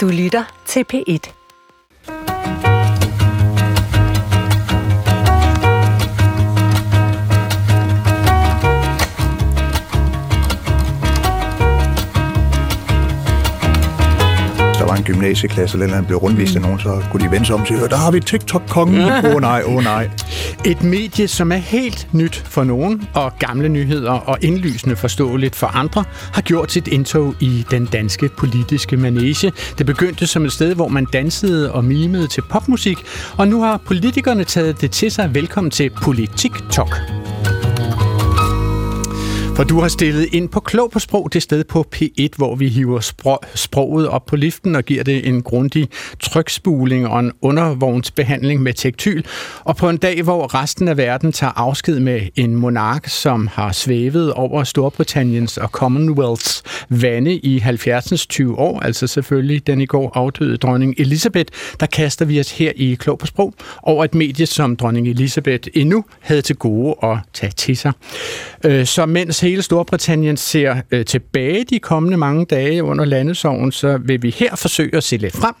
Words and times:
Du 0.00 0.08
lytter 0.08 0.44
til 0.66 0.84
P1. 0.92 1.39
Gymnasieklasse, 15.12 15.76
eller 15.76 15.86
andet 15.86 16.06
blev 16.06 16.18
rundvist 16.18 16.56
af 16.56 16.62
nogen, 16.62 16.78
så 16.78 17.02
kunne 17.10 17.24
de 17.24 17.30
vende 17.30 17.46
sig 17.46 17.54
om 17.54 17.60
og 17.60 17.66
sige, 17.66 17.80
der 17.80 17.96
har 17.96 18.10
vi 18.10 18.20
TikTok-kongen. 18.20 19.00
Åh 19.24 19.34
oh, 19.34 19.40
nej, 19.40 19.62
åh 19.66 19.74
oh, 19.74 19.82
nej. 19.84 20.10
Et 20.64 20.82
medie, 20.82 21.28
som 21.28 21.52
er 21.52 21.56
helt 21.56 22.08
nyt 22.12 22.44
for 22.46 22.64
nogen, 22.64 23.08
og 23.14 23.32
gamle 23.38 23.68
nyheder 23.68 24.10
og 24.10 24.38
indlysende 24.40 24.96
forståeligt 24.96 25.56
for 25.56 25.66
andre, 25.66 26.04
har 26.32 26.42
gjort 26.42 26.72
sit 26.72 26.88
indtog 26.88 27.34
i 27.40 27.66
den 27.70 27.86
danske 27.86 28.28
politiske 28.28 28.96
manege. 28.96 29.52
Det 29.78 29.86
begyndte 29.86 30.26
som 30.26 30.44
et 30.44 30.52
sted, 30.52 30.74
hvor 30.74 30.88
man 30.88 31.04
dansede 31.04 31.72
og 31.72 31.84
mimede 31.84 32.26
til 32.26 32.42
popmusik, 32.50 32.98
og 33.36 33.48
nu 33.48 33.62
har 33.62 33.80
politikerne 33.86 34.44
taget 34.44 34.80
det 34.80 34.90
til 34.90 35.10
sig. 35.10 35.34
Velkommen 35.34 35.70
til 35.70 35.90
Politik 36.02 36.52
Talk. 36.70 37.19
For 39.60 39.64
du 39.64 39.80
har 39.80 39.88
stillet 39.88 40.28
ind 40.32 40.48
på 40.48 40.60
Klog 40.60 40.90
på 40.90 40.98
Sprog, 40.98 41.32
det 41.32 41.42
sted 41.42 41.64
på 41.64 41.86
P1, 41.96 42.28
hvor 42.36 42.54
vi 42.54 42.68
hiver 42.68 43.00
sprog, 43.00 43.40
sproget 43.54 44.08
op 44.08 44.26
på 44.26 44.36
liften 44.36 44.76
og 44.76 44.84
giver 44.84 45.04
det 45.04 45.28
en 45.28 45.42
grundig 45.42 45.88
trykspuling 46.20 47.08
og 47.08 47.20
en 47.20 47.32
undervognsbehandling 47.42 48.62
med 48.62 48.74
tektyl. 48.74 49.22
Og 49.64 49.76
på 49.76 49.88
en 49.88 49.96
dag, 49.96 50.22
hvor 50.22 50.54
resten 50.54 50.88
af 50.88 50.96
verden 50.96 51.32
tager 51.32 51.52
afsked 51.56 52.00
med 52.00 52.20
en 52.36 52.56
monark, 52.56 53.08
som 53.08 53.46
har 53.46 53.72
svævet 53.72 54.32
over 54.32 54.64
Storbritanniens 54.64 55.56
og 55.56 55.68
Commonwealths 55.68 56.62
vande 56.88 57.34
i 57.34 57.58
70'ens 57.58 58.26
20 58.28 58.58
år, 58.58 58.80
altså 58.80 59.06
selvfølgelig 59.06 59.66
den 59.66 59.80
i 59.80 59.86
går 59.86 60.12
afdøde 60.14 60.56
dronning 60.56 60.94
Elisabeth, 60.98 61.52
der 61.80 61.86
kaster 61.86 62.24
vi 62.24 62.40
os 62.40 62.50
her 62.50 62.72
i 62.76 62.94
Klog 62.94 63.18
på 63.18 63.26
Sprog 63.26 63.54
over 63.82 64.04
et 64.04 64.14
medie, 64.14 64.46
som 64.46 64.76
dronning 64.76 65.08
Elisabeth 65.08 65.68
endnu 65.74 66.04
havde 66.20 66.42
til 66.42 66.56
gode 66.56 66.94
at 67.02 67.18
tage 67.32 67.52
til 67.56 67.76
sig. 67.76 67.92
Øh, 68.64 68.86
så 68.86 69.06
mens 69.06 69.40
hele 69.50 69.62
Storbritannien 69.62 70.36
ser 70.36 70.76
øh, 70.90 71.04
tilbage 71.04 71.64
de 71.64 71.78
kommende 71.78 72.16
mange 72.16 72.44
dage 72.44 72.84
under 72.84 73.04
landesorgen, 73.04 73.72
så 73.72 73.98
vil 73.98 74.22
vi 74.22 74.30
her 74.30 74.56
forsøge 74.56 74.96
at 74.96 75.04
se 75.04 75.16
lidt 75.16 75.36
frem. 75.36 75.54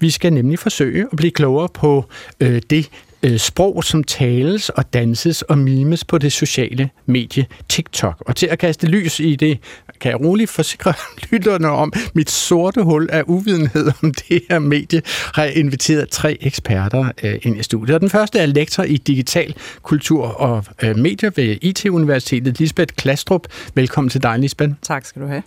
Vi 0.00 0.10
skal 0.10 0.32
nemlig 0.32 0.58
forsøge 0.58 1.06
at 1.12 1.16
blive 1.16 1.30
klogere 1.30 1.68
på 1.74 2.04
øh, 2.40 2.62
det 2.70 2.90
øh, 3.24 3.38
sprog, 3.38 3.84
som 3.84 4.04
tales 4.04 4.68
og 4.68 4.94
danses 4.94 5.42
og 5.42 5.58
mimes 5.58 6.04
på 6.04 6.18
det 6.18 6.32
sociale 6.32 6.90
medie 7.06 7.46
TikTok. 7.68 8.22
Og 8.26 8.36
til 8.36 8.46
at 8.46 8.58
kaste 8.58 8.86
lys 8.86 9.20
i 9.20 9.36
det, 9.36 9.58
kan 10.00 10.10
jeg 10.10 10.20
roligt 10.20 10.50
forsikre 10.50 10.92
lytterne 11.30 11.68
om 11.68 11.92
mit 12.14 12.30
sorte 12.30 12.82
hul 12.82 13.08
af 13.12 13.22
uvidenhed 13.26 13.90
om 14.02 14.14
det 14.28 14.42
her 14.50 14.58
medie, 14.58 15.02
har 15.34 15.44
jeg 15.44 15.56
inviteret 15.56 16.08
tre 16.08 16.36
eksperter 16.40 17.10
øh, 17.22 17.38
ind 17.42 17.58
i 17.58 17.62
studiet. 17.62 17.94
Og 17.94 18.00
den 18.00 18.10
første 18.10 18.38
er 18.38 18.46
lektor 18.46 18.82
i 18.82 18.96
digital 18.96 19.54
kultur 19.82 20.26
og 20.26 20.64
øh, 20.82 20.98
medier 20.98 21.30
ved 21.36 21.56
IT-universitetet, 21.62 22.60
Lisbeth 22.60 22.94
Klastrup. 22.94 23.46
Velkommen 23.74 24.10
til 24.10 24.22
dig, 24.22 24.38
Lisbeth. 24.38 24.72
Tak 24.82 25.06
skal 25.06 25.22
du 25.22 25.26
have. 25.26 25.42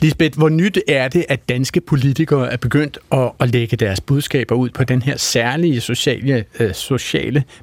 Lisbeth, 0.00 0.38
hvor 0.38 0.48
nyt 0.48 0.78
er 0.88 1.08
det, 1.08 1.24
at 1.28 1.48
danske 1.48 1.80
politikere 1.80 2.52
er 2.52 2.56
begyndt 2.56 2.98
at, 3.12 3.30
at 3.40 3.50
lægge 3.50 3.76
deres 3.76 4.00
budskaber 4.00 4.54
ud 4.54 4.70
på 4.70 4.84
den 4.84 5.02
her 5.02 5.16
særlige 5.16 5.80
sociale, 5.80 6.44
øh, 6.60 6.74
sociale 6.74 7.07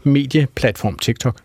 medieplatform 0.03 0.97
TikTok? 0.97 1.41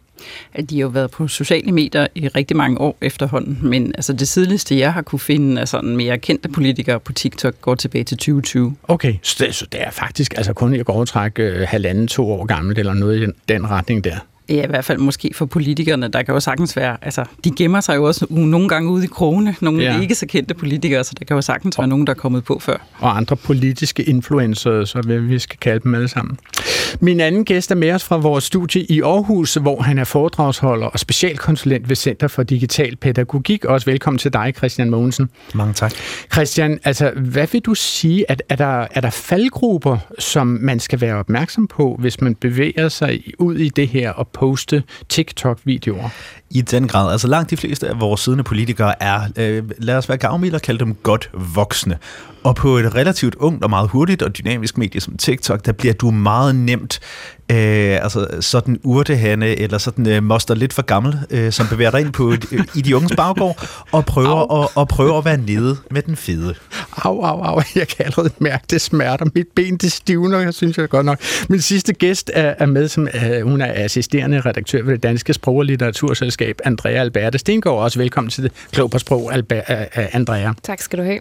De 0.71 0.77
har 0.77 0.81
jo 0.81 0.89
været 0.89 1.11
på 1.11 1.29
sociale 1.29 1.73
medier 1.73 2.07
i 2.15 2.29
rigtig 2.29 2.57
mange 2.57 2.81
år 2.81 2.97
efterhånden, 3.01 3.59
men 3.63 3.87
altså 3.95 4.13
det 4.13 4.29
tidligste, 4.29 4.79
jeg 4.79 4.93
har 4.93 5.03
kunne 5.03 5.19
finde 5.19 5.61
af 5.61 5.69
sådan 5.69 5.97
mere 5.97 6.19
kendte 6.19 6.49
politikere 6.49 7.01
på 7.01 7.13
TikTok, 7.13 7.61
går 7.61 7.75
tilbage 7.75 8.05
til 8.05 8.17
2020. 8.17 8.77
Okay, 8.89 9.15
så 9.23 9.45
det, 9.45 9.55
så 9.55 9.67
det 9.73 9.83
er 9.83 9.91
faktisk 9.91 10.35
altså 10.37 10.53
kun 10.53 10.75
i 10.75 10.83
overtræk 10.87 11.39
øh, 11.39 11.69
halvanden, 11.69 12.09
to 12.09 12.33
år 12.33 12.45
gammelt, 12.45 12.79
eller 12.79 12.95
noget 12.95 13.23
i 13.23 13.27
den 13.49 13.71
retning 13.71 14.05
der. 14.05 14.17
Ja, 14.51 14.65
i 14.65 14.69
hvert 14.69 14.85
fald 14.85 14.99
måske 14.99 15.31
for 15.35 15.47
politikerne, 15.47 16.09
der 16.09 16.23
kan 16.23 16.35
jo 16.35 16.41
sagtens 16.41 16.77
være, 16.77 16.97
altså, 17.03 17.25
de 17.45 17.51
gemmer 17.51 17.81
sig 17.81 17.97
jo 17.97 18.05
også 18.05 18.27
nogle 18.31 18.69
gange 18.69 18.91
ude 18.91 19.05
i 19.05 19.07
krone, 19.07 19.55
nogle 19.61 19.83
ja. 19.83 20.01
ikke 20.01 20.15
så 20.15 20.27
kendte 20.27 20.55
politikere, 20.55 21.05
så 21.05 21.13
der 21.19 21.25
kan 21.25 21.35
jo 21.35 21.43
sagtens 21.43 21.79
være 21.79 21.89
nogen, 21.89 22.07
der 22.07 22.13
er 22.13 22.17
kommet 22.17 22.45
på 22.45 22.59
før. 22.59 22.77
Og 22.99 23.17
andre 23.17 23.37
politiske 23.37 24.03
influencer, 24.03 24.85
så 24.85 25.01
hvad 25.01 25.19
vi 25.19 25.39
skal 25.39 25.59
kalde 25.59 25.81
dem 25.81 25.95
alle 25.95 26.09
sammen. 26.09 26.39
Min 27.01 27.21
anden 27.21 27.45
gæst 27.45 27.71
er 27.71 27.75
med 27.75 27.93
os 27.93 28.05
fra 28.05 28.17
vores 28.17 28.45
studie 28.45 28.83
i 28.83 29.01
Aarhus, 29.01 29.55
hvor 29.55 29.83
han 29.83 29.99
er 29.99 30.05
foredragsholder 30.05 30.87
og 30.87 30.99
specialkonsulent 30.99 31.89
ved 31.89 31.97
Center 31.97 32.29
for 32.29 32.43
Digital 32.43 32.97
Pædagogik. 32.97 33.65
Også 33.65 33.87
velkommen 33.87 34.19
til 34.19 34.33
dig, 34.33 34.53
Christian 34.57 34.91
Mogensen. 34.91 35.31
Mange 35.55 35.75
tak. 35.75 35.93
Christian, 36.33 36.79
altså, 36.85 37.11
hvad 37.11 37.47
vil 37.53 37.61
du 37.61 37.75
sige, 37.75 38.31
at 38.31 38.43
er 38.49 38.57
der, 38.57 38.87
er 38.91 39.01
der 39.01 39.11
faldgrupper, 39.11 39.99
som 40.19 40.47
man 40.47 40.81
skal 40.81 41.01
være 41.01 41.15
opmærksom 41.15 41.67
på, 41.67 41.97
hvis 41.99 42.21
man 42.21 42.35
bevæger 42.35 42.89
sig 42.89 43.23
ud 43.39 43.57
i 43.57 43.69
det 43.69 43.89
her 43.89 44.11
og 44.11 44.29
poste 44.41 44.83
TikTok-videoer? 45.09 46.09
I 46.51 46.61
den 46.61 46.89
grad. 46.89 47.13
Altså 47.13 47.29
langt 47.29 47.51
de 47.51 47.57
fleste 47.57 47.89
af 47.89 48.01
vores 48.01 48.21
siddende 48.21 48.45
politikere 48.45 49.03
er, 49.03 49.21
øh, 49.37 49.71
lad 49.79 49.97
os 49.97 50.09
være 50.09 50.19
gavmilde 50.19 50.55
og 50.55 50.63
kalde 50.63 50.85
dem 50.85 50.95
godt 50.95 51.31
voksne. 51.55 51.99
Og 52.43 52.57
på 52.57 52.77
et 52.77 52.95
relativt 52.95 53.35
ungt 53.35 53.65
og 53.65 53.71
meget 53.71 53.89
hurtigt 53.91 54.23
og 54.23 54.39
dynamisk 54.39 54.79
medie 54.79 55.01
som 55.01 55.17
TikTok, 55.17 55.67
der 55.67 55.73
bliver 55.73 55.95
du 55.95 56.11
meget 56.11 56.55
nemt 56.55 57.01
øh, 57.51 58.03
altså 58.03 58.27
sådan 58.41 58.81
urtehane 58.85 59.47
eller 59.47 59.79
sådan 59.79 60.07
øh, 60.07 60.23
moster 60.23 60.55
lidt 60.55 60.73
for 60.73 60.83
gammel, 60.83 61.19
øh, 61.31 61.53
som 61.53 61.67
bevæger 61.67 61.91
dig 61.91 62.01
ind 62.01 62.13
på 62.13 62.33
øh, 62.33 62.65
i 62.75 62.81
de 62.81 62.97
unges 62.97 63.13
baggård 63.17 63.69
og 63.93 64.07
prøver, 64.07 64.63
at, 64.63 64.69
og 64.75 64.89
prøver 64.89 65.19
at 65.19 65.25
være 65.25 65.37
nede 65.37 65.77
med 65.91 66.03
den 66.03 66.17
fede. 66.17 66.55
Au, 66.97 67.23
au, 67.23 67.43
au. 67.43 67.63
Jeg 67.75 67.89
kan 67.89 68.05
allerede 68.05 68.31
mærke, 68.39 68.65
det 68.71 68.81
smerter. 68.81 69.27
Mit 69.35 69.47
ben, 69.57 69.77
det 69.77 69.93
stivner, 69.93 70.39
jeg 70.39 70.55
synes 70.55 70.79
jeg 70.79 70.89
godt 70.89 71.07
nok. 71.07 71.21
Min 71.49 71.61
sidste 71.61 71.93
gæst 71.93 72.31
er, 72.35 72.55
er 72.59 72.67
med, 72.67 72.89
som 72.89 73.09
øh, 73.15 73.43
hun 73.43 73.61
er 73.61 73.85
assisterende 73.85 74.41
redaktør 74.41 74.83
ved 74.83 74.93
det 74.93 75.03
Danske 75.03 75.35
Sprog- 75.35 75.57
og 75.57 75.65
Litteraturselskab, 75.65 76.59
Andrea 76.65 76.93
Alberte 76.93 77.39
Stengård. 77.39 77.83
Også 77.83 77.99
velkommen 77.99 78.31
til 78.31 78.45
det 78.45 78.53
Klog 78.73 78.91
på 78.91 78.99
Sprog, 78.99 79.33
Alba, 79.33 79.57
øh, 79.57 79.87
Andrea. 80.13 80.53
Tak 80.63 80.81
skal 80.81 80.99
du 80.99 81.05
have. 81.05 81.19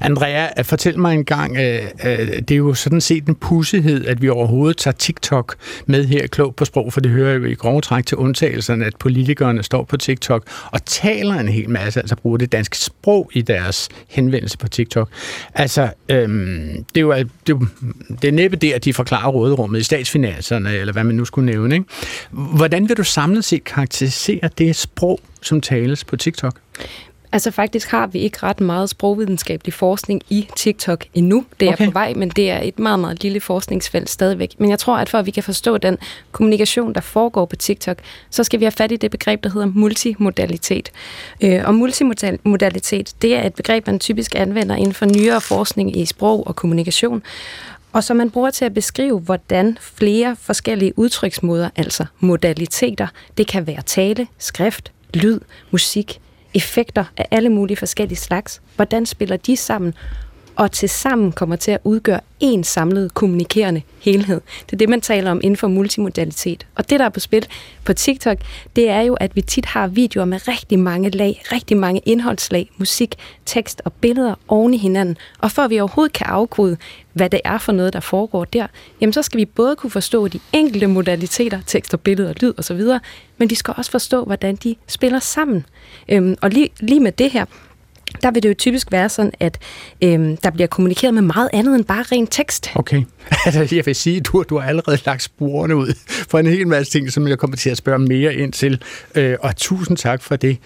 Andrea, 0.00 0.62
fortæl 0.62 0.98
mig 0.98 1.14
en 1.14 1.24
gang, 1.24 1.56
øh, 1.56 1.82
øh, 2.04 2.18
det 2.28 2.50
er 2.50 2.56
jo 2.56 2.74
sådan 2.74 3.00
set 3.00 3.26
en 3.26 3.34
pussighed, 3.34 4.06
at 4.06 4.22
vi 4.22 4.28
overhovedet 4.28 4.76
tager 4.76 4.94
TikTok 4.94 5.56
med 5.86 6.04
her 6.04 6.26
klog 6.26 6.54
på 6.54 6.64
sprog, 6.64 6.92
for 6.92 7.00
det 7.00 7.10
hører 7.10 7.34
jo 7.34 7.44
i 7.44 7.54
grove 7.54 7.80
træk 7.80 8.06
til 8.06 8.16
undtagelserne, 8.16 8.84
at 8.84 8.96
politikerne 8.96 9.62
står 9.62 9.84
på 9.84 9.96
TikTok 9.96 10.46
og 10.70 10.84
taler 10.84 11.34
en 11.34 11.48
hel 11.48 11.70
masse, 11.70 12.00
altså 12.00 12.16
bruger 12.16 12.38
det 12.38 12.52
danske 12.52 12.78
sprog 12.78 13.30
i 13.34 13.42
deres 13.42 13.88
henvendelse 14.08 14.58
på 14.58 14.68
TikTok. 14.68 15.08
Altså, 15.54 15.88
øhm, 16.08 16.84
det, 16.94 16.96
er 16.96 17.00
jo, 17.00 17.12
det, 17.12 17.20
er 17.20 17.26
jo, 17.48 17.66
det 18.22 18.28
er 18.28 18.32
næppe 18.32 18.56
der, 18.56 18.78
de 18.78 18.94
forklarer 18.94 19.28
råderummet 19.28 19.80
i 19.80 19.82
statsfinanserne, 19.82 20.74
eller 20.76 20.92
hvad 20.92 21.04
man 21.04 21.14
nu 21.14 21.24
skulle 21.24 21.46
nævne. 21.46 21.74
Ikke? 21.74 21.86
Hvordan 22.30 22.88
vil 22.88 22.96
du 22.96 23.04
samlet 23.04 23.44
set 23.44 23.64
karakterisere 23.64 24.50
det 24.58 24.76
sprog, 24.76 25.20
som 25.42 25.60
tales 25.60 26.04
på 26.04 26.16
TikTok? 26.16 26.54
Altså 27.32 27.50
faktisk 27.50 27.90
har 27.90 28.06
vi 28.06 28.18
ikke 28.18 28.38
ret 28.42 28.60
meget 28.60 28.90
sprogvidenskabelig 28.90 29.74
forskning 29.74 30.22
i 30.30 30.48
TikTok 30.56 31.04
endnu. 31.14 31.44
Det 31.60 31.68
er 31.68 31.72
okay. 31.72 31.84
på 31.84 31.90
vej, 31.90 32.14
men 32.14 32.28
det 32.28 32.50
er 32.50 32.60
et 32.62 32.78
meget, 32.78 32.98
meget 32.98 33.22
lille 33.22 33.40
forskningsfelt 33.40 34.10
stadigvæk. 34.10 34.54
Men 34.58 34.70
jeg 34.70 34.78
tror, 34.78 34.96
at 34.96 35.08
for 35.08 35.18
at 35.18 35.26
vi 35.26 35.30
kan 35.30 35.42
forstå 35.42 35.78
den 35.78 35.98
kommunikation, 36.32 36.94
der 36.94 37.00
foregår 37.00 37.44
på 37.44 37.56
TikTok, 37.56 37.98
så 38.30 38.44
skal 38.44 38.60
vi 38.60 38.64
have 38.64 38.72
fat 38.72 38.92
i 38.92 38.96
det 38.96 39.10
begreb, 39.10 39.44
der 39.44 39.50
hedder 39.50 39.66
multimodalitet. 39.66 40.90
Øh, 41.40 41.60
og 41.64 41.74
multimodalitet, 41.74 43.14
det 43.22 43.36
er 43.36 43.46
et 43.46 43.54
begreb, 43.54 43.86
man 43.86 43.98
typisk 43.98 44.34
anvender 44.34 44.76
inden 44.76 44.94
for 44.94 45.06
nyere 45.06 45.40
forskning 45.40 45.96
i 45.96 46.06
sprog 46.06 46.46
og 46.46 46.56
kommunikation 46.56 47.22
og 47.92 48.04
som 48.04 48.16
man 48.16 48.30
bruger 48.30 48.50
til 48.50 48.64
at 48.64 48.74
beskrive, 48.74 49.20
hvordan 49.20 49.78
flere 49.80 50.36
forskellige 50.40 50.98
udtryksmåder, 50.98 51.70
altså 51.76 52.04
modaliteter, 52.20 53.06
det 53.36 53.46
kan 53.46 53.66
være 53.66 53.82
tale, 53.82 54.26
skrift, 54.38 54.92
lyd, 55.14 55.40
musik, 55.70 56.20
effekter 56.54 57.04
af 57.16 57.26
alle 57.30 57.48
mulige 57.48 57.76
forskellige 57.76 58.18
slags. 58.18 58.62
Hvordan 58.76 59.06
spiller 59.06 59.36
de 59.36 59.56
sammen? 59.56 59.94
Og 60.60 60.72
til 60.72 60.88
sammen 60.88 61.32
kommer 61.32 61.56
til 61.56 61.70
at 61.70 61.80
udgøre 61.84 62.20
en 62.40 62.64
samlet 62.64 63.14
kommunikerende 63.14 63.82
helhed. 64.00 64.40
Det 64.66 64.72
er 64.72 64.76
det, 64.76 64.88
man 64.88 65.00
taler 65.00 65.30
om 65.30 65.40
inden 65.42 65.56
for 65.56 65.68
multimodalitet. 65.68 66.66
Og 66.74 66.90
det, 66.90 67.00
der 67.00 67.04
er 67.04 67.08
på 67.08 67.20
spil 67.20 67.46
på 67.84 67.92
TikTok, 67.92 68.38
det 68.76 68.90
er 68.90 69.00
jo, 69.00 69.14
at 69.14 69.36
vi 69.36 69.42
tit 69.42 69.66
har 69.66 69.86
videoer 69.86 70.24
med 70.24 70.48
rigtig 70.48 70.78
mange 70.78 71.10
lag, 71.10 71.42
rigtig 71.52 71.76
mange 71.76 72.00
indholdslag, 72.06 72.70
musik, 72.78 73.14
tekst 73.46 73.82
og 73.84 73.92
billeder 73.92 74.34
oven 74.48 74.74
i 74.74 74.78
hinanden. 74.78 75.16
Og 75.38 75.50
for 75.50 75.62
at 75.62 75.70
vi 75.70 75.80
overhovedet 75.80 76.12
kan 76.12 76.26
afkode, 76.26 76.76
hvad 77.12 77.30
det 77.30 77.40
er 77.44 77.58
for 77.58 77.72
noget, 77.72 77.92
der 77.92 78.00
foregår 78.00 78.44
der, 78.44 78.66
jamen 79.00 79.12
så 79.12 79.22
skal 79.22 79.38
vi 79.38 79.44
både 79.44 79.76
kunne 79.76 79.90
forstå 79.90 80.28
de 80.28 80.40
enkelte 80.52 80.86
modaliteter, 80.86 81.60
tekst 81.66 81.94
og 81.94 82.00
billeder, 82.00 82.32
lyd 82.40 82.52
osv., 82.58 82.82
men 83.38 83.50
vi 83.50 83.54
skal 83.54 83.74
også 83.76 83.90
forstå, 83.90 84.24
hvordan 84.24 84.56
de 84.56 84.76
spiller 84.86 85.18
sammen. 85.18 85.66
Øhm, 86.08 86.36
og 86.40 86.50
lige, 86.50 86.68
lige 86.80 87.00
med 87.00 87.12
det 87.12 87.30
her, 87.30 87.44
der 88.22 88.30
vil 88.30 88.42
det 88.42 88.48
jo 88.48 88.54
typisk 88.54 88.92
være 88.92 89.08
sådan, 89.08 89.32
at 89.40 89.58
øhm, 90.02 90.36
der 90.36 90.50
bliver 90.50 90.66
kommunikeret 90.66 91.14
med 91.14 91.22
meget 91.22 91.50
andet 91.52 91.76
end 91.76 91.84
bare 91.84 92.04
ren 92.12 92.26
tekst. 92.26 92.70
Okay. 92.74 93.02
Altså, 93.46 93.76
jeg 93.76 93.86
vil 93.86 93.94
sige, 93.94 94.20
du, 94.20 94.44
du 94.48 94.58
har 94.58 94.68
allerede 94.68 94.98
lagt 95.06 95.22
sporene 95.22 95.76
ud 95.76 95.92
for 96.28 96.38
en 96.38 96.46
hel 96.46 96.68
masse 96.68 96.92
ting, 96.92 97.12
som 97.12 97.28
jeg 97.28 97.38
kommer 97.38 97.56
til 97.56 97.70
at 97.70 97.76
spørge 97.76 97.98
mere 97.98 98.34
ind 98.34 98.52
til. 98.52 98.82
Øh, 99.14 99.36
og 99.40 99.56
tusind 99.56 99.96
tak 99.96 100.22
for 100.22 100.36
det, 100.36 100.56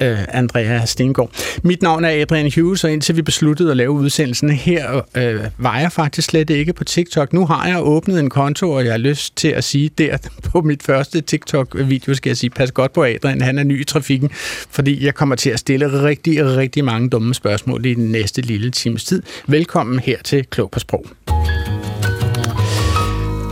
øh, 0.00 0.18
Andrea 0.28 0.84
Stengård. 0.84 1.30
Mit 1.62 1.82
navn 1.82 2.04
er 2.04 2.22
Adrian 2.22 2.52
Hughes, 2.56 2.84
og 2.84 2.92
indtil 2.92 3.16
vi 3.16 3.22
besluttede 3.22 3.70
at 3.70 3.76
lave 3.76 3.90
udsendelsen 3.90 4.50
her, 4.50 5.00
øh, 5.14 5.40
var 5.58 5.78
jeg 5.78 5.92
faktisk 5.92 6.28
slet 6.28 6.50
ikke 6.50 6.72
på 6.72 6.84
TikTok. 6.84 7.32
Nu 7.32 7.46
har 7.46 7.68
jeg 7.68 7.78
åbnet 7.82 8.20
en 8.20 8.30
konto, 8.30 8.70
og 8.70 8.84
jeg 8.84 8.92
har 8.92 8.98
lyst 8.98 9.36
til 9.36 9.48
at 9.48 9.64
sige 9.64 9.90
der 9.98 10.16
på 10.52 10.60
mit 10.60 10.82
første 10.82 11.20
TikTok-video, 11.20 12.14
skal 12.14 12.30
jeg 12.30 12.36
sige, 12.36 12.50
pas 12.50 12.72
godt 12.72 12.92
på 12.92 13.04
Adrian, 13.04 13.40
han 13.40 13.58
er 13.58 13.64
ny 13.64 13.80
i 13.80 13.84
trafikken, 13.84 14.30
fordi 14.70 15.04
jeg 15.04 15.14
kommer 15.14 15.36
til 15.36 15.50
at 15.50 15.58
stille 15.58 16.02
rigtig, 16.02 16.56
rigtig 16.56 16.84
mange 16.84 16.93
dumme 17.02 17.34
spørgsmål 17.34 17.86
i 17.86 17.94
den 17.94 18.12
næste 18.12 18.42
lille 18.42 18.70
times 18.70 19.04
tid. 19.04 19.22
Velkommen 19.46 19.98
her 19.98 20.22
til 20.22 20.44
Klog 20.44 20.70
på 20.70 20.78
Sprog. 20.78 21.06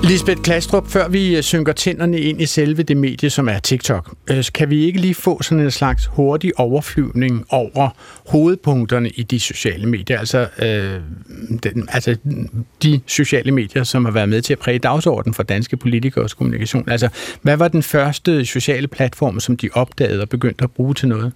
Lisbeth 0.04 0.42
Klastrup, 0.42 0.88
før 0.88 1.08
vi 1.08 1.36
øh, 1.36 1.42
synker 1.42 1.72
tænderne 1.72 2.20
ind 2.20 2.42
i 2.42 2.46
selve 2.46 2.82
det 2.82 2.96
medie, 2.96 3.30
som 3.30 3.48
er 3.48 3.58
TikTok, 3.58 4.14
øh, 4.30 4.44
kan 4.54 4.70
vi 4.70 4.84
ikke 4.84 5.00
lige 5.00 5.14
få 5.14 5.42
sådan 5.42 5.64
en 5.64 5.70
slags 5.70 6.06
hurtig 6.06 6.58
overflyvning 6.58 7.44
over 7.48 7.88
hovedpunkterne 8.28 9.08
i 9.08 9.22
de 9.22 9.40
sociale 9.40 9.86
medier, 9.86 10.18
altså, 10.18 10.48
øh, 10.58 11.00
den, 11.62 11.88
altså 11.88 12.16
de 12.82 13.00
sociale 13.06 13.52
medier, 13.52 13.84
som 13.84 14.04
har 14.04 14.12
været 14.12 14.28
med 14.28 14.42
til 14.42 14.52
at 14.52 14.58
præge 14.58 14.78
dagsordenen 14.78 15.34
for 15.34 15.42
danske 15.42 15.76
politikers 15.76 16.34
kommunikation. 16.34 16.88
Altså, 16.88 17.08
hvad 17.42 17.56
var 17.56 17.68
den 17.68 17.82
første 17.82 18.44
sociale 18.44 18.88
platform, 18.88 19.40
som 19.40 19.56
de 19.56 19.68
opdagede 19.72 20.22
og 20.22 20.28
begyndte 20.28 20.64
at 20.64 20.70
bruge 20.70 20.94
til 20.94 21.08
noget? 21.08 21.32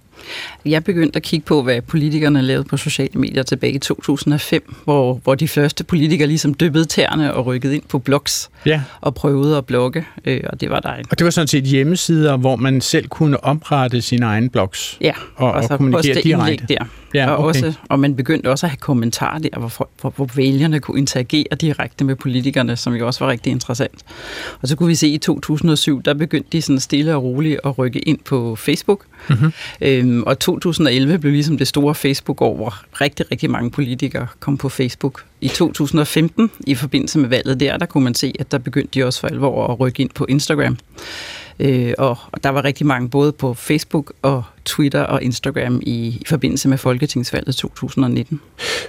Jeg 0.65 0.83
begyndte 0.83 1.17
at 1.17 1.23
kigge 1.23 1.45
på, 1.45 1.61
hvad 1.61 1.81
politikerne 1.81 2.41
lavede 2.41 2.63
på 2.63 2.77
sociale 2.77 3.19
medier 3.19 3.43
tilbage 3.43 3.73
i 3.73 3.79
2005, 3.79 4.75
hvor, 4.83 5.13
hvor 5.23 5.35
de 5.35 5.47
første 5.47 5.83
politikere 5.83 6.27
ligesom 6.27 6.53
dyppede 6.53 6.85
tæerne 6.85 7.33
og 7.33 7.45
rykkede 7.45 7.75
ind 7.75 7.83
på 7.89 7.99
blogs 7.99 8.49
ja. 8.67 8.81
og 9.01 9.15
prøvede 9.15 9.57
at 9.57 9.65
blogge, 9.65 10.05
øh, 10.25 10.41
og 10.49 10.61
det 10.61 10.69
var 10.69 10.79
dejligt. 10.79 11.11
Og 11.11 11.19
det 11.19 11.25
var 11.25 11.31
sådan 11.31 11.47
set 11.47 11.63
hjemmesider, 11.63 12.37
hvor 12.37 12.55
man 12.55 12.81
selv 12.81 13.07
kunne 13.07 13.43
oprette 13.43 14.01
sine 14.01 14.25
egne 14.25 14.49
blogs 14.49 14.97
ja, 15.01 15.13
og, 15.35 15.51
og, 15.51 15.63
og 15.69 15.77
kommunikere 15.77 16.21
direkte. 16.21 16.65
Der. 16.67 16.85
Ja, 17.17 17.31
og, 17.31 17.37
okay. 17.37 17.47
også, 17.47 17.73
og 17.89 17.99
man 17.99 18.15
begyndte 18.15 18.51
også 18.51 18.65
at 18.65 18.69
have 18.69 18.77
kommentarer 18.77 19.39
der, 19.39 19.59
hvor, 19.59 19.89
hvor, 20.01 20.13
hvor 20.15 20.29
vælgerne 20.35 20.79
kunne 20.79 20.99
interagere 20.99 21.45
direkte 21.61 22.03
med 22.03 22.15
politikerne, 22.15 22.75
som 22.75 22.93
jo 22.93 23.07
også 23.07 23.25
var 23.25 23.31
rigtig 23.31 23.51
interessant. 23.51 24.03
Og 24.61 24.67
så 24.67 24.75
kunne 24.75 24.87
vi 24.87 24.95
se, 24.95 25.07
i 25.07 25.17
2007, 25.17 26.01
der 26.01 26.13
begyndte 26.13 26.49
de 26.51 26.61
sådan 26.61 26.79
stille 26.79 27.15
og 27.15 27.23
roligt 27.23 27.59
at 27.63 27.77
rykke 27.77 27.99
ind 27.99 28.19
på 28.25 28.55
Facebook. 28.55 29.05
Mm-hmm. 29.29 29.51
Øhm, 29.81 30.23
og 30.23 30.39
2011 30.39 31.19
blev 31.19 31.33
ligesom 31.33 31.57
det 31.57 31.67
store 31.67 31.95
Facebook-år, 31.95 32.55
hvor 32.55 32.75
rigtig, 33.01 33.31
rigtig 33.31 33.49
mange 33.51 33.71
politikere 33.71 34.27
kom 34.39 34.57
på 34.57 34.69
Facebook. 34.69 35.23
I 35.41 35.47
2015, 35.47 36.51
i 36.67 36.75
forbindelse 36.75 37.19
med 37.19 37.29
valget 37.29 37.59
der, 37.59 37.77
der 37.77 37.85
kunne 37.85 38.03
man 38.03 38.13
se, 38.13 38.33
at 38.39 38.51
der 38.51 38.57
begyndte 38.57 38.99
de 38.99 39.05
også 39.05 39.19
for 39.19 39.27
alvor 39.27 39.67
at 39.67 39.79
rykke 39.79 40.01
ind 40.01 40.09
på 40.09 40.25
Instagram. 40.29 40.77
Øh, 41.59 41.93
og, 41.97 42.17
og 42.31 42.43
der 42.43 42.49
var 42.49 42.63
rigtig 42.63 42.85
mange 42.87 43.09
både 43.09 43.31
på 43.31 43.53
Facebook 43.53 44.13
og 44.21 44.43
Twitter 44.67 45.01
og 45.01 45.23
Instagram 45.23 45.81
i, 45.83 45.91
i 45.91 46.23
forbindelse 46.27 46.69
med 46.69 46.77
Folketingsvalget 46.77 47.55
2019. 47.55 48.39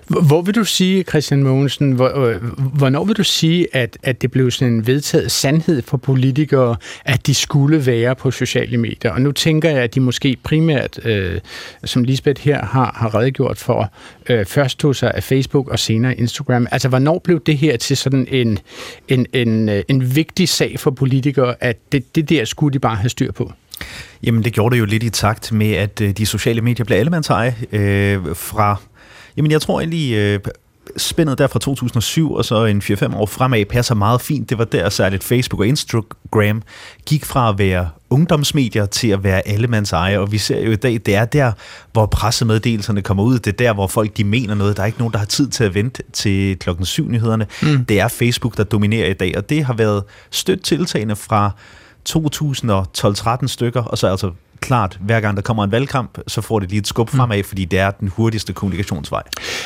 Hvor 0.06 0.42
vil 0.42 0.54
du 0.54 0.64
sige, 0.64 1.02
Christian 1.02 1.42
Mogensen, 1.42 1.92
hvor, 1.92 2.24
øh, 2.24 2.42
hvornår 2.58 3.04
vil 3.04 3.16
du 3.16 3.24
sige, 3.24 3.66
at, 3.72 3.98
at 4.02 4.22
det 4.22 4.30
blev 4.30 4.50
sådan 4.50 4.74
en 4.74 4.86
vedtaget 4.86 5.30
sandhed 5.30 5.82
for 5.82 5.96
politikere, 5.96 6.76
at 7.04 7.26
de 7.26 7.34
skulle 7.34 7.86
være 7.86 8.14
på 8.14 8.30
sociale 8.30 8.76
medier? 8.76 9.10
Og 9.12 9.20
nu 9.20 9.32
tænker 9.32 9.70
jeg, 9.70 9.82
at 9.82 9.94
de 9.94 10.00
måske 10.00 10.36
primært, 10.42 11.06
øh, 11.06 11.40
som 11.84 12.04
Lisbeth 12.04 12.42
her 12.42 12.64
har, 12.64 12.92
har 12.96 13.14
redegjort 13.14 13.58
for, 13.58 13.92
øh, 14.28 14.46
først 14.46 14.78
tog 14.78 14.96
sig 14.96 15.12
af 15.14 15.22
Facebook 15.22 15.68
og 15.68 15.78
senere 15.78 16.16
Instagram. 16.16 16.66
Altså, 16.70 16.88
hvornår 16.88 17.18
blev 17.18 17.40
det 17.46 17.58
her 17.58 17.76
til 17.76 17.96
sådan 17.96 18.26
en, 18.30 18.58
en, 19.08 19.26
en, 19.32 19.68
øh, 19.68 19.82
en 19.88 20.16
vigtig 20.16 20.48
sag 20.48 20.80
for 20.80 20.90
politikere, 20.90 21.54
at 21.60 21.76
det, 21.92 22.14
det 22.14 22.28
der 22.28 22.44
skulle 22.44 22.72
de 22.74 22.78
bare 22.78 22.96
have 22.96 23.08
styr 23.08 23.32
på? 23.32 23.52
Jamen, 24.22 24.44
det 24.44 24.52
gjorde 24.52 24.74
det 24.74 24.80
jo 24.80 24.84
lidt 24.84 25.02
i 25.02 25.10
takt 25.10 25.52
med, 25.52 25.72
at 25.72 26.00
øh, 26.00 26.10
de 26.10 26.26
sociale 26.26 26.60
medier 26.60 26.84
blev 26.84 26.96
allemandseje 26.98 27.56
øh, 27.72 28.18
fra... 28.34 28.76
Jamen, 29.36 29.50
jeg 29.50 29.60
tror 29.60 29.80
egentlig... 29.80 30.14
Øh, 30.14 30.40
spændet 30.96 31.38
der 31.38 31.46
fra 31.46 31.58
2007 31.58 32.32
og 32.32 32.44
så 32.44 32.64
en 32.64 32.82
4-5 32.84 33.16
år 33.16 33.26
fremad 33.26 33.64
passer 33.64 33.94
meget 33.94 34.20
fint. 34.20 34.50
Det 34.50 34.58
var 34.58 34.64
der 34.64 34.88
særligt 34.88 35.24
Facebook 35.24 35.60
og 35.60 35.66
Instagram 35.66 36.62
gik 37.06 37.24
fra 37.24 37.48
at 37.48 37.58
være 37.58 37.88
ungdomsmedier 38.10 38.86
til 38.86 39.08
at 39.08 39.24
være 39.24 39.48
allemands 39.48 39.92
eje, 39.92 40.18
og 40.18 40.32
vi 40.32 40.38
ser 40.38 40.60
jo 40.60 40.70
i 40.70 40.76
dag, 40.76 41.00
det 41.06 41.14
er 41.14 41.24
der, 41.24 41.52
hvor 41.92 42.06
pressemeddelelserne 42.06 43.02
kommer 43.02 43.22
ud, 43.22 43.38
det 43.38 43.46
er 43.46 43.56
der, 43.56 43.74
hvor 43.74 43.86
folk 43.86 44.16
de 44.16 44.24
mener 44.24 44.54
noget. 44.54 44.76
Der 44.76 44.82
er 44.82 44.86
ikke 44.86 44.98
nogen, 44.98 45.12
der 45.12 45.18
har 45.18 45.26
tid 45.26 45.48
til 45.48 45.64
at 45.64 45.74
vente 45.74 46.02
til 46.12 46.58
klokken 46.58 46.84
7 46.84 47.08
nyhederne. 47.08 47.46
Mm. 47.62 47.84
Det 47.84 48.00
er 48.00 48.08
Facebook, 48.08 48.56
der 48.56 48.64
dominerer 48.64 49.10
i 49.10 49.14
dag, 49.14 49.36
og 49.36 49.50
det 49.50 49.64
har 49.64 49.74
været 49.74 50.02
stødt 50.30 50.64
tiltagende 50.64 51.16
fra 51.16 51.50
2012-13 52.10 53.46
stykker, 53.46 53.82
og 53.82 53.98
så 53.98 54.06
altså 54.06 54.32
klart, 54.60 54.98
hver 55.00 55.20
gang 55.20 55.36
der 55.36 55.42
kommer 55.42 55.64
en 55.64 55.72
valgkamp, 55.72 56.18
så 56.26 56.40
får 56.40 56.58
det 56.58 56.70
lige 56.70 56.80
et 56.80 56.86
skub 56.86 57.10
fremad, 57.10 57.42
fordi 57.42 57.64
det 57.64 57.78
er 57.78 57.90
den 57.90 58.08
hurtigste 58.08 58.52
kommunikationsvej. 58.52 59.22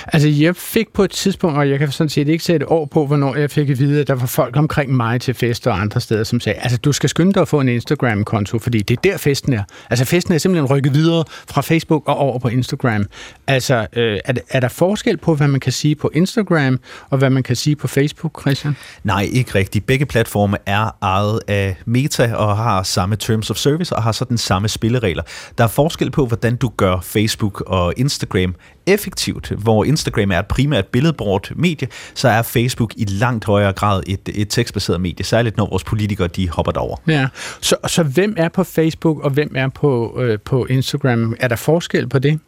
Altså, 0.06 0.28
jeg 0.28 0.56
fik 0.56 0.86
på 0.94 1.04
et 1.04 1.10
tidspunkt, 1.10 1.58
og 1.58 1.70
jeg 1.70 1.78
kan 1.78 1.92
sådan 1.92 2.08
set 2.08 2.28
ikke 2.28 2.44
sætte 2.44 2.70
år 2.70 2.84
på, 2.86 3.06
hvornår 3.06 3.36
jeg 3.36 3.50
fik 3.50 3.70
at 3.70 3.78
vide, 3.78 4.00
at 4.00 4.08
der 4.08 4.14
var 4.14 4.26
folk 4.26 4.56
omkring 4.56 4.96
mig 4.96 5.20
til 5.20 5.34
fester 5.34 5.70
og 5.70 5.80
andre 5.80 6.00
steder, 6.00 6.24
som 6.24 6.40
sagde, 6.40 6.58
altså, 6.58 6.78
du 6.78 6.92
skal 6.92 7.08
skynde 7.08 7.32
dig 7.32 7.40
at 7.40 7.48
få 7.48 7.60
en 7.60 7.68
Instagram-konto, 7.68 8.58
fordi 8.58 8.78
det 8.78 8.96
er 8.96 9.00
der 9.10 9.16
festen 9.16 9.52
er. 9.52 9.62
Altså, 9.90 10.04
festen 10.04 10.34
er 10.34 10.38
simpelthen 10.38 10.76
rykket 10.76 10.94
videre 10.94 11.24
fra 11.48 11.60
Facebook 11.60 12.08
og 12.08 12.16
over 12.16 12.38
på 12.38 12.48
Instagram. 12.48 13.06
Altså, 13.46 13.86
øh, 13.96 14.18
er, 14.24 14.34
er 14.50 14.60
der 14.60 14.68
forskel 14.68 15.16
på, 15.16 15.34
hvad 15.34 15.48
man 15.48 15.60
kan 15.60 15.72
sige 15.72 15.94
på 15.94 16.10
Instagram, 16.14 16.80
og 17.10 17.18
hvad 17.18 17.30
man 17.30 17.42
kan 17.42 17.56
sige 17.56 17.76
på 17.76 17.88
Facebook, 17.88 18.40
Christian? 18.40 18.76
Nej, 19.04 19.28
ikke 19.32 19.54
rigtigt. 19.54 19.86
Begge 19.86 20.06
platforme 20.06 20.56
er 20.66 20.90
ejet 21.02 21.40
af 21.48 21.76
Meta 21.84 22.34
og 22.34 22.56
har 22.56 22.82
samme 22.82 23.16
Terms 23.16 23.50
of 23.50 23.56
Service 23.56 23.96
og 23.96 24.02
har 24.02 24.12
så 24.12 24.24
den 24.24 24.38
samme 24.38 24.68
spilleregler. 24.82 25.22
Der 25.58 25.64
er 25.64 25.68
forskel 25.68 26.10
på, 26.10 26.26
hvordan 26.26 26.56
du 26.56 26.70
gør 26.76 27.00
Facebook 27.02 27.60
og 27.60 27.94
Instagram 27.96 28.54
effektivt. 28.86 29.48
Hvor 29.48 29.84
Instagram 29.84 30.30
er 30.30 30.38
et 30.38 30.46
primært 30.46 30.86
billedbrugt 30.86 31.52
medie, 31.56 31.88
så 32.14 32.28
er 32.28 32.42
Facebook 32.42 32.92
i 32.96 33.04
langt 33.04 33.44
højere 33.44 33.72
grad 33.72 34.02
et, 34.06 34.28
et 34.34 34.48
tekstbaseret 34.50 35.00
medie, 35.00 35.24
særligt 35.24 35.56
når 35.56 35.68
vores 35.70 35.84
politikere 35.84 36.28
de 36.28 36.48
hopper 36.48 36.72
derover. 36.72 36.96
Ja, 37.08 37.28
så, 37.60 37.76
så 37.86 38.02
hvem 38.02 38.34
er 38.36 38.48
på 38.48 38.64
Facebook, 38.64 39.24
og 39.24 39.30
hvem 39.30 39.52
er 39.54 39.68
på, 39.68 40.20
øh, 40.20 40.38
på 40.44 40.64
Instagram? 40.64 41.36
Er 41.40 41.48
der 41.48 41.56
forskel 41.56 42.08
på 42.08 42.18
det? 42.18 42.40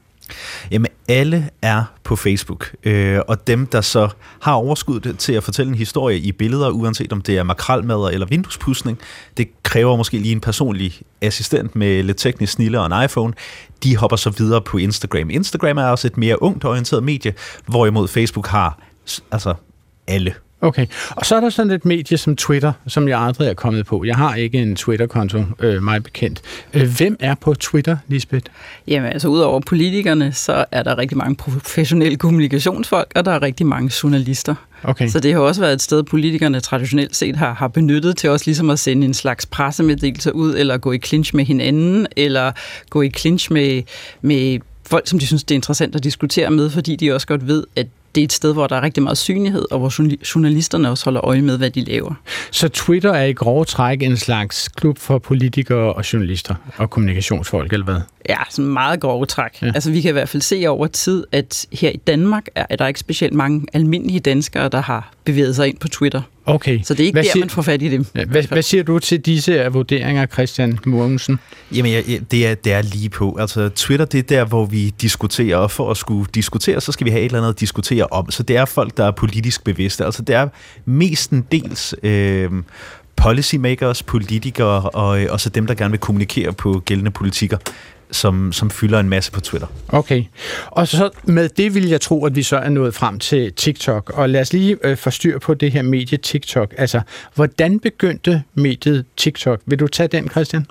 Jamen, 0.70 0.86
alle 1.08 1.50
er 1.62 1.84
på 2.04 2.16
Facebook, 2.16 2.74
øh, 2.84 3.20
og 3.28 3.46
dem, 3.46 3.66
der 3.66 3.80
så 3.80 4.08
har 4.40 4.52
overskud 4.52 5.14
til 5.18 5.32
at 5.32 5.42
fortælle 5.42 5.70
en 5.70 5.78
historie 5.78 6.18
i 6.18 6.32
billeder, 6.32 6.70
uanset 6.70 7.12
om 7.12 7.22
det 7.22 7.38
er 7.38 7.42
makralmad 7.42 8.12
eller 8.12 8.26
vinduespudsning, 8.26 8.98
det 9.36 9.48
kræver 9.62 9.96
måske 9.96 10.18
lige 10.18 10.32
en 10.32 10.40
personlig 10.40 11.00
assistent 11.20 11.76
med 11.76 12.02
lidt 12.02 12.16
teknisk 12.16 12.52
snille 12.52 12.80
og 12.80 12.86
en 12.86 13.04
iPhone, 13.04 13.32
de 13.82 13.96
hopper 13.96 14.16
så 14.16 14.30
videre 14.30 14.60
på 14.60 14.76
Instagram. 14.76 15.30
Instagram 15.30 15.78
er 15.78 15.84
også 15.84 16.06
et 16.06 16.16
mere 16.16 16.42
ungt 16.42 16.64
orienteret 16.64 17.02
medie, 17.02 17.34
hvorimod 17.66 18.08
Facebook 18.08 18.46
har 18.46 18.78
altså 19.32 19.54
alle 20.06 20.34
Okay, 20.60 20.86
og 21.10 21.26
så 21.26 21.36
er 21.36 21.40
der 21.40 21.50
sådan 21.50 21.72
et 21.72 21.84
medie 21.84 22.16
som 22.16 22.36
Twitter, 22.36 22.72
som 22.86 23.08
jeg 23.08 23.20
aldrig 23.20 23.48
er 23.48 23.54
kommet 23.54 23.86
på. 23.86 24.04
Jeg 24.04 24.16
har 24.16 24.34
ikke 24.34 24.58
en 24.58 24.76
Twitter-konto, 24.76 25.42
øh, 25.60 25.82
mig 25.82 26.02
bekendt. 26.02 26.42
Øh, 26.74 26.96
hvem 26.96 27.16
er 27.20 27.34
på 27.34 27.54
Twitter, 27.54 27.96
Lisbeth? 28.08 28.46
Jamen, 28.86 29.12
altså 29.12 29.28
udover 29.28 29.60
politikerne, 29.60 30.32
så 30.32 30.64
er 30.70 30.82
der 30.82 30.98
rigtig 30.98 31.18
mange 31.18 31.36
professionelle 31.36 32.16
kommunikationsfolk, 32.16 33.12
og 33.14 33.24
der 33.24 33.32
er 33.32 33.42
rigtig 33.42 33.66
mange 33.66 33.92
journalister. 34.02 34.54
Okay. 34.82 35.08
Så 35.08 35.20
det 35.20 35.32
har 35.32 35.40
også 35.40 35.60
været 35.60 35.72
et 35.72 35.82
sted, 35.82 36.02
politikerne 36.02 36.60
traditionelt 36.60 37.16
set 37.16 37.36
har, 37.36 37.54
har 37.54 37.68
benyttet 37.68 38.16
til 38.16 38.30
også 38.30 38.46
ligesom 38.46 38.70
at 38.70 38.78
sende 38.78 39.06
en 39.06 39.14
slags 39.14 39.46
pressemeddelelse 39.46 40.34
ud, 40.34 40.54
eller 40.56 40.76
gå 40.76 40.92
i 40.92 40.98
clinch 40.98 41.36
med 41.36 41.44
hinanden, 41.44 42.06
eller 42.16 42.52
gå 42.90 43.02
i 43.02 43.10
clinch 43.10 43.52
med, 43.52 43.82
med 44.22 44.58
folk, 44.86 45.08
som 45.08 45.18
de 45.18 45.26
synes, 45.26 45.44
det 45.44 45.54
er 45.54 45.58
interessant 45.58 45.96
at 45.96 46.04
diskutere 46.04 46.50
med, 46.50 46.70
fordi 46.70 46.96
de 46.96 47.12
også 47.12 47.26
godt 47.26 47.46
ved, 47.46 47.64
at 47.76 47.86
det 48.14 48.20
er 48.20 48.24
et 48.24 48.32
sted, 48.32 48.52
hvor 48.52 48.66
der 48.66 48.76
er 48.76 48.82
rigtig 48.82 49.02
meget 49.02 49.18
synlighed, 49.18 49.64
og 49.70 49.78
hvor 49.78 49.92
journalisterne 50.34 50.90
også 50.90 51.04
holder 51.04 51.24
øje 51.24 51.42
med, 51.42 51.58
hvad 51.58 51.70
de 51.70 51.84
laver. 51.84 52.14
Så 52.50 52.68
Twitter 52.68 53.12
er 53.12 53.24
i 53.24 53.32
grove 53.32 53.64
træk 53.64 54.02
en 54.02 54.16
slags 54.16 54.68
klub 54.68 54.98
for 54.98 55.18
politikere 55.18 55.92
og 55.92 56.12
journalister 56.12 56.54
og 56.76 56.90
kommunikationsfolk, 56.90 57.72
eller 57.72 57.84
hvad? 57.84 58.00
Ja, 58.28 58.36
sådan 58.50 58.70
meget 58.70 59.00
grove 59.00 59.26
træk. 59.26 59.62
Ja. 59.62 59.66
Altså, 59.66 59.90
vi 59.90 60.00
kan 60.00 60.08
i 60.08 60.12
hvert 60.12 60.28
fald 60.28 60.42
se 60.42 60.66
over 60.68 60.86
tid, 60.86 61.26
at 61.32 61.66
her 61.72 61.90
i 61.90 61.96
Danmark 61.96 62.46
er, 62.54 62.66
er 62.70 62.76
der 62.76 62.86
ikke 62.86 63.00
specielt 63.00 63.34
mange 63.34 63.66
almindelige 63.72 64.20
danskere, 64.20 64.68
der 64.68 64.80
har 64.80 65.13
bevæget 65.24 65.56
sig 65.56 65.68
ind 65.68 65.76
på 65.78 65.88
Twitter. 65.88 66.22
Okay. 66.46 66.80
Så 66.82 66.94
det 66.94 67.00
er 67.00 67.04
ikke 67.04 67.14
hvad 67.14 67.22
der, 67.22 67.30
siger, 67.32 67.44
man 67.44 67.50
får 67.50 67.62
fat 67.62 67.82
i 67.82 67.88
dem. 67.88 68.06
Ja, 68.14 68.24
hvad, 68.24 68.42
hvad 68.42 68.62
siger 68.62 68.82
du 68.82 68.98
til 68.98 69.20
disse 69.20 69.64
vurderinger, 69.72 70.26
Christian 70.26 70.78
Mogensen? 70.86 71.38
Jamen, 71.74 71.92
ja, 71.92 72.00
det, 72.30 72.46
er, 72.46 72.54
det 72.54 72.72
er 72.72 72.82
lige 72.82 73.08
på. 73.08 73.36
Altså, 73.40 73.68
Twitter, 73.68 74.04
det 74.06 74.18
er 74.18 74.22
der, 74.22 74.44
hvor 74.44 74.64
vi 74.66 74.90
diskuterer, 75.00 75.56
og 75.56 75.70
for 75.70 75.90
at 75.90 75.96
skulle 75.96 76.30
diskutere, 76.34 76.80
så 76.80 76.92
skal 76.92 77.04
vi 77.04 77.10
have 77.10 77.20
et 77.20 77.26
eller 77.26 77.38
andet 77.38 77.54
at 77.54 77.60
diskutere 77.60 78.06
om. 78.06 78.30
Så 78.30 78.42
det 78.42 78.56
er 78.56 78.64
folk, 78.64 78.96
der 78.96 79.04
er 79.04 79.10
politisk 79.10 79.64
bevidste. 79.64 80.04
Altså, 80.04 80.22
det 80.22 80.34
er 80.34 80.48
mestendels 80.84 81.94
øh, 82.02 82.50
policymakers, 83.16 84.02
politikere 84.02 84.90
og, 84.90 85.20
og 85.30 85.40
så 85.40 85.50
dem, 85.50 85.66
der 85.66 85.74
gerne 85.74 85.90
vil 85.90 86.00
kommunikere 86.00 86.52
på 86.52 86.82
gældende 86.84 87.10
politikker 87.10 87.58
som, 88.14 88.52
som 88.52 88.70
fylder 88.70 89.00
en 89.00 89.08
masse 89.08 89.32
på 89.32 89.40
Twitter. 89.40 89.66
Okay. 89.88 90.24
Og 90.66 90.88
så 90.88 91.10
med 91.24 91.48
det 91.48 91.74
vil 91.74 91.88
jeg 91.88 92.00
tro, 92.00 92.26
at 92.26 92.36
vi 92.36 92.42
så 92.42 92.56
er 92.56 92.68
nået 92.68 92.94
frem 92.94 93.18
til 93.18 93.52
TikTok. 93.52 94.10
Og 94.14 94.28
lad 94.28 94.40
os 94.40 94.52
lige 94.52 94.76
øh, 94.84 94.96
forstyr 94.96 95.38
på 95.38 95.54
det 95.54 95.72
her 95.72 95.82
medie 95.82 96.18
TikTok. 96.18 96.74
Altså, 96.78 97.00
hvordan 97.34 97.80
begyndte 97.80 98.42
mediet 98.54 99.04
TikTok? 99.16 99.60
Vil 99.66 99.78
du 99.78 99.88
tage 99.88 100.08
den, 100.08 100.28
Christian? 100.28 100.66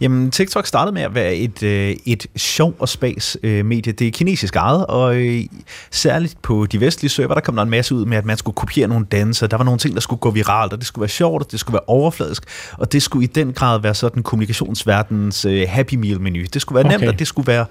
Jamen, 0.00 0.30
TikTok 0.30 0.66
startede 0.66 0.94
med 0.94 1.02
at 1.02 1.14
være 1.14 1.34
et, 1.34 1.62
øh, 1.62 1.96
et 2.06 2.26
sjov 2.36 2.74
og 2.78 2.88
spas 2.88 3.36
øh, 3.42 3.64
medie. 3.64 3.92
Det 3.92 4.06
er 4.06 4.10
kinesisk 4.10 4.56
ejet, 4.56 4.86
og 4.86 5.16
øh, 5.16 5.44
særligt 5.90 6.42
på 6.42 6.66
de 6.66 6.80
vestlige 6.80 7.10
server, 7.10 7.34
der 7.34 7.40
kom 7.40 7.56
der 7.56 7.62
en 7.62 7.70
masse 7.70 7.94
ud 7.94 8.04
med, 8.04 8.16
at 8.16 8.24
man 8.24 8.36
skulle 8.36 8.54
kopiere 8.54 8.88
nogle 8.88 9.06
danser. 9.12 9.46
Der 9.46 9.56
var 9.56 9.64
nogle 9.64 9.78
ting, 9.78 9.94
der 9.94 10.00
skulle 10.00 10.20
gå 10.20 10.30
viralt, 10.30 10.72
og 10.72 10.78
det 10.78 10.86
skulle 10.86 11.02
være 11.02 11.08
sjovt, 11.08 11.42
og 11.42 11.52
det 11.52 11.60
skulle 11.60 11.74
være 11.74 11.84
overfladisk, 11.86 12.42
og 12.78 12.92
det 12.92 13.02
skulle 13.02 13.24
i 13.24 13.26
den 13.26 13.52
grad 13.52 13.80
være 13.80 13.94
sådan 13.94 14.22
kommunikationsverdens 14.22 15.44
øh, 15.44 15.66
Happy 15.68 15.94
Meal-menu. 15.94 16.44
Det 16.52 16.62
skulle 16.62 16.76
være 16.76 16.84
okay. 16.84 16.98
nemt, 16.98 17.08
og 17.08 17.18
det 17.18 17.26
skulle 17.26 17.46
være 17.46 17.66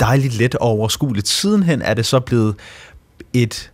dejligt 0.00 0.34
let 0.38 0.54
og 0.54 0.68
overskueligt. 0.68 1.28
Sidenhen 1.28 1.82
er 1.82 1.94
det 1.94 2.06
så 2.06 2.20
blevet 2.20 2.54
et 3.32 3.70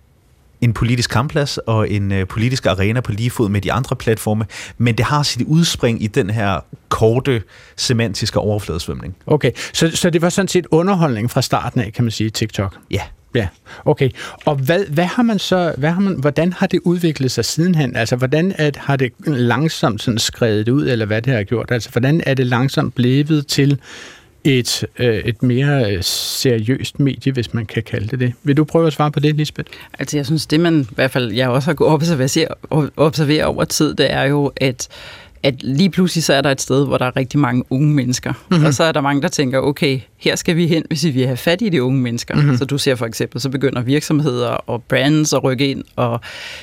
en 0.63 0.73
politisk 0.73 1.11
kampplads 1.11 1.59
og 1.59 1.91
en 1.91 2.13
øh, 2.13 2.27
politisk 2.27 2.67
arena 2.67 3.01
på 3.01 3.13
lige 3.13 3.31
fod 3.31 3.49
med 3.49 3.61
de 3.61 3.73
andre 3.73 3.97
platforme, 3.97 4.47
men 4.79 4.95
det 4.95 5.05
har 5.05 5.23
sit 5.23 5.43
udspring 5.43 6.03
i 6.03 6.07
den 6.07 6.31
her 6.31 6.61
korte 6.89 7.43
semantiske 7.77 8.39
overfladesvømning. 8.39 9.17
Okay, 9.27 9.51
så, 9.73 9.91
så 9.97 10.11
det 10.11 10.23
var 10.23 10.29
sådan 10.29 10.49
set 10.49 10.67
underholdning 10.71 11.31
fra 11.31 11.43
starten 11.43 11.81
af, 11.81 11.93
kan 11.93 12.05
man 12.05 12.11
sige, 12.11 12.31
TikTok? 12.31 12.77
Ja. 12.91 13.03
Ja, 13.35 13.49
okay. 13.85 14.11
Og 14.45 14.57
hvad, 14.57 14.85
hvad 14.87 15.05
har 15.05 15.23
man 15.23 15.39
så, 15.39 15.75
hvad 15.79 15.91
har 15.91 16.01
man, 16.01 16.15
hvordan 16.15 16.53
har 16.53 16.67
det 16.67 16.81
udviklet 16.85 17.31
sig 17.31 17.45
sidenhen? 17.45 17.97
Altså, 17.97 18.17
hvordan 18.17 18.55
at, 18.59 18.77
har 18.77 18.97
det 18.97 19.13
langsomt 19.27 20.03
sådan 20.03 20.19
skrevet 20.19 20.69
ud, 20.69 20.89
eller 20.89 21.07
hvad 21.07 21.23
det 21.23 21.33
har 21.33 21.43
gjort? 21.43 21.71
Altså, 21.71 21.91
hvordan 21.91 22.23
er 22.27 22.35
det 22.35 22.47
langsomt 22.47 22.95
blevet 22.95 23.47
til 23.47 23.79
et, 24.45 24.85
øh, 24.99 25.15
et 25.15 25.43
mere 25.43 25.93
øh, 25.93 26.03
seriøst 26.03 27.01
medie, 27.01 27.33
hvis 27.33 27.55
man 27.55 27.67
kan 27.67 27.83
kalde 27.83 28.09
det 28.09 28.21
det. 28.21 28.33
Vil 28.43 28.57
du 28.57 28.65
prøve 28.65 28.87
at 28.87 28.93
svare 28.93 29.11
på 29.11 29.21
det, 29.21 29.37
Lisbeth? 29.37 29.73
Altså 29.99 30.17
jeg 30.17 30.27
synes, 30.27 30.47
det 30.47 30.61
man 30.61 30.81
i 30.81 30.95
hvert 30.95 31.11
fald, 31.11 31.33
jeg 31.33 31.49
også 31.49 31.69
har 31.69 31.75
kunnet 31.75 31.93
observere, 31.93 32.47
observere 32.97 33.45
over 33.45 33.65
tid, 33.65 33.95
det 33.95 34.13
er 34.13 34.23
jo, 34.23 34.53
at 34.57 34.89
at 35.43 35.63
lige 35.63 35.91
pludselig 35.91 36.25
så 36.25 36.35
er 36.35 36.41
der 36.41 36.51
et 36.51 36.61
sted, 36.61 36.87
hvor 36.87 36.99
der 36.99 37.07
er 37.07 37.17
rigtig 37.17 37.41
mange 37.41 37.65
unge 37.71 37.95
mennesker. 37.95 38.33
Mm-hmm. 38.51 38.65
Og 38.65 38.75
så 38.75 38.85
er 38.85 38.93
der 38.93 39.01
mange, 39.01 39.23
der 39.23 39.29
tænker, 39.29 39.59
okay, 39.59 40.01
her 40.17 40.37
skal 40.37 40.57
vi 40.57 40.67
hen, 40.67 40.83
hvis 40.89 41.05
vi 41.05 41.11
vil 41.11 41.27
have 41.27 41.37
fat 41.37 41.63
i 41.63 41.69
de 41.69 41.83
unge 41.83 42.01
mennesker. 42.01 42.35
Mm-hmm. 42.35 42.57
Så 42.57 42.65
du 42.65 42.79
ser 42.79 42.95
for 42.95 43.07
eksempel, 43.07 43.41
så 43.41 43.49
begynder 43.49 43.83
virksomheder 43.83 44.49
og 44.49 44.83
brands 44.83 45.33
at 45.33 45.45
rykke 45.45 45.71
ind, 45.71 45.85
og 45.97 46.21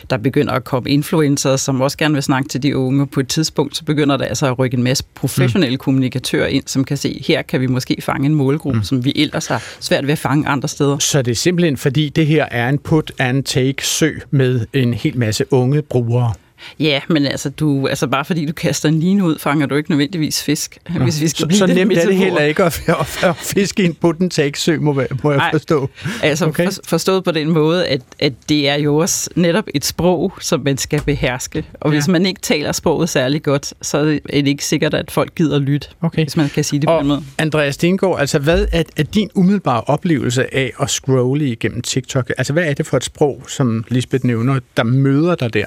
der 0.09 0.17
begynder 0.17 0.53
at 0.53 0.63
komme 0.63 0.89
influencers, 0.89 1.61
som 1.61 1.81
også 1.81 1.97
gerne 1.97 2.13
vil 2.13 2.23
snakke 2.23 2.49
til 2.49 2.63
de 2.63 2.77
unge. 2.77 3.07
På 3.07 3.19
et 3.19 3.27
tidspunkt, 3.27 3.77
så 3.77 3.83
begynder 3.83 4.17
der 4.17 4.25
altså 4.25 4.47
at 4.47 4.59
rykke 4.59 4.77
en 4.77 4.83
masse 4.83 5.03
professionelle 5.15 5.75
mm. 5.75 5.79
kommunikatører 5.79 6.47
ind, 6.47 6.63
som 6.65 6.83
kan 6.83 6.97
se, 6.97 7.23
her 7.27 7.41
kan 7.41 7.61
vi 7.61 7.67
måske 7.67 7.97
fange 8.01 8.25
en 8.25 8.35
målgruppe, 8.35 8.79
mm. 8.79 8.83
som 8.83 9.05
vi 9.05 9.13
ellers 9.15 9.47
har 9.47 9.63
svært 9.79 10.07
ved 10.07 10.11
at 10.11 10.19
fange 10.19 10.47
andre 10.47 10.67
steder. 10.67 10.99
Så 10.99 11.21
det 11.21 11.31
er 11.31 11.35
simpelthen, 11.35 11.77
fordi 11.77 12.09
det 12.09 12.27
her 12.27 12.45
er 12.51 12.69
en 12.69 12.77
put 12.77 13.11
and 13.19 13.43
take 13.43 13.85
sø 13.85 14.11
med 14.31 14.65
en 14.73 14.93
hel 14.93 15.17
masse 15.17 15.53
unge 15.53 15.81
brugere. 15.81 16.33
Ja, 16.79 17.01
men 17.09 17.25
altså, 17.25 17.49
du, 17.49 17.87
altså 17.87 18.07
bare 18.07 18.25
fordi 18.25 18.45
du 18.45 18.53
kaster 18.53 18.89
en 18.89 18.99
line 18.99 19.25
ud, 19.25 19.39
fanger 19.39 19.65
du 19.65 19.75
ikke 19.75 19.89
nødvendigvis 19.91 20.43
fisk. 20.43 20.77
Ja. 20.93 20.99
Hvis 20.99 21.21
vi 21.21 21.27
skal 21.27 21.51
så, 21.51 21.57
så 21.57 21.67
nemt 21.67 21.97
er 21.97 22.05
det 22.05 22.15
heller 22.15 22.41
ikke 22.41 22.63
at, 22.63 22.81
at, 22.87 23.23
at 23.23 23.35
fiske 23.35 23.83
i 23.83 23.85
en 23.85 23.93
putten 23.93 24.31
sø, 24.55 24.77
må, 24.79 25.01
må 25.23 25.31
jeg 25.31 25.49
forstå. 25.51 25.89
Altså 26.23 26.45
okay. 26.45 26.65
for, 26.65 26.81
forstået 26.85 27.23
på 27.23 27.31
den 27.31 27.49
måde, 27.49 27.87
at, 27.87 28.01
at 28.19 28.33
det 28.49 28.69
er 28.69 28.75
jo 28.75 28.97
også 28.97 29.29
netop 29.35 29.63
et 29.73 29.85
sprog, 29.85 30.33
som 30.41 30.61
man 30.65 30.77
skal 30.77 31.01
beherske. 31.01 31.65
Og 31.73 31.91
ja. 31.91 31.95
hvis 31.95 32.07
man 32.07 32.25
ikke 32.25 32.41
taler 32.41 32.71
sproget 32.71 33.09
særlig 33.09 33.43
godt, 33.43 33.73
så 33.81 33.97
er 33.97 34.41
det 34.41 34.47
ikke 34.47 34.65
sikkert, 34.65 34.93
at 34.93 35.11
folk 35.11 35.35
gider 35.35 35.59
lytte, 35.59 35.87
okay. 36.01 36.23
hvis 36.23 36.37
man 36.37 36.49
kan 36.49 36.63
sige 36.63 36.79
det 36.79 36.89
og 36.89 36.97
på 36.97 36.99
den 36.99 37.07
måde. 37.07 37.23
Andreas 37.37 37.75
Stengård, 37.75 38.19
altså 38.19 38.39
hvad 38.39 38.67
er, 38.71 38.83
er 38.97 39.03
din 39.03 39.29
umiddelbare 39.35 39.81
oplevelse 39.81 40.55
af 40.55 40.71
at 40.81 40.89
scrolle 40.89 41.47
igennem 41.47 41.81
TikTok? 41.81 42.31
Altså 42.37 42.53
hvad 42.53 42.63
er 42.63 42.73
det 42.73 42.85
for 42.85 42.97
et 42.97 43.03
sprog, 43.03 43.43
som 43.47 43.85
Lisbeth 43.87 44.25
nævner, 44.25 44.59
der 44.77 44.83
møder 44.83 45.35
dig 45.35 45.53
der? 45.53 45.65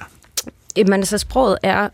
Jamen 0.76 0.92
altså 0.92 1.18
sproget 1.18 1.58
er, 1.62 1.88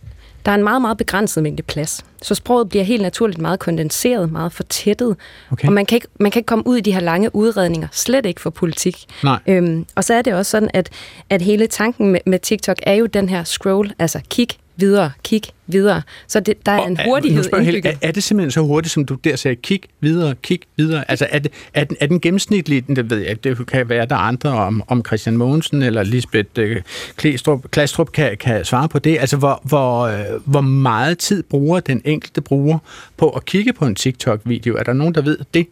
der 0.47 0.53
er 0.53 0.57
en 0.57 0.65
meget, 0.65 0.83
meget 0.83 0.99
begrænset 0.99 1.43
mængde 1.43 1.63
plads. 1.63 2.05
Så 2.23 2.35
sproget 2.35 2.69
bliver 2.69 2.85
helt 2.85 3.03
naturligt 3.03 3.41
meget 3.41 3.59
kondenseret, 3.59 4.33
meget 4.33 4.53
fortættet. 4.53 5.17
Okay. 5.53 5.69
Og 5.69 5.73
man 5.73 5.87
kan, 5.87 5.97
ikke, 5.97 6.09
man 6.21 6.31
kan 6.31 6.41
ikke 6.41 6.47
komme 6.47 6.67
ud 6.67 6.77
i 6.77 6.81
de 6.81 6.93
her 6.93 7.01
lange 7.01 7.35
udredninger, 7.35 7.89
slet 7.93 8.27
ikke 8.27 8.41
for 8.41 8.51
politik. 8.51 8.97
Nej. 9.25 9.39
Øhm, 9.47 9.87
og 9.95 10.05
så 10.05 10.15
er 10.15 10.23
det 10.23 10.35
også 10.35 10.51
sådan, 10.51 10.71
at, 10.75 10.91
at 11.31 11.43
hele 11.43 11.67
tanken 11.67 12.09
med, 12.13 12.21
med 12.27 12.39
TikTok 12.39 12.77
er 12.83 12.95
jo 12.95 13.07
den 13.07 13.29
her 13.29 13.45
scroll, 13.45 13.93
altså 13.99 14.21
kig, 14.31 14.49
videre, 14.79 15.11
kig 15.25 15.43
videre. 15.67 16.03
Så 16.27 16.41
det, 16.41 16.67
der 16.67 16.73
er 16.73 16.79
og 16.79 16.89
en 16.89 16.99
hurtighed 17.05 17.45
er, 17.53 17.59
indbygget. 17.59 17.87
Er, 17.87 18.09
er 18.09 18.13
det 18.13 18.23
simpelthen 18.23 18.51
så 18.51 18.61
hurtigt, 18.61 18.93
som 18.93 19.05
du 19.05 19.15
der 19.15 19.37
sagde, 19.37 19.57
kig 19.57 19.81
videre, 20.01 20.35
kig 20.43 20.61
videre? 20.77 21.11
Altså 21.11 21.27
er, 21.31 21.39
det, 21.39 21.53
er, 21.75 21.85
den, 21.85 21.97
er 22.01 22.07
den 22.07 22.21
gennemsnitlige, 22.21 22.81
det 22.81 23.11
ved 23.11 23.19
jeg 23.19 23.45
det 23.45 23.67
kan 23.67 23.89
være 23.89 24.07
der 24.07 24.17
andre 24.17 24.51
om, 24.51 24.83
om 24.89 25.05
Christian 25.07 25.37
Mogensen 25.37 25.83
eller 25.83 26.03
Lisbeth 26.03 26.49
uh, 26.59 26.77
Klæstrup, 27.17 27.71
Klæstrup 27.71 28.13
kan, 28.13 28.37
kan 28.37 28.65
svare 28.65 28.89
på 28.89 28.99
det. 28.99 29.19
Altså 29.19 29.37
hvor, 29.37 29.61
hvor, 29.65 30.07
uh, 30.09 30.43
hvor 30.45 30.61
meget 30.61 31.19
tid 31.19 31.43
bruger 31.43 31.81
den 31.81 32.03
enkelte 32.05 32.41
bruger 32.41 32.79
på 33.17 33.31
at 33.31 33.45
kigge 33.45 33.73
på 33.73 33.87
en 33.87 33.95
TikTok-video? 33.95 34.77
Er 34.77 34.83
der 34.83 34.93
nogen, 34.93 35.15
der 35.15 35.23
ved 35.23 35.39
det? 35.55 35.67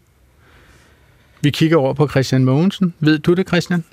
Vi 1.40 1.50
kigger 1.50 1.76
over 1.76 1.94
på 1.94 2.08
Christian 2.08 2.44
Mogensen. 2.44 2.94
Ved 3.00 3.18
du 3.18 3.34
det, 3.34 3.48
Christian? 3.48 3.84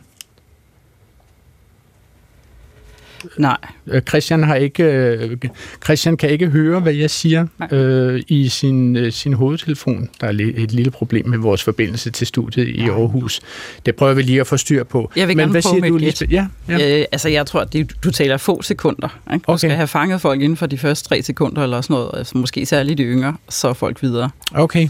Nej. 3.37 3.57
Øh, 3.87 4.01
Christian, 4.01 4.43
har 4.43 4.55
ikke, 4.55 4.83
øh, 4.83 5.37
Christian 5.83 6.17
kan 6.17 6.29
ikke 6.29 6.47
høre, 6.47 6.79
hvad 6.79 6.93
jeg 6.93 7.09
siger 7.09 7.47
øh, 7.71 8.21
i 8.27 8.49
sin, 8.49 8.95
øh, 8.95 9.11
sin 9.11 9.33
hovedtelefon. 9.33 10.09
Der 10.21 10.27
er 10.27 10.31
et 10.57 10.71
lille 10.71 10.91
problem 10.91 11.27
med 11.27 11.37
vores 11.37 11.63
forbindelse 11.63 12.11
til 12.11 12.27
studiet 12.27 12.67
i 12.67 12.89
Aarhus. 12.89 13.41
Det 13.85 13.95
prøver 13.95 14.13
vi 14.13 14.21
lige 14.21 14.39
at 14.39 14.47
få 14.47 14.57
styr 14.57 14.83
på. 14.83 15.11
Jeg 15.15 15.27
vil 15.27 15.37
Men 15.37 15.49
hvad 15.49 15.61
siger 15.61 15.87
du, 15.89 15.97
Lisbeth? 15.97 16.33
Ja, 16.33 16.47
ja. 16.69 16.99
Øh, 16.99 17.05
altså, 17.11 17.29
jeg 17.29 17.45
tror, 17.45 17.59
at 17.59 17.75
du 18.03 18.11
taler 18.11 18.37
få 18.37 18.61
sekunder. 18.61 19.19
Ikke? 19.33 19.43
Du 19.47 19.51
okay. 19.51 19.57
skal 19.57 19.71
have 19.71 19.87
fanget 19.87 20.21
folk 20.21 20.41
inden 20.41 20.57
for 20.57 20.65
de 20.65 20.77
første 20.77 21.09
tre 21.09 21.21
sekunder, 21.21 21.63
eller 21.63 21.81
sådan 21.81 21.93
noget. 21.93 22.09
Altså, 22.13 22.37
måske 22.37 22.65
særligt 22.65 22.97
de 22.97 23.03
yngre, 23.03 23.35
så 23.49 23.67
er 23.67 23.73
folk 23.73 24.03
videre. 24.03 24.29
Okay. 24.53 24.87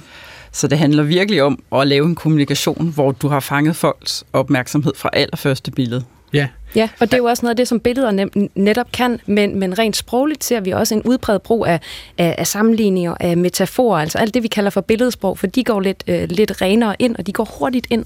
Så 0.51 0.67
det 0.67 0.77
handler 0.77 1.03
virkelig 1.03 1.43
om 1.43 1.59
at 1.75 1.87
lave 1.87 2.05
en 2.05 2.15
kommunikation, 2.15 2.89
hvor 2.93 3.11
du 3.11 3.27
har 3.27 3.39
fanget 3.39 3.75
folks 3.75 4.23
opmærksomhed 4.33 4.93
fra 4.95 5.09
allerførste 5.13 5.71
billede. 5.71 6.03
Ja. 6.33 6.47
Ja, 6.75 6.89
og 6.99 7.07
det 7.11 7.13
er 7.13 7.17
jo 7.17 7.25
også 7.25 7.45
noget 7.45 7.51
af 7.51 7.55
det, 7.55 7.67
som 7.67 7.79
billeder 7.79 8.27
netop 8.55 8.91
kan, 8.91 9.19
men, 9.25 9.59
men 9.59 9.79
rent 9.79 9.95
sprogligt 9.95 10.43
ser 10.43 10.59
vi 10.59 10.71
også 10.71 10.95
en 10.95 11.01
udbredt 11.03 11.43
brug 11.43 11.65
af, 11.65 11.79
af, 12.17 12.35
af 12.37 12.47
sammenligninger, 12.47 13.15
af 13.19 13.37
metaforer, 13.37 13.99
altså 13.99 14.17
alt 14.17 14.33
det, 14.33 14.43
vi 14.43 14.47
kalder 14.47 14.69
for 14.69 14.81
billedsprog, 14.81 15.37
for 15.37 15.47
de 15.47 15.63
går 15.63 15.79
lidt, 15.79 16.03
øh, 16.07 16.29
lidt 16.29 16.61
renere 16.61 16.95
ind, 16.99 17.15
og 17.15 17.27
de 17.27 17.33
går 17.33 17.57
hurtigt 17.59 17.87
ind. 17.89 18.05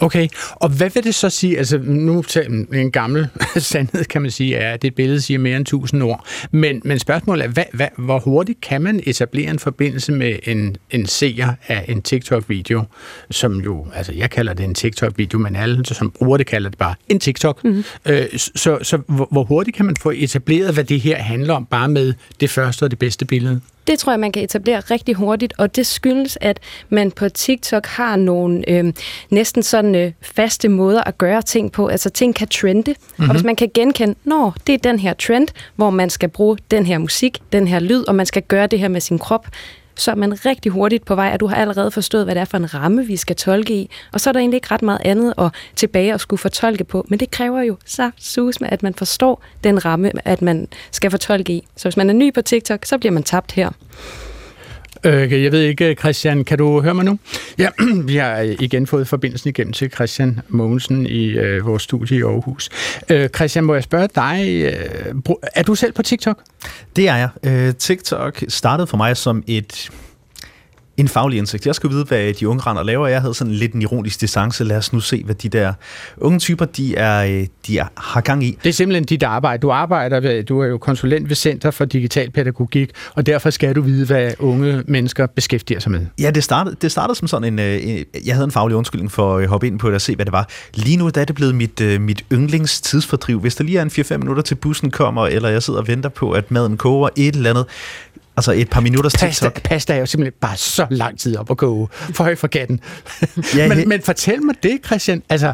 Okay, 0.00 0.28
og 0.54 0.68
hvad 0.68 0.90
vil 0.90 1.04
det 1.04 1.14
så 1.14 1.30
sige? 1.30 1.58
Altså, 1.58 1.78
nu 1.78 2.24
en 2.72 2.90
gammel 2.90 3.28
sandhed, 3.56 4.04
kan 4.04 4.22
man 4.22 4.30
sige, 4.30 4.56
er, 4.56 4.72
at 4.74 4.82
det 4.82 4.94
billede 4.94 5.20
siger 5.20 5.38
mere 5.38 5.56
end 5.56 5.62
1000 5.62 6.02
ord. 6.02 6.26
Men, 6.50 6.82
men 6.84 6.98
spørgsmålet 6.98 7.44
er, 7.44 7.48
hvad, 7.48 7.64
hvad, 7.72 7.88
hvor 7.98 8.18
hurtigt 8.18 8.60
kan 8.60 8.82
man 8.82 9.00
etablere 9.06 9.50
en 9.50 9.58
forbindelse 9.58 10.12
med 10.12 10.38
en, 10.42 10.76
en 10.90 11.06
seer 11.06 11.52
af 11.68 11.84
en 11.88 12.02
TikTok-video, 12.02 12.84
som 13.30 13.60
jo, 13.60 13.86
altså 13.94 14.12
jeg 14.12 14.30
kalder 14.30 14.52
det 14.54 14.64
en 14.64 14.74
TikTok-video, 14.74 15.38
men 15.38 15.56
alle, 15.56 15.84
som 15.84 16.10
bruger 16.10 16.36
det, 16.36 16.46
kalder 16.46 16.70
det 16.70 16.78
bare 16.78 16.94
en 17.08 17.20
TikTok. 17.20 17.64
Mm-hmm. 17.64 17.84
Øh, 18.06 18.26
så 18.36 18.78
så 18.82 18.98
hvor, 19.06 19.28
hvor 19.30 19.44
hurtigt 19.44 19.76
kan 19.76 19.86
man 19.86 19.96
få 19.96 20.12
etableret, 20.14 20.74
hvad 20.74 20.84
det 20.84 21.00
her 21.00 21.16
handler 21.16 21.54
om, 21.54 21.66
bare 21.66 21.88
med 21.88 22.14
det 22.40 22.50
første 22.50 22.82
og 22.82 22.90
det 22.90 22.98
bedste 22.98 23.24
billede? 23.24 23.60
Det 23.88 23.98
tror 23.98 24.12
jeg, 24.12 24.20
man 24.20 24.32
kan 24.32 24.42
etablere 24.42 24.80
rigtig 24.80 25.14
hurtigt, 25.14 25.52
og 25.58 25.76
det 25.76 25.86
skyldes, 25.86 26.38
at 26.40 26.60
man 26.88 27.10
på 27.10 27.28
TikTok 27.28 27.86
har 27.86 28.16
nogle 28.16 28.70
øh, 28.70 28.92
næsten 29.30 29.62
sådan 29.62 29.94
øh, 29.94 30.12
faste 30.20 30.68
måder 30.68 31.04
at 31.04 31.18
gøre 31.18 31.42
ting 31.42 31.72
på. 31.72 31.86
Altså 31.86 32.10
ting 32.10 32.34
kan 32.34 32.48
trende, 32.48 32.90
mm-hmm. 32.90 33.24
og 33.24 33.30
hvis 33.30 33.42
mhm. 33.42 33.46
man 33.46 33.56
kan 33.56 33.70
genkende, 33.74 34.14
når 34.24 34.56
det 34.66 34.72
er 34.72 34.78
den 34.78 34.98
her 34.98 35.14
trend, 35.14 35.48
hvor 35.76 35.90
man 35.90 36.10
skal 36.10 36.28
bruge 36.28 36.58
den 36.70 36.86
her 36.86 36.98
musik, 36.98 37.38
den 37.52 37.68
her 37.68 37.80
lyd, 37.80 38.04
og 38.08 38.14
man 38.14 38.26
skal 38.26 38.42
gøre 38.42 38.66
det 38.66 38.78
her 38.78 38.88
med 38.88 39.00
sin 39.00 39.18
krop, 39.18 39.46
så 39.98 40.10
er 40.10 40.14
man 40.14 40.46
rigtig 40.46 40.72
hurtigt 40.72 41.04
på 41.04 41.14
vej, 41.14 41.30
at 41.30 41.40
du 41.40 41.46
har 41.46 41.56
allerede 41.56 41.90
forstået, 41.90 42.24
hvad 42.24 42.34
det 42.34 42.40
er 42.40 42.44
for 42.44 42.56
en 42.56 42.74
ramme, 42.74 43.06
vi 43.06 43.16
skal 43.16 43.36
tolke 43.36 43.74
i. 43.74 43.90
Og 44.12 44.20
så 44.20 44.30
er 44.30 44.32
der 44.32 44.40
egentlig 44.40 44.56
ikke 44.56 44.68
ret 44.70 44.82
meget 44.82 45.00
andet 45.04 45.34
at 45.38 45.50
tilbage 45.76 46.14
og 46.14 46.20
skulle 46.20 46.40
fortolke 46.40 46.84
på. 46.84 47.06
Men 47.08 47.20
det 47.20 47.30
kræver 47.30 47.62
jo 47.62 47.76
så 47.84 48.10
sus 48.16 48.60
med, 48.60 48.68
at 48.72 48.82
man 48.82 48.94
forstår 48.94 49.42
den 49.64 49.84
ramme, 49.84 50.12
at 50.24 50.42
man 50.42 50.68
skal 50.90 51.10
fortolke 51.10 51.52
i. 51.52 51.68
Så 51.76 51.88
hvis 51.88 51.96
man 51.96 52.10
er 52.10 52.14
ny 52.14 52.34
på 52.34 52.42
TikTok, 52.42 52.84
så 52.84 52.98
bliver 52.98 53.12
man 53.12 53.22
tabt 53.22 53.52
her. 53.52 53.70
Øh, 55.04 55.42
jeg 55.42 55.52
ved 55.52 55.60
ikke, 55.60 55.94
Christian, 55.94 56.44
kan 56.44 56.58
du 56.58 56.80
høre 56.80 56.94
mig 56.94 57.04
nu? 57.04 57.18
Ja, 57.58 57.68
vi 58.04 58.16
har 58.16 58.38
igen 58.38 58.86
fået 58.86 59.08
forbindelsen 59.08 59.48
igennem 59.48 59.72
til 59.72 59.90
Christian 59.90 60.40
Mogensen 60.48 61.06
i 61.06 61.26
øh, 61.26 61.66
vores 61.66 61.82
studie 61.82 62.18
i 62.18 62.22
Aarhus. 62.22 62.70
Øh, 63.08 63.28
Christian, 63.28 63.64
må 63.64 63.74
jeg 63.74 63.82
spørge 63.82 64.08
dig, 64.14 64.64
øh, 64.64 65.14
er 65.54 65.62
du 65.62 65.74
selv 65.74 65.92
på 65.92 66.02
TikTok? 66.02 66.42
Det 66.96 67.08
er 67.08 67.16
jeg. 67.16 67.28
Øh, 67.42 67.74
TikTok 67.74 68.42
startede 68.48 68.86
for 68.86 68.96
mig 68.96 69.16
som 69.16 69.44
et 69.46 69.90
en 70.98 71.08
faglig 71.08 71.38
indsigt. 71.38 71.66
Jeg 71.66 71.74
skulle 71.74 71.94
vide, 71.94 72.04
hvad 72.04 72.32
de 72.32 72.48
unge 72.48 72.62
render 72.66 72.82
laver. 72.82 73.06
Jeg 73.06 73.20
havde 73.20 73.34
sådan 73.34 73.52
lidt 73.52 73.72
en 73.72 73.82
ironisk 73.82 74.20
distance. 74.20 74.64
Lad 74.64 74.76
os 74.76 74.92
nu 74.92 75.00
se, 75.00 75.22
hvad 75.24 75.34
de 75.34 75.48
der 75.48 75.72
unge 76.16 76.38
typer, 76.38 76.64
de, 76.64 76.96
er, 76.96 77.24
øh, 77.24 77.46
de 77.66 77.78
er, 77.78 77.86
har 77.96 78.20
gang 78.20 78.44
i. 78.44 78.58
Det 78.62 78.68
er 78.68 78.72
simpelthen 78.72 79.04
dit 79.04 79.22
arbejde. 79.22 79.60
Du 79.60 79.70
arbejder 79.70 80.20
ved, 80.20 80.42
du 80.42 80.60
er 80.60 80.66
jo 80.66 80.78
konsulent 80.78 81.28
ved 81.28 81.36
Center 81.36 81.70
for 81.70 81.84
Digital 81.84 82.30
Pædagogik, 82.30 82.90
og 83.14 83.26
derfor 83.26 83.50
skal 83.50 83.74
du 83.74 83.80
vide, 83.80 84.06
hvad 84.06 84.32
unge 84.38 84.82
mennesker 84.86 85.26
beskæftiger 85.26 85.80
sig 85.80 85.92
med. 85.92 86.06
Ja, 86.20 86.30
det 86.30 86.44
startede, 86.44 86.76
det 86.82 86.92
startede 86.92 87.18
som 87.18 87.28
sådan 87.28 87.52
en, 87.52 87.58
øh, 87.58 87.78
en... 87.82 88.04
Jeg 88.26 88.34
havde 88.34 88.44
en 88.44 88.50
faglig 88.50 88.76
undskyldning 88.76 89.12
for 89.12 89.36
at 89.36 89.48
hoppe 89.48 89.66
ind 89.66 89.78
på 89.78 89.86
det 89.86 89.94
og 89.94 90.00
se, 90.00 90.14
hvad 90.16 90.24
det 90.24 90.32
var. 90.32 90.48
Lige 90.74 90.96
nu 90.96 91.08
der 91.08 91.20
er 91.20 91.24
det 91.24 91.34
blevet 91.34 91.54
mit, 91.54 91.80
øh, 91.80 92.00
mit 92.00 92.24
yndlingstidsfordriv. 92.32 93.40
Hvis 93.40 93.54
der 93.54 93.64
lige 93.64 93.78
er 93.78 93.82
en 93.82 93.90
4-5 93.90 94.16
minutter 94.16 94.42
til 94.42 94.54
bussen 94.54 94.90
kommer, 94.90 95.26
eller 95.26 95.48
jeg 95.48 95.62
sidder 95.62 95.80
og 95.80 95.88
venter 95.88 96.08
på, 96.08 96.30
at 96.30 96.50
maden 96.50 96.76
koger 96.76 97.08
et 97.16 97.34
eller 97.34 97.50
andet, 97.50 97.66
Altså 98.38 98.52
et 98.52 98.70
par 98.70 98.80
minutters 98.80 99.12
pasta, 99.12 99.46
TikTok. 99.46 99.62
Pasta 99.62 99.94
er 99.94 99.98
jo 99.98 100.06
simpelthen 100.06 100.38
bare 100.40 100.56
så 100.56 100.86
lang 100.90 101.18
tid 101.18 101.36
op 101.36 101.50
at 101.50 101.56
gå 101.56 101.88
for 101.92 102.24
højt 102.24 102.38
for 102.38 102.46
katten. 102.46 102.80
ja, 103.56 103.68
men, 103.68 103.88
men 103.88 104.02
fortæl 104.02 104.42
mig 104.42 104.54
det, 104.62 104.80
Christian. 104.86 105.22
Altså, 105.28 105.52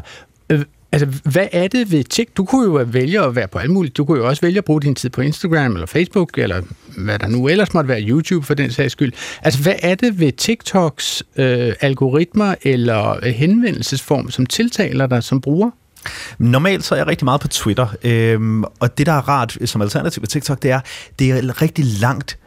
øh, 0.50 0.64
altså, 0.92 1.06
hvad 1.24 1.46
er 1.52 1.68
det 1.68 1.92
ved 1.92 2.04
TikTok? 2.04 2.36
Du 2.36 2.44
kunne 2.44 2.64
jo 2.64 2.86
vælge 2.88 3.20
at 3.20 3.36
være 3.36 3.48
på 3.48 3.58
alt 3.58 3.70
muligt. 3.70 3.96
Du 3.96 4.04
kunne 4.04 4.18
jo 4.18 4.28
også 4.28 4.42
vælge 4.42 4.58
at 4.58 4.64
bruge 4.64 4.80
din 4.80 4.94
tid 4.94 5.10
på 5.10 5.20
Instagram 5.20 5.72
eller 5.72 5.86
Facebook, 5.86 6.38
eller 6.38 6.62
hvad 6.96 7.18
der 7.18 7.28
nu 7.28 7.48
ellers 7.48 7.74
måtte 7.74 7.88
være, 7.88 8.02
YouTube 8.02 8.46
for 8.46 8.54
den 8.54 8.70
sags 8.70 8.92
skyld. 8.92 9.12
Altså, 9.42 9.62
hvad 9.62 9.74
er 9.82 9.94
det 9.94 10.20
ved 10.20 10.32
TikToks 10.32 11.22
øh, 11.36 11.72
algoritmer 11.80 12.54
eller 12.62 13.30
henvendelsesform, 13.30 14.30
som 14.30 14.46
tiltaler 14.46 15.06
dig 15.06 15.22
som 15.22 15.40
bruger? 15.40 15.70
Normalt 16.38 16.84
så 16.84 16.94
er 16.94 16.98
jeg 16.98 17.06
rigtig 17.06 17.24
meget 17.24 17.40
på 17.40 17.48
Twitter, 17.48 17.86
øhm, 18.02 18.64
og 18.64 18.98
det, 18.98 19.06
der 19.06 19.12
er 19.12 19.28
rart 19.28 19.58
som 19.64 19.82
alternativ 19.82 20.22
til 20.22 20.28
TikTok, 20.28 20.62
det 20.62 20.70
er, 20.70 20.80
det 21.18 21.30
er 21.30 21.62
rigtig 21.62 21.84
langt 21.84 22.38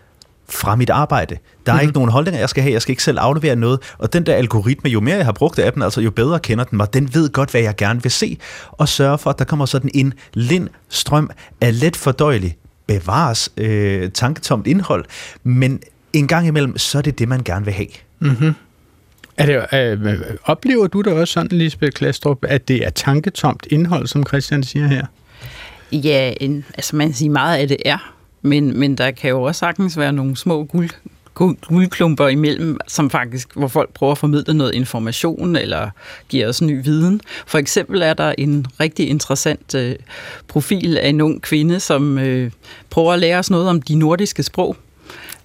fra 0.50 0.75
mit 0.75 0.89
arbejde. 0.89 1.36
Der 1.66 1.72
er 1.72 1.75
mm-hmm. 1.75 1.82
ikke 1.88 1.94
nogen 1.94 2.12
holdninger, 2.12 2.39
jeg 2.39 2.50
skal 2.50 2.63
have. 2.63 2.74
Jeg 2.74 2.82
skal 2.82 2.92
ikke 2.92 3.04
selv 3.04 3.18
aflevere 3.20 3.56
noget. 3.56 3.80
Og 3.98 4.13
den 4.13 4.25
der 4.25 4.36
algoritme, 4.36 4.89
jo 4.89 5.00
mere 5.00 5.16
jeg 5.16 5.25
har 5.25 5.32
brugt 5.32 5.60
af 5.60 5.74
den, 5.74 5.82
altså 5.82 6.01
jo 6.01 6.12
bedre 6.12 6.39
kender 6.39 6.63
den 6.63 6.77
mig, 6.77 6.94
den 6.94 7.13
ved 7.13 7.30
godt, 7.30 7.51
hvad 7.51 7.62
jeg 7.62 7.75
gerne 7.75 8.04
vil 8.04 8.12
se, 8.12 8.38
og 8.72 8.89
sørger 8.89 9.18
for, 9.18 9.30
at 9.30 9.39
der 9.39 9.46
kommer 9.46 9.66
sådan 9.66 9.89
en 9.94 10.13
lind 10.34 10.70
strøm 10.89 11.30
af 11.62 11.80
let 11.80 11.96
fordøjelig, 11.96 12.58
bevares 12.88 13.50
øh, 13.58 14.12
tanketomt 14.12 14.68
indhold, 14.68 15.06
men 15.44 15.80
en 16.13 16.27
gang 16.27 16.48
imellem, 16.48 16.77
så 16.77 16.98
er 16.98 17.01
det 17.01 17.20
det, 17.20 17.27
man 17.27 17.44
gerne 17.44 17.66
vil 17.66 17.74
have. 17.74 17.88
Mm-hmm. 18.20 18.54
Er 19.38 19.46
det, 19.46 19.77
øh, 20.08 20.20
oplever 20.44 20.88
du 20.88 21.01
da 21.01 21.13
også 21.13 21.34
sådan, 21.34 21.58
Lisbeth 21.58 21.92
Klastrup, 21.92 22.38
at 22.48 22.68
det 22.68 22.86
er 22.86 22.89
tanketomt 22.89 23.68
indhold, 23.70 24.08
som 24.08 24.25
Christian 24.25 24.63
siger 24.63 24.88
her? 24.88 25.06
Ja, 25.92 26.34
en, 26.42 26.66
altså 26.74 26.96
man 26.96 27.08
kan 27.08 27.16
sige 27.16 27.30
meget 27.30 27.58
af 27.58 27.68
det 27.68 27.77
er, 27.86 28.13
men, 28.41 28.79
men 28.79 28.96
der 28.96 29.12
kan 29.12 29.29
jo 29.29 29.44
også 29.44 29.60
sagtens 29.60 29.98
være 29.98 30.13
nogle 30.13 30.38
små 30.38 30.63
guld, 30.63 30.89
guldklumper 31.36 32.27
imellem, 32.27 32.77
som 32.88 33.10
faktisk, 33.10 33.56
hvor 33.56 33.67
folk 33.67 33.94
prøver 33.94 34.12
at 34.12 34.17
formidle 34.17 34.53
noget 34.53 34.75
information 34.75 35.56
eller 35.56 35.89
giver 36.29 36.48
os 36.48 36.62
ny 36.62 36.84
viden. 36.84 37.22
For 37.48 37.58
eksempel 37.58 38.01
er 38.01 38.13
der 38.13 38.34
en 38.38 38.65
rigtig 38.79 39.10
interessant 39.10 39.75
øh, 39.75 39.96
profil 40.48 40.98
af 40.98 41.10
en 41.10 41.22
ung 41.22 41.41
kvinde, 41.41 41.79
som 41.79 42.17
øh, 42.17 42.51
prøver 42.89 43.13
at 43.13 43.20
lære 43.20 43.39
os 43.39 43.50
noget 43.50 43.70
om 43.70 43.82
de 43.82 43.96
nordiske 43.96 44.44
sprog, 44.44 44.77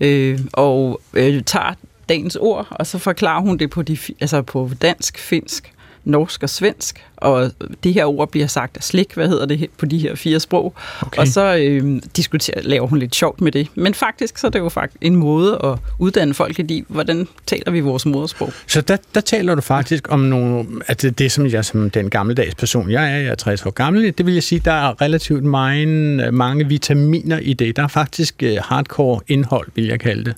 øh, 0.00 0.40
og 0.52 1.00
øh, 1.14 1.42
tager 1.42 1.74
dagens 2.08 2.36
ord, 2.36 2.66
og 2.70 2.86
så 2.86 2.98
forklarer 2.98 3.40
hun 3.40 3.58
det 3.58 3.70
på, 3.70 3.82
de, 3.82 3.98
altså 4.20 4.42
på 4.42 4.70
dansk, 4.82 5.18
finsk, 5.18 5.72
norsk 6.04 6.42
og 6.42 6.50
svensk, 6.50 7.04
og 7.16 7.52
det 7.84 7.94
her 7.94 8.04
ord 8.04 8.30
bliver 8.30 8.46
sagt 8.46 8.76
af 8.76 8.82
slik, 8.82 9.14
hvad 9.14 9.28
hedder 9.28 9.46
det 9.46 9.70
på 9.78 9.86
de 9.86 9.98
her 9.98 10.14
fire 10.14 10.40
sprog, 10.40 10.74
okay. 11.02 11.20
og 11.20 11.28
så 11.28 11.56
øh, 11.56 12.02
diskuterer, 12.16 12.62
laver 12.62 12.86
hun 12.86 12.98
lidt 12.98 13.14
sjovt 13.14 13.40
med 13.40 13.52
det. 13.52 13.68
Men 13.74 13.94
faktisk 13.94 14.38
så 14.38 14.46
er 14.46 14.50
det 14.50 14.58
jo 14.58 14.68
faktisk 14.68 14.98
en 15.00 15.16
måde 15.16 15.60
at 15.64 15.78
uddanne 15.98 16.34
folk 16.34 16.58
i, 16.58 16.84
hvordan 16.88 17.28
taler 17.46 17.70
vi 17.70 17.80
vores 17.80 18.06
modersprog. 18.06 18.52
Så 18.66 18.80
der, 18.80 18.96
der 19.14 19.20
taler 19.20 19.54
du 19.54 19.60
faktisk 19.60 20.12
om 20.12 20.20
nogle, 20.20 20.66
at 20.86 21.02
det, 21.02 21.18
det 21.18 21.32
som 21.32 21.46
jeg 21.46 21.64
som 21.64 21.90
den 21.90 22.10
gammeldags 22.10 22.54
person, 22.54 22.90
jeg 22.90 23.12
er, 23.12 23.16
jeg 23.16 23.30
er 23.30 23.34
60 23.34 23.66
år 23.66 23.70
gammel, 23.70 24.14
det 24.18 24.26
vil 24.26 24.34
jeg 24.34 24.42
sige, 24.42 24.62
der 24.64 24.72
er 24.72 25.02
relativt 25.02 25.44
mange, 25.44 26.32
mange 26.32 26.68
vitaminer 26.68 27.38
i 27.38 27.52
det. 27.52 27.76
Der 27.76 27.82
er 27.82 27.88
faktisk 27.88 28.42
øh, 28.42 28.56
hardcore 28.62 29.20
indhold, 29.28 29.68
vil 29.74 29.86
jeg 29.86 30.00
kalde 30.00 30.24
det. 30.24 30.34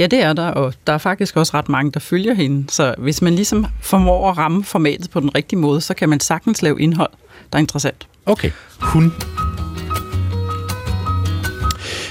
Ja, 0.00 0.06
det 0.06 0.22
er 0.22 0.32
der, 0.32 0.48
og 0.48 0.74
der 0.86 0.92
er 0.92 0.98
faktisk 0.98 1.36
også 1.36 1.54
ret 1.54 1.68
mange, 1.68 1.92
der 1.92 2.00
følger 2.00 2.34
hende. 2.34 2.70
Så 2.70 2.94
hvis 2.98 3.22
man 3.22 3.34
ligesom 3.34 3.66
formår 3.80 4.30
at 4.30 4.38
ramme 4.38 4.64
formatet 4.64 5.10
på 5.10 5.20
den 5.20 5.34
rigtige 5.34 5.58
måde, 5.58 5.80
så 5.80 5.94
kan 5.94 6.08
man 6.08 6.20
sagtens 6.20 6.62
lave 6.62 6.80
indhold, 6.80 7.10
der 7.52 7.58
er 7.58 7.60
interessant. 7.60 8.06
Okay. 8.26 8.50
Hun 8.80 9.12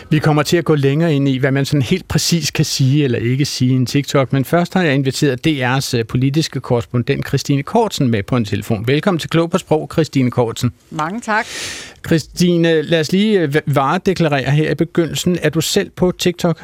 vi 0.10 0.20
kommer 0.20 0.44
til 0.44 0.58
at 0.58 0.66
gå 0.66 0.76
længere 0.76 1.14
ind 1.14 1.30
i, 1.30 1.38
hvad 1.38 1.52
man 1.52 1.66
sådan 1.66 1.82
helt 1.82 2.08
præcis 2.08 2.52
kan 2.52 2.66
sige 2.66 3.04
eller 3.04 3.20
ikke 3.20 3.46
sige 3.46 3.72
i 3.72 3.76
en 3.76 3.86
TikTok. 3.86 4.34
Men 4.34 4.46
først 4.46 4.74
har 4.74 4.84
jeg 4.84 4.96
inviteret 4.96 5.48
DR's 5.48 5.98
øh, 5.98 6.06
politiske 6.06 6.60
korrespondent 6.60 7.28
Christine 7.28 7.64
Kortsen 7.64 8.12
med 8.12 8.24
på 8.24 8.36
en 8.36 8.46
telefon. 8.46 8.88
Velkommen 8.88 9.20
til 9.20 9.30
Klog 9.30 9.52
på 9.52 9.58
Sprog, 9.58 9.90
Christine 9.94 10.32
Kortsen. 10.32 10.72
Mange 10.90 11.22
tak. 11.22 11.46
Christine, 12.06 12.82
lad 12.82 13.00
os 13.00 13.12
lige 13.12 13.40
øh, 13.40 13.56
varedeklarere 13.66 14.52
her 14.52 14.72
i 14.72 14.76
begyndelsen. 14.76 15.38
Er 15.42 15.50
du 15.50 15.62
selv 15.62 15.90
på 15.90 16.12
TikTok? 16.12 16.62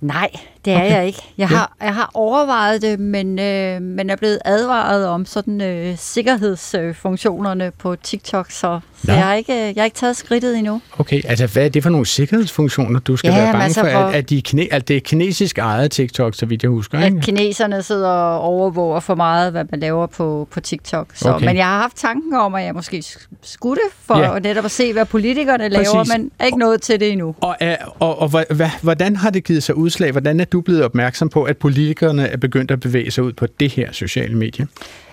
Nej, 0.00 0.30
det 0.64 0.72
er 0.72 0.76
okay. 0.76 0.90
jeg 0.90 1.06
ikke. 1.06 1.22
Jeg 1.38 1.48
har, 1.48 1.76
jeg 1.80 1.94
har 1.94 2.10
overvejet 2.14 2.82
det, 2.82 3.00
men, 3.00 3.38
øh, 3.38 3.82
men 3.82 4.10
er 4.10 4.16
blevet 4.16 4.38
advaret 4.44 5.06
om 5.06 5.26
sådan 5.26 5.60
øh, 5.60 5.98
sikkerhedsfunktionerne 5.98 7.70
på 7.78 7.96
TikTok, 7.96 8.50
så, 8.50 8.80
så 9.04 9.12
jeg, 9.12 9.24
har 9.24 9.34
ikke, 9.34 9.52
jeg 9.52 9.74
har 9.76 9.84
ikke 9.84 9.96
taget 9.96 10.16
skridtet 10.16 10.58
endnu. 10.58 10.80
Okay, 10.98 11.20
altså 11.24 11.46
hvad 11.46 11.64
er 11.64 11.68
det 11.68 11.82
for 11.82 11.90
nogle 11.90 12.06
sikkerhedsfunktioner, 12.06 13.00
du 13.00 13.16
skal 13.16 13.30
ja, 13.30 13.36
være 13.36 13.52
bange 13.52 13.64
altså 13.64 13.80
for? 13.80 13.90
for 13.90 13.98
at, 13.98 14.14
at, 14.14 14.30
de 14.30 14.42
kine, 14.42 14.72
at 14.72 14.88
det 14.88 14.96
er 14.96 15.00
kinesisk 15.00 15.58
ejet 15.58 15.90
TikTok, 15.90 16.34
så 16.34 16.46
vidt 16.46 16.62
jeg 16.62 16.70
husker, 16.70 16.98
At 16.98 17.04
ikke? 17.04 17.20
kineserne 17.20 17.82
sidder 17.82 18.08
og 18.08 18.40
overvåger 18.40 19.00
for 19.00 19.14
meget, 19.14 19.52
hvad 19.52 19.64
man 19.70 19.80
laver 19.80 20.06
på, 20.06 20.48
på 20.50 20.60
TikTok. 20.60 21.06
Så, 21.14 21.32
okay. 21.32 21.46
Men 21.46 21.56
jeg 21.56 21.66
har 21.66 21.80
haft 21.80 21.96
tanken 21.96 22.34
om, 22.34 22.54
at 22.54 22.64
jeg 22.64 22.74
måske 22.74 23.04
skulle 23.42 23.80
for 24.02 24.18
ja. 24.18 24.38
netop 24.38 24.64
at 24.64 24.70
se, 24.70 24.92
hvad 24.92 25.04
politikerne 25.04 25.70
Præcis. 25.70 25.92
laver, 25.92 26.18
men 26.18 26.30
er 26.38 26.46
ikke 26.46 26.58
nået 26.58 26.82
til 26.82 27.00
det 27.00 27.12
endnu. 27.12 27.34
Og, 27.40 27.56
og, 27.98 28.18
og, 28.18 28.32
og 28.50 28.70
hvordan 28.82 29.16
har 29.16 29.30
det 29.30 29.44
givet 29.44 29.62
sig 29.62 29.74
udslag? 29.74 30.10
Hvordan 30.10 30.40
er 30.40 30.44
du 30.44 30.60
blevet 30.60 30.84
opmærksom 30.84 31.28
på, 31.28 31.42
at 31.42 31.56
politikerne 31.56 32.26
er 32.26 32.36
begyndt 32.36 32.70
at 32.70 32.80
bevæge 32.80 33.10
sig 33.10 33.24
ud 33.24 33.32
på 33.32 33.46
det 33.60 33.70
her 33.70 33.92
sociale 33.92 34.36
medie? 34.36 34.66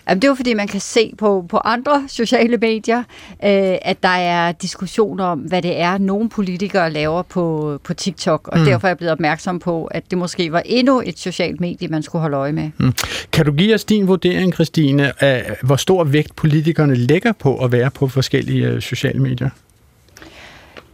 Jamen, 0.10 0.22
det 0.22 0.28
er 0.28 0.32
jo 0.32 0.36
fordi, 0.36 0.54
man 0.54 0.68
kan 0.68 0.80
se 0.80 1.14
på, 1.18 1.46
på 1.50 1.58
andre 1.58 2.04
sociale 2.08 2.58
medier, 2.58 3.00
øh, 3.00 3.78
at 3.82 4.04
der 4.04 4.10
er 4.10 4.52
diskussioner 4.52 5.24
om, 5.24 5.40
hvad 5.40 5.62
det 5.62 5.80
er, 5.80 5.98
nogle 5.98 6.30
politikere 6.30 6.92
laver 6.92 7.22
på, 7.22 7.78
på 7.84 7.94
TikTok, 7.94 8.48
og 8.48 8.60
mm. 8.60 8.66
derfor 8.66 8.88
er 8.88 8.90
jeg 8.90 8.98
blevet 8.98 9.12
opmærksom 9.12 9.60
på, 9.60 9.86
at 9.86 10.04
det 10.10 10.18
måske 10.18 10.52
var 10.52 10.62
endnu 10.66 11.02
et 11.06 11.20
socialt 11.20 11.60
medie, 11.62 11.88
man 11.88 12.04
skulle 12.04 12.22
holde 12.22 12.38
øje 12.38 12.52
med. 12.52 12.70
Mm. 12.78 12.94
Kan 13.32 13.46
du 13.46 13.52
give 13.52 13.74
os 13.74 13.84
din 13.84 14.08
vurdering, 14.08 14.54
Christine, 14.54 15.24
af 15.24 15.58
hvor 15.64 15.76
stor 15.76 16.04
vægt 16.04 16.36
politikerne 16.36 16.96
lægger 16.96 17.32
på 17.32 17.64
at 17.64 17.72
være 17.72 17.92
på 17.92 18.08
forskellige 18.08 18.68
øh, 18.68 18.82
sociale 18.82 19.20
medier? 19.20 19.50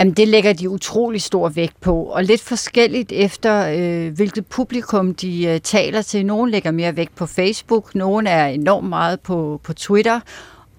Jamen, 0.04 0.14
det 0.14 0.28
lægger 0.28 0.54
de 0.54 0.70
utrolig 0.70 1.22
stor 1.22 1.50
vægt 1.50 1.82
på, 1.82 2.04
og 2.04 2.24
lidt 2.24 2.42
forskelligt 2.42 3.12
efter, 3.12 3.68
øh, 3.78 4.14
hvilket 4.14 4.46
publikum 4.46 5.16
de 5.16 5.46
øh, 5.46 5.60
taler 5.62 6.02
til. 6.02 6.26
Nogle 6.26 6.52
lægger 6.52 6.72
mere 6.72 6.96
vægt 6.96 7.16
på 7.16 7.26
Facebook, 7.26 7.96
nogle 7.96 8.30
er 8.30 8.46
enormt 8.48 8.90
meget 8.90 9.20
på, 9.20 9.62
på 9.64 9.74
Twitter, 9.74 10.20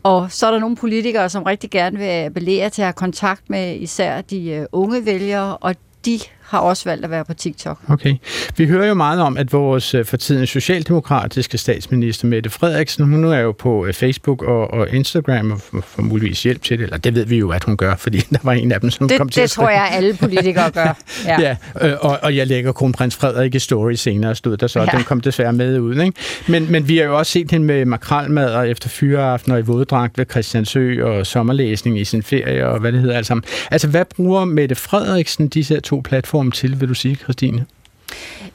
og 0.02 0.32
så 0.32 0.46
er 0.46 0.50
der 0.50 0.58
nogle 0.58 0.76
politikere, 0.76 1.28
som 1.28 1.42
rigtig 1.42 1.70
gerne 1.70 1.98
vil 1.98 2.04
appellere 2.04 2.70
til 2.70 2.82
at 2.82 2.86
have 2.86 2.92
kontakt 2.92 3.50
med 3.50 3.76
især 3.76 4.20
de 4.20 4.50
øh, 4.50 4.66
unge 4.72 5.06
vælgere, 5.06 5.56
og 5.56 5.74
de 6.04 6.20
har 6.46 6.58
også 6.58 6.84
valgt 6.84 7.04
at 7.04 7.10
være 7.10 7.24
på 7.24 7.34
TikTok. 7.34 7.78
Okay. 7.88 8.16
Vi 8.56 8.66
hører 8.66 8.86
jo 8.86 8.94
meget 8.94 9.20
om, 9.20 9.36
at 9.36 9.52
vores 9.52 9.94
øh, 9.94 10.04
for 10.04 10.16
tiden 10.16 10.46
socialdemokratiske 10.46 11.58
statsminister 11.58 12.26
Mette 12.26 12.50
Frederiksen, 12.50 13.04
hun 13.04 13.24
er 13.24 13.38
jo 13.38 13.52
på 13.52 13.86
øh, 13.86 13.94
Facebook 13.94 14.42
og, 14.42 14.70
og 14.70 14.88
Instagram 14.90 15.52
og 15.52 15.60
får 15.84 16.02
muligvis 16.02 16.42
hjælp 16.42 16.62
til 16.62 16.78
det, 16.78 16.84
eller 16.84 16.98
det 16.98 17.14
ved 17.14 17.26
vi 17.26 17.38
jo, 17.38 17.50
at 17.50 17.64
hun 17.64 17.76
gør, 17.76 17.96
fordi 18.04 18.18
der 18.18 18.38
var 18.42 18.52
en 18.52 18.72
af 18.72 18.80
dem, 18.80 18.90
som 18.90 19.08
det, 19.08 19.18
kom 19.18 19.28
til 19.28 19.42
Det 19.42 19.50
tror 19.50 19.68
jeg, 19.68 19.88
alle 19.92 20.16
politikere 20.16 20.70
gør. 20.70 20.96
Ja, 21.26 21.40
ja 21.40 21.56
øh, 21.80 21.96
og, 22.00 22.18
og 22.22 22.36
jeg 22.36 22.46
lægger 22.46 22.72
kronprins 22.72 23.16
Frederik 23.16 23.54
i 23.54 23.58
story 23.58 23.92
senere, 23.92 24.34
stod 24.34 24.56
der 24.56 24.66
så, 24.66 24.80
ja. 24.80 24.86
den 24.86 25.04
kom 25.04 25.20
desværre 25.20 25.52
med 25.52 25.80
ud. 25.80 26.00
Ikke? 26.00 26.12
Men, 26.48 26.72
men 26.72 26.88
vi 26.88 26.96
har 26.96 27.04
jo 27.04 27.18
også 27.18 27.32
set 27.32 27.50
hende 27.50 27.66
med 27.66 27.84
makralmad 27.84 28.54
og 28.54 28.68
efter 28.68 28.88
fyreaften 28.88 29.52
og 29.52 29.58
i 29.58 29.62
våddragt 29.62 30.18
ved 30.18 30.26
Christiansø 30.30 31.04
og 31.04 31.26
sommerlæsning 31.26 32.00
i 32.00 32.04
sin 32.04 32.22
ferie 32.22 32.68
og 32.68 32.80
hvad 32.80 32.92
det 32.92 33.00
hedder 33.00 33.16
alt 33.16 33.26
sammen. 33.26 33.44
Altså, 33.70 33.88
hvad 33.88 34.04
bruger 34.16 34.44
Mette 34.44 34.74
Frederiksen 34.74 35.48
disse 35.48 35.80
to 35.80 36.02
platforme 36.04 36.33
platform 36.34 36.50
til, 36.50 36.80
vil 36.80 36.88
du 36.88 36.94
sige, 36.94 37.14
Christine? 37.14 37.66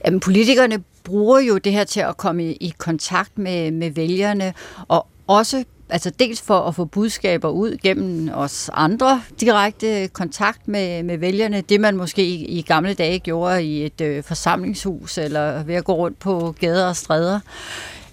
Jamen, 0.06 0.20
politikerne 0.20 0.84
bruger 1.04 1.40
jo 1.40 1.58
det 1.58 1.72
her 1.72 1.84
til 1.84 2.00
at 2.00 2.18
komme 2.18 2.44
i, 2.46 2.52
i 2.52 2.74
kontakt 2.78 3.38
med, 3.38 3.72
med 3.72 3.92
vælgerne, 3.92 4.54
og 4.88 5.08
også 5.28 5.64
altså 5.90 6.10
dels 6.20 6.42
for 6.42 6.60
at 6.60 6.76
få 6.76 6.86
budskaber 6.86 7.50
ud 7.50 7.78
gennem 7.82 8.30
os 8.34 8.70
andre, 8.74 9.22
direkte 9.40 10.08
kontakt 10.08 10.68
med, 10.68 11.04
med 11.04 11.18
vælgerne, 11.18 11.62
det 11.62 11.82
man 11.82 11.98
måske 11.98 12.24
i, 12.24 12.46
i 12.46 12.62
gamle 12.62 12.94
dage 12.94 13.20
gjorde 13.20 13.64
i 13.64 13.86
et 13.86 14.02
øh, 14.02 14.24
forsamlingshus, 14.24 15.18
eller 15.18 15.64
ved 15.64 15.76
at 15.76 15.84
gå 15.84 15.94
rundt 15.94 16.20
på 16.20 16.56
gader 16.60 16.88
og 16.88 16.96
stræder. 16.96 17.40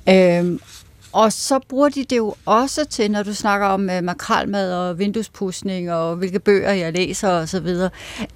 Øhm, 0.08 0.60
og 1.16 1.32
så 1.32 1.58
bruger 1.68 1.88
de 1.88 2.04
det 2.04 2.16
jo 2.16 2.34
også 2.44 2.84
til, 2.84 3.10
når 3.10 3.22
du 3.22 3.34
snakker 3.34 3.66
om 3.66 3.90
øh, 3.90 4.04
makralmad 4.04 4.72
og 4.72 4.98
vinduespudsning 4.98 5.92
og 5.92 6.16
hvilke 6.16 6.38
bøger 6.38 6.72
jeg 6.72 6.92
læser 6.92 7.28
og 7.28 7.48
så 7.48 7.60
videre, 7.60 7.90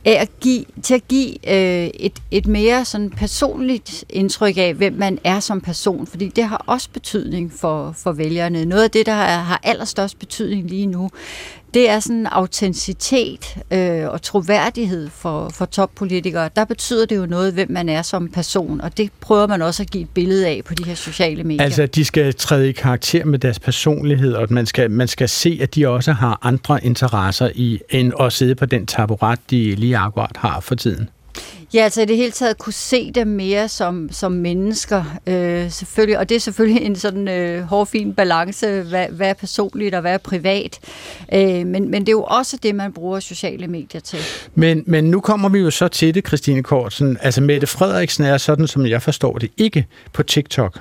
at 0.05 0.31
give, 0.41 0.65
til 0.83 0.95
at 0.95 1.09
give 1.09 1.51
øh, 1.51 1.87
et, 1.95 2.23
et 2.31 2.47
mere 2.47 2.85
sådan 2.85 3.11
personligt 3.11 4.05
indtryk 4.11 4.57
af, 4.57 4.75
hvem 4.75 4.93
man 4.93 5.19
er 5.25 5.41
som 5.41 5.61
person, 5.61 6.07
fordi 6.07 6.29
det 6.29 6.45
har 6.45 6.65
også 6.67 6.89
betydning 6.93 7.53
for, 7.53 7.93
for 7.97 8.13
vælgerne. 8.13 8.65
Noget 8.65 8.85
af 8.85 8.91
det, 8.91 9.07
der 9.07 9.13
har, 9.13 9.27
har 9.27 9.61
allerstørst 9.63 10.19
betydning 10.19 10.69
lige 10.69 10.87
nu, 10.87 11.11
det 11.75 11.91
er 11.91 12.01
sådan 12.01 12.27
autenticitet 12.27 13.57
øh, 13.71 14.09
og 14.09 14.23
troværdighed 14.23 15.09
for, 15.09 15.49
for 15.49 15.65
toppolitikere. 15.65 16.51
Der 16.57 16.65
betyder 16.65 17.07
det 17.07 17.17
jo 17.17 17.27
noget, 17.27 17.53
hvem 17.53 17.71
man 17.71 17.89
er 17.89 18.03
som 18.03 18.29
person, 18.29 18.81
og 18.81 18.97
det 18.97 19.11
prøver 19.21 19.47
man 19.47 19.63
også 19.63 19.83
at 19.83 19.91
give 19.91 20.03
et 20.03 20.11
billede 20.11 20.47
af 20.47 20.63
på 20.65 20.75
de 20.75 20.85
her 20.85 20.95
sociale 20.95 21.45
medier. 21.45 21.65
Altså, 21.65 21.87
de 21.87 22.05
skal 22.05 22.35
træde 22.35 22.69
i 22.69 22.73
karakter 22.73 23.25
med 23.25 23.39
deres 23.39 23.59
personlighed, 23.59 24.35
og 24.35 24.43
at 24.43 24.51
man 24.51 24.67
skal, 24.67 24.91
man 24.91 25.09
skal 25.09 25.29
se, 25.29 25.59
at 25.63 25.75
de 25.75 25.89
også 25.89 26.13
har 26.13 26.39
andre 26.43 26.85
interesser 26.85 27.51
i, 27.55 27.81
end 27.91 28.13
at 28.21 28.33
sidde 28.33 28.55
på 28.55 28.67
den 28.67 28.87
taburet, 28.87 29.39
de 29.51 29.75
lige 29.75 29.97
akkurat 29.97 30.37
har 30.37 30.61
for 30.61 30.75
tiden. 30.75 31.09
Ja, 31.75 31.83
altså 31.83 32.03
i 32.03 32.05
det 32.05 32.17
hele 32.17 32.31
taget 32.31 32.59
kunne 32.59 32.73
se 32.73 33.11
dem 33.11 33.27
mere 33.27 33.69
som, 33.69 34.09
som 34.13 34.33
mennesker, 34.33 35.05
øh, 35.27 35.71
selvfølgelig. 35.71 36.19
Og 36.19 36.29
det 36.29 36.35
er 36.35 36.41
selvfølgelig 36.41 36.83
en 36.83 36.97
sådan 36.97 37.29
øh, 37.29 37.63
hårfin 37.63 38.15
balance, 38.15 38.83
hvad, 38.83 39.07
hvad 39.09 39.29
er 39.29 39.35
personligt 39.35 39.95
og 39.95 40.01
hvad 40.01 40.15
er 40.15 40.19
privat. 40.19 40.79
Øh, 41.33 41.67
men, 41.67 41.91
men 41.91 42.01
det 42.01 42.09
er 42.09 42.13
jo 42.13 42.23
også 42.23 42.57
det, 42.63 42.75
man 42.75 42.93
bruger 42.93 43.21
sociale 43.21 43.67
medier 43.67 44.01
til. 44.01 44.19
Men, 44.55 44.85
men 44.87 45.05
nu 45.05 45.21
kommer 45.21 45.49
vi 45.49 45.59
jo 45.59 45.71
så 45.71 45.89
til 45.89 46.15
det, 46.15 46.27
Christine 46.27 46.63
Kortsen. 46.63 47.19
Altså 47.21 47.41
Mette 47.41 47.67
Frederiksen 47.67 48.25
er 48.25 48.39
sådan, 48.39 48.67
som 48.67 48.87
jeg 48.87 49.03
forstår 49.03 49.39
det, 49.39 49.51
ikke 49.57 49.87
på 50.13 50.23
TikTok. 50.23 50.81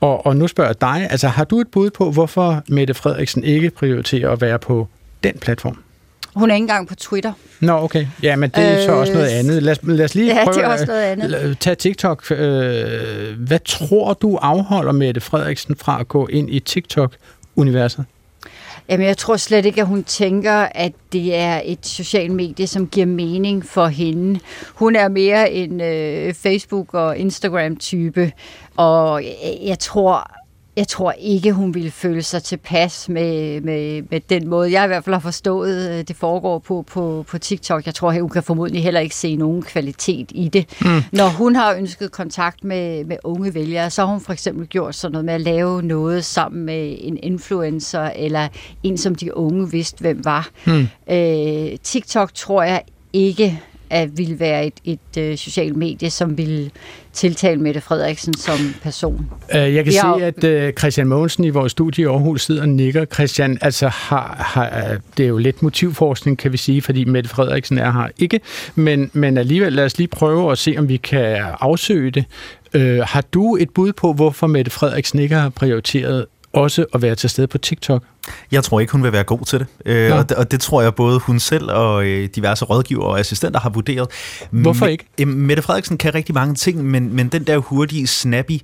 Og, 0.00 0.26
og 0.26 0.36
nu 0.36 0.46
spørger 0.46 0.70
jeg 0.70 0.80
dig, 0.80 1.08
altså 1.10 1.28
har 1.28 1.44
du 1.44 1.60
et 1.60 1.68
bud 1.68 1.90
på, 1.90 2.10
hvorfor 2.10 2.62
Mette 2.68 2.94
Frederiksen 2.94 3.44
ikke 3.44 3.70
prioriterer 3.70 4.30
at 4.30 4.40
være 4.40 4.58
på 4.58 4.88
den 5.24 5.34
platform? 5.40 5.78
Hun 6.34 6.50
er 6.50 6.54
ikke 6.54 6.64
engang 6.64 6.88
på 6.88 6.94
Twitter. 6.94 7.32
Nå, 7.60 7.72
okay. 7.72 8.06
Ja, 8.22 8.36
men 8.36 8.50
det 8.50 8.64
er 8.64 8.78
øh, 8.78 8.84
så 8.84 8.92
også 8.92 9.12
noget 9.12 9.28
andet. 9.28 9.62
Lad 9.62 9.72
os, 9.72 9.78
lad 9.82 10.04
os 10.04 10.14
lige 10.14 10.26
ja, 10.34 10.44
prøve 10.44 10.54
det 10.54 10.64
er 10.64 10.68
også 10.68 10.86
noget 10.86 11.02
andet. 11.02 11.34
at 11.34 11.58
tage 11.58 11.76
TikTok. 11.76 12.30
Øh, 12.30 12.38
hvad 13.38 13.58
tror 13.64 14.12
du 14.14 14.36
afholder 14.36 14.92
Mette 14.92 15.20
Frederiksen 15.20 15.76
fra 15.76 16.00
at 16.00 16.08
gå 16.08 16.26
ind 16.26 16.50
i 16.50 16.60
TikTok-universet? 16.60 18.04
Jamen, 18.88 19.06
jeg 19.06 19.16
tror 19.16 19.36
slet 19.36 19.66
ikke, 19.66 19.80
at 19.80 19.86
hun 19.86 20.04
tænker, 20.04 20.52
at 20.74 20.92
det 21.12 21.36
er 21.36 21.60
et 21.64 21.86
socialt 21.86 22.32
medie, 22.32 22.66
som 22.66 22.86
giver 22.88 23.06
mening 23.06 23.66
for 23.66 23.86
hende. 23.86 24.40
Hun 24.74 24.96
er 24.96 25.08
mere 25.08 25.50
en 25.52 25.80
øh, 25.80 26.34
Facebook- 26.46 26.94
og 26.94 27.18
Instagram-type, 27.18 28.32
og 28.76 29.24
jeg 29.66 29.78
tror 29.78 30.30
jeg 30.76 30.88
tror 30.88 31.12
ikke, 31.12 31.52
hun 31.52 31.74
ville 31.74 31.90
føle 31.90 32.22
sig 32.22 32.42
tilpas 32.42 33.08
med, 33.08 33.60
med, 33.60 34.02
med 34.10 34.20
den 34.20 34.48
måde, 34.48 34.72
jeg 34.72 34.84
i 34.84 34.86
hvert 34.86 35.04
fald 35.04 35.14
har 35.14 35.20
forstået, 35.20 35.90
øh, 35.90 36.04
det 36.08 36.16
foregår 36.16 36.58
på, 36.58 36.84
på, 36.88 37.24
på 37.28 37.38
TikTok. 37.38 37.86
Jeg 37.86 37.94
tror, 37.94 38.12
hun 38.20 38.28
kan 38.28 38.42
formodentlig 38.42 38.82
heller 38.82 39.00
ikke 39.00 39.14
se 39.14 39.36
nogen 39.36 39.62
kvalitet 39.62 40.32
i 40.34 40.48
det. 40.48 40.66
Mm. 40.80 41.02
Når 41.12 41.28
hun 41.28 41.56
har 41.56 41.74
ønsket 41.74 42.12
kontakt 42.12 42.64
med, 42.64 43.04
med 43.04 43.16
unge 43.24 43.54
vælgere, 43.54 43.90
så 43.90 44.02
har 44.06 44.12
hun 44.12 44.20
for 44.20 44.32
eksempel 44.32 44.66
gjort 44.66 44.94
sådan 44.94 45.12
noget 45.12 45.24
med 45.24 45.34
at 45.34 45.40
lave 45.40 45.82
noget 45.82 46.24
sammen 46.24 46.64
med 46.64 46.96
en 47.00 47.18
influencer, 47.22 48.10
eller 48.16 48.48
en, 48.82 48.98
som 48.98 49.14
de 49.14 49.36
unge 49.36 49.70
vidste, 49.70 50.00
hvem 50.00 50.24
var. 50.24 50.48
Mm. 50.66 50.88
Øh, 51.10 51.78
TikTok 51.82 52.34
tror 52.34 52.62
jeg 52.62 52.82
ikke 53.12 53.60
at 53.90 54.18
ville 54.18 54.40
være 54.40 54.66
et, 54.66 54.74
et 54.84 55.18
øh, 55.18 55.36
socialt 55.36 55.76
medie, 55.76 56.10
som 56.10 56.38
ville 56.38 56.70
tiltale 57.12 57.60
Mette 57.60 57.80
Frederiksen 57.80 58.34
som 58.34 58.58
person. 58.82 59.30
Uh, 59.54 59.74
jeg 59.74 59.84
kan 59.84 59.92
se, 59.92 60.24
at 60.24 60.68
uh, 60.68 60.74
Christian 60.78 61.06
Mogensen 61.06 61.44
i 61.44 61.48
vores 61.48 61.72
studie 61.72 62.04
i 62.04 62.06
Aarhus 62.06 62.44
sidder 62.44 62.60
og 62.60 62.68
nikker. 62.68 63.04
Christian, 63.04 63.58
altså 63.60 63.88
har, 63.88 64.36
har, 64.38 64.98
det 65.16 65.24
er 65.24 65.28
jo 65.28 65.38
lidt 65.38 65.62
motivforskning, 65.62 66.38
kan 66.38 66.52
vi 66.52 66.56
sige, 66.56 66.82
fordi 66.82 67.04
Mette 67.04 67.30
Frederiksen 67.30 67.78
er 67.78 67.92
her 67.92 68.08
ikke, 68.18 68.40
men, 68.74 69.10
men 69.12 69.38
alligevel 69.38 69.72
lad 69.72 69.84
os 69.84 69.98
lige 69.98 70.08
prøve 70.08 70.52
at 70.52 70.58
se, 70.58 70.74
om 70.78 70.88
vi 70.88 70.96
kan 70.96 71.36
afsøge 71.60 72.10
det. 72.10 72.24
Uh, 72.74 72.80
har 72.82 73.24
du 73.32 73.56
et 73.56 73.70
bud 73.70 73.92
på, 73.92 74.12
hvorfor 74.12 74.46
Mette 74.46 74.70
Frederiksen 74.70 75.18
ikke 75.18 75.34
har 75.34 75.48
prioriteret 75.48 76.26
også 76.52 76.86
at 76.94 77.02
være 77.02 77.14
til 77.14 77.30
stede 77.30 77.46
på 77.46 77.58
TikTok? 77.58 78.02
Jeg 78.52 78.64
tror 78.64 78.80
ikke, 78.80 78.92
hun 78.92 79.02
vil 79.02 79.12
være 79.12 79.24
god 79.24 79.44
til 79.46 79.58
det. 79.58 79.66
Øh, 79.86 80.16
og, 80.16 80.28
det 80.28 80.36
og 80.36 80.50
det 80.50 80.60
tror 80.60 80.82
jeg 80.82 80.94
både 80.94 81.18
hun 81.18 81.40
selv 81.40 81.70
og 81.70 82.04
øh, 82.04 82.28
diverse 82.36 82.64
rådgiver 82.64 83.04
og 83.04 83.20
assistenter 83.20 83.60
har 83.60 83.70
vurderet. 83.70 84.08
Hvorfor 84.50 84.86
ikke? 84.86 85.04
M- 85.20 85.24
Mette 85.24 85.62
Frederiksen 85.62 85.98
kan 85.98 86.14
rigtig 86.14 86.34
mange 86.34 86.54
ting, 86.54 86.84
men, 86.84 87.16
men 87.16 87.28
den 87.28 87.44
der 87.44 87.58
hurtige, 87.58 88.06
snappy, 88.06 88.60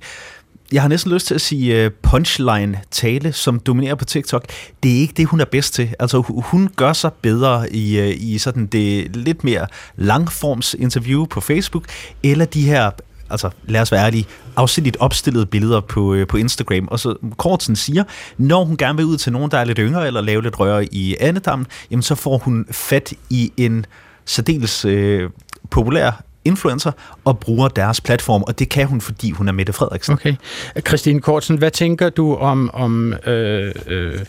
jeg 0.71 0.81
har 0.81 0.89
næsten 0.89 1.11
lyst 1.11 1.27
til 1.27 1.35
at 1.35 1.41
sige 1.41 1.83
øh, 1.83 1.91
punchline-tale, 2.01 3.33
som 3.33 3.59
dominerer 3.59 3.95
på 3.95 4.05
TikTok. 4.05 4.45
Det 4.83 4.95
er 4.95 4.99
ikke 4.99 5.13
det, 5.17 5.25
hun 5.25 5.39
er 5.39 5.45
bedst 5.45 5.73
til. 5.73 5.89
Altså, 5.99 6.21
hun 6.27 6.69
gør 6.75 6.93
sig 6.93 7.13
bedre 7.21 7.73
i, 7.73 7.99
øh, 7.99 8.15
i 8.17 8.37
sådan 8.37 8.67
det 8.67 9.15
lidt 9.15 9.43
mere 9.43 9.67
langforms 9.95 10.73
interview 10.73 11.25
på 11.25 11.41
Facebook, 11.41 11.83
eller 12.23 12.45
de 12.45 12.61
her 12.61 12.91
altså 13.29 13.49
lad 13.67 13.81
os 13.81 13.91
være 13.91 14.05
ærlige, 14.05 14.25
afsindigt 14.55 14.97
opstillede 14.99 15.45
billeder 15.45 15.81
på, 15.81 16.13
øh, 16.13 16.27
på 16.27 16.37
Instagram. 16.37 16.87
Og 16.87 16.99
så 16.99 17.15
Kortsen 17.37 17.75
siger, 17.75 18.03
når 18.37 18.63
hun 18.63 18.77
gerne 18.77 18.97
vil 18.97 19.05
ud 19.05 19.17
til 19.17 19.31
nogen, 19.31 19.51
der 19.51 19.57
er 19.57 19.65
lidt 19.65 19.77
yngre, 19.81 20.07
eller 20.07 20.21
lave 20.21 20.43
lidt 20.43 20.59
røre 20.59 20.85
i 20.85 21.15
andedammen, 21.19 21.67
jamen 21.91 22.03
så 22.03 22.15
får 22.15 22.37
hun 22.37 22.65
fat 22.71 23.13
i 23.29 23.51
en 23.57 23.85
særdeles 24.25 24.85
øh, 24.85 25.29
populær 25.69 26.23
influencer 26.45 26.91
og 27.25 27.39
bruger 27.39 27.67
deres 27.67 28.01
platform, 28.01 28.43
og 28.43 28.59
det 28.59 28.69
kan 28.69 28.87
hun, 28.87 29.01
fordi 29.01 29.31
hun 29.31 29.47
er 29.47 29.51
Mette 29.51 29.73
Frederiksen. 29.73 30.13
Okay. 30.13 30.35
Christine 30.87 31.21
Kortsen, 31.21 31.57
hvad 31.57 31.71
tænker 31.71 32.09
du 32.09 32.35
om, 32.35 32.69
om 32.73 33.13
øh, 33.13 33.71
øh, 33.87 34.19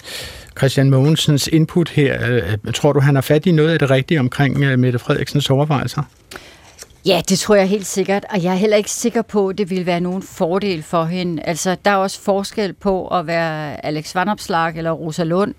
Christian 0.59 0.91
Mogensens 0.91 1.49
input 1.53 1.89
her? 1.89 2.31
Øh, 2.31 2.73
tror 2.75 2.93
du, 2.93 3.01
han 3.01 3.15
har 3.15 3.23
fat 3.23 3.47
i 3.47 3.53
noget 3.53 3.71
af 3.71 3.79
det 3.79 3.91
rigtige 3.91 4.21
omkring 4.21 4.63
øh, 4.63 4.79
Mette 4.79 4.99
Frederiksens 4.99 5.51
overvejelser? 5.51 6.03
Ja, 7.09 7.23
det 7.29 7.39
tror 7.39 7.55
jeg 7.55 7.69
helt 7.69 7.87
sikkert, 7.87 8.25
og 8.31 8.43
jeg 8.43 8.53
er 8.53 8.57
heller 8.57 8.77
ikke 8.77 8.91
sikker 8.91 9.23
på, 9.23 9.49
at 9.49 9.59
det 9.59 9.71
vil 9.71 9.87
være 9.87 10.01
nogen 10.01 10.23
fordel 10.23 10.83
for 10.83 11.05
hende. 11.05 11.43
Altså, 11.43 11.77
der 11.85 11.91
er 11.91 11.97
også 11.97 12.21
forskel 12.21 12.73
på 12.73 13.09
at 13.09 13.27
være 13.27 13.87
Alex 13.87 14.15
Vanopslag 14.15 14.77
eller 14.77 14.91
Rosa 14.91 15.25
Lund, 15.25 15.55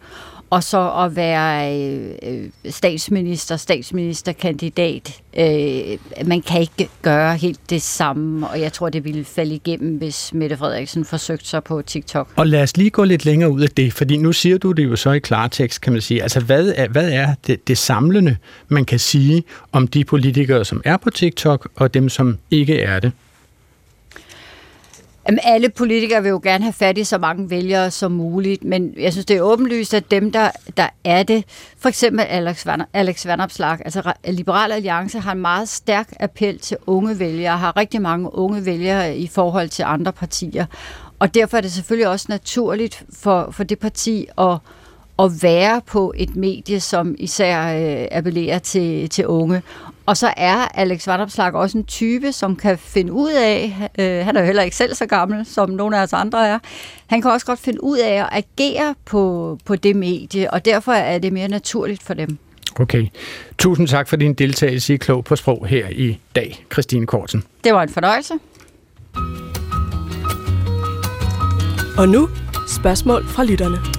og 0.50 0.64
så 0.64 0.92
at 0.92 1.16
være 1.16 1.76
øh, 2.24 2.50
statsminister, 2.70 3.58
statsministerkandidat. 3.58 5.22
Øh, 5.38 6.28
man 6.28 6.42
kan 6.42 6.62
ikke 6.62 6.90
gøre 7.02 7.36
helt 7.36 7.60
det 7.70 7.82
samme, 7.82 8.48
og 8.48 8.62
jeg 8.62 8.74
tror, 8.74 8.90
det 8.90 9.04
ville 9.04 9.26
falde 9.26 9.56
igennem, 9.56 9.98
hvis 9.98 10.34
Mette 10.34 10.58
Frederiksen 10.58 11.06
forsøgte 11.06 11.46
sig 11.46 11.64
på 11.64 11.82
TikTok. 11.82 12.28
Og 12.36 12.48
lad 12.48 12.64
os 12.64 12.78
lige 12.78 12.90
gå 12.90 13.04
lidt 13.04 13.26
længere 13.26 13.52
ud 13.52 13.62
af 13.62 13.70
det, 13.70 13.94
fordi 13.94 14.18
nu 14.18 14.34
siger 14.34 14.58
du 14.58 14.72
det 14.72 14.84
jo 14.84 14.96
så 14.96 15.12
i 15.12 15.20
klartekst, 15.20 15.82
kan 15.82 15.94
man 15.94 16.02
sige. 16.02 16.24
Altså, 16.24 16.40
hvad 16.40 16.74
er, 16.76 16.88
hvad 16.88 17.12
er 17.12 17.34
det, 17.48 17.68
det 17.68 17.78
samlende, 17.78 18.38
man 18.68 18.86
kan 18.86 19.00
sige 19.00 19.44
om 19.72 19.88
de 19.88 20.04
politikere, 20.06 20.66
som 20.66 20.82
er 20.86 20.98
på 20.98 21.10
TikTok, 21.10 21.70
og 21.76 21.94
dem, 21.94 22.10
som 22.10 22.38
ikke 22.52 22.82
er 22.82 23.00
det? 23.00 23.12
Jamen, 25.30 25.40
alle 25.44 25.70
politikere 25.70 26.24
vil 26.24 26.30
jo 26.30 26.40
gerne 26.44 26.64
have 26.64 26.74
fat 26.74 26.98
i 26.98 27.04
så 27.04 27.18
mange 27.18 27.50
vælgere 27.50 27.92
som 27.92 28.12
muligt, 28.12 28.64
men 28.64 28.94
jeg 28.98 29.12
synes, 29.12 29.26
det 29.26 29.38
er 29.38 29.42
åbenlyst, 29.42 29.94
at 29.94 30.12
dem, 30.12 30.32
der, 30.32 30.52
der 30.78 30.88
er 31.04 31.24
det, 31.24 31.46
for 31.80 31.90
eksempel 31.90 32.26
Alex, 32.26 32.66
Van, 32.66 32.84
Alex 32.94 33.26
Vanopslag, 33.26 33.78
altså 33.86 34.14
Liberal 34.28 34.72
Alliance 34.72 35.20
har 35.20 35.32
en 35.32 35.42
meget 35.42 35.70
stærk 35.70 36.14
appel 36.20 36.60
til 36.60 36.78
unge 36.88 37.20
vælgere, 37.20 37.58
har 37.58 37.78
rigtig 37.78 38.02
mange 38.02 38.36
unge 38.36 38.66
vælgere 38.66 39.18
i 39.18 39.28
forhold 39.28 39.70
til 39.70 39.84
andre 39.84 40.14
partier, 40.14 40.66
og 41.20 41.34
derfor 41.34 41.58
er 41.58 41.62
det 41.62 41.72
selvfølgelig 41.72 42.08
også 42.08 42.26
naturligt 42.30 43.04
for, 43.14 43.52
for 43.52 43.64
det 43.64 43.80
parti 43.80 44.28
at 44.38 44.58
at 45.20 45.32
være 45.44 45.82
på 45.88 46.14
et 46.16 46.36
medie, 46.36 46.80
som 46.80 47.16
især 47.18 47.74
øh, 47.74 48.08
appellerer 48.12 48.60
til, 48.60 49.10
til 49.10 49.28
unge. 49.28 49.62
Og 50.10 50.18
så 50.18 50.34
er 50.38 50.56
Alex 50.56 51.08
Vanopslag 51.08 51.54
også 51.54 51.78
en 51.78 51.84
type, 51.84 52.32
som 52.32 52.56
kan 52.56 52.78
finde 52.78 53.14
ud 53.14 53.32
af, 53.32 53.90
øh, 54.00 54.26
han 54.26 54.36
er 54.36 54.40
jo 54.40 54.46
heller 54.46 54.64
ikke 54.64 54.76
selv 54.76 54.96
så 54.96 55.06
gammel, 55.06 55.46
som 55.46 55.70
nogle 55.70 55.98
af 55.98 56.04
os 56.04 56.14
andre 56.14 56.48
er, 56.48 56.60
han 57.08 57.22
kan 57.22 57.32
også 57.32 57.46
godt 57.46 57.60
finde 57.60 57.84
ud 57.84 57.98
af 57.98 58.14
at 58.14 58.28
agere 58.32 58.96
på, 59.06 59.58
på 59.66 59.76
det 59.76 59.96
medie, 59.96 60.54
og 60.54 60.66
derfor 60.66 60.92
er 60.92 61.20
det 61.20 61.34
mere 61.34 61.48
naturligt 61.48 62.04
for 62.04 62.14
dem. 62.14 62.38
Okay. 62.80 63.08
Tusind 63.58 63.88
tak 63.88 64.08
for 64.08 64.16
din 64.16 64.34
deltagelse 64.34 64.94
i 64.94 64.98
Klog 64.98 65.24
på 65.24 65.36
Sprog 65.36 65.68
her 65.68 65.90
i 65.90 66.20
dag, 66.36 66.66
Christine 66.74 67.08
Korten. 67.08 67.44
Det 67.64 67.74
var 67.74 67.84
en 67.84 67.90
fornøjelse. 67.90 68.34
Og 71.98 72.10
nu 72.10 72.30
spørgsmål 72.68 73.26
fra 73.28 73.44
lytterne. 73.44 73.99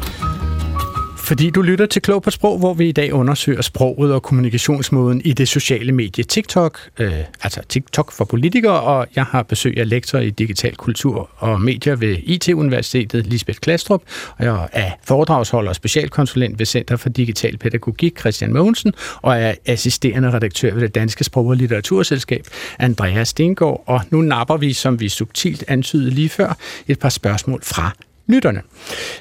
Fordi 1.30 1.50
du 1.50 1.62
lytter 1.62 1.86
til 1.86 2.02
Klog 2.02 2.22
på 2.22 2.30
Sprog, 2.30 2.58
hvor 2.58 2.74
vi 2.74 2.88
i 2.88 2.92
dag 2.92 3.12
undersøger 3.12 3.62
sproget 3.62 4.14
og 4.14 4.22
kommunikationsmåden 4.22 5.20
i 5.24 5.32
det 5.32 5.48
sociale 5.48 5.92
medie 5.92 6.24
TikTok, 6.24 6.78
øh, 6.98 7.12
altså 7.42 7.60
TikTok 7.68 8.12
for 8.12 8.24
politikere, 8.24 8.80
og 8.80 9.06
jeg 9.16 9.24
har 9.24 9.42
besøg 9.42 9.78
af 9.78 9.88
lektor 9.88 10.18
i 10.18 10.30
digital 10.30 10.76
kultur 10.76 11.30
og 11.36 11.60
medier 11.60 11.96
ved 11.96 12.16
IT-universitetet, 12.22 13.26
Lisbeth 13.26 13.58
Klastrup, 13.58 14.02
og 14.38 14.44
jeg 14.44 14.68
er 14.72 14.90
foredragsholder 15.04 15.68
og 15.68 15.76
specialkonsulent 15.76 16.58
ved 16.58 16.66
Center 16.66 16.96
for 16.96 17.08
Digital 17.08 17.56
Pædagogik, 17.56 18.18
Christian 18.20 18.52
Mogensen, 18.52 18.92
og 19.22 19.40
er 19.40 19.54
assisterende 19.66 20.30
redaktør 20.30 20.74
ved 20.74 20.82
det 20.82 20.94
Danske 20.94 21.24
Sprog- 21.24 21.46
og 21.46 21.56
Litteraturselskab, 21.56 22.46
Andreas 22.78 23.28
Stengård, 23.28 23.84
og 23.86 24.00
nu 24.10 24.20
napper 24.20 24.56
vi, 24.56 24.72
som 24.72 25.00
vi 25.00 25.08
subtilt 25.08 25.64
antydede 25.68 26.10
lige 26.10 26.28
før, 26.28 26.56
et 26.88 26.98
par 26.98 27.08
spørgsmål 27.08 27.60
fra 27.62 27.96
lytterne. 28.30 28.62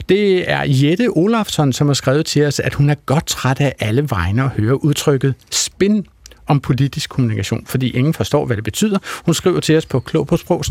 Det 0.09 0.51
er 0.51 0.63
Jette 0.67 1.07
Olafsson, 1.09 1.73
som 1.73 1.87
har 1.87 1.93
skrevet 1.93 2.25
til 2.25 2.45
os, 2.45 2.59
at 2.59 2.73
hun 2.73 2.89
er 2.89 2.95
godt 2.95 3.25
træt 3.25 3.61
af 3.61 3.75
alle 3.79 4.07
vegne 4.09 4.43
at 4.43 4.49
høre 4.49 4.83
udtrykket 4.83 5.33
spin 5.51 6.05
om 6.47 6.59
politisk 6.59 7.09
kommunikation, 7.09 7.65
fordi 7.65 7.89
ingen 7.89 8.13
forstår, 8.13 8.45
hvad 8.45 8.55
det 8.55 8.63
betyder. 8.63 8.97
Hun 9.25 9.33
skriver 9.33 9.59
til 9.59 9.77
os 9.77 9.85
på 9.85 9.99
klog 9.99 10.27
på 10.27 10.37
sprog. 10.37 10.63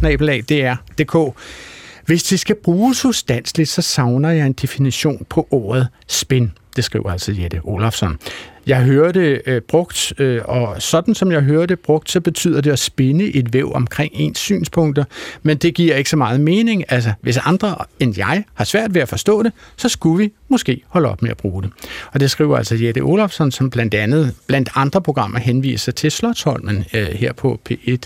Hvis 2.06 2.22
det 2.22 2.40
skal 2.40 2.56
bruges 2.64 3.04
ustandsligt, 3.04 3.68
så 3.68 3.82
savner 3.82 4.30
jeg 4.30 4.46
en 4.46 4.52
definition 4.52 5.26
på 5.30 5.48
ordet 5.50 5.88
spin. 6.08 6.52
Det 6.78 6.84
skriver 6.84 7.10
altså 7.10 7.32
Jette 7.32 7.60
Olafsson. 7.64 8.18
Jeg 8.66 8.82
hørte 8.82 9.20
det 9.20 9.42
øh, 9.46 9.60
brugt, 9.60 10.12
øh, 10.18 10.42
og 10.44 10.82
sådan 10.82 11.14
som 11.14 11.32
jeg 11.32 11.40
hørte 11.40 11.66
det 11.66 11.80
brugt, 11.80 12.10
så 12.10 12.20
betyder 12.20 12.60
det 12.60 12.70
at 12.70 12.78
spinde 12.78 13.36
et 13.36 13.52
væv 13.52 13.72
omkring 13.74 14.12
ens 14.14 14.38
synspunkter, 14.38 15.04
men 15.42 15.56
det 15.56 15.74
giver 15.74 15.96
ikke 15.96 16.10
så 16.10 16.16
meget 16.16 16.40
mening. 16.40 16.84
Altså, 16.88 17.12
hvis 17.20 17.36
andre 17.36 17.76
end 18.00 18.14
jeg 18.16 18.44
har 18.54 18.64
svært 18.64 18.94
ved 18.94 19.02
at 19.02 19.08
forstå 19.08 19.42
det, 19.42 19.52
så 19.76 19.88
skulle 19.88 20.24
vi 20.24 20.32
måske 20.48 20.82
holde 20.88 21.08
op 21.08 21.22
med 21.22 21.30
at 21.30 21.36
bruge 21.36 21.62
det. 21.62 21.70
Og 22.12 22.20
det 22.20 22.30
skriver 22.30 22.56
altså 22.56 22.74
Jette 22.74 23.00
Olafsson, 23.00 23.50
som 23.50 23.70
blandt 23.70 23.94
andet, 23.94 24.34
blandt 24.46 24.70
andre 24.74 25.02
programmer 25.02 25.38
henviser 25.38 25.92
til 25.92 26.10
Slottholmen 26.10 26.84
øh, 26.94 27.06
her 27.06 27.32
på 27.32 27.60
P1. 27.70 27.98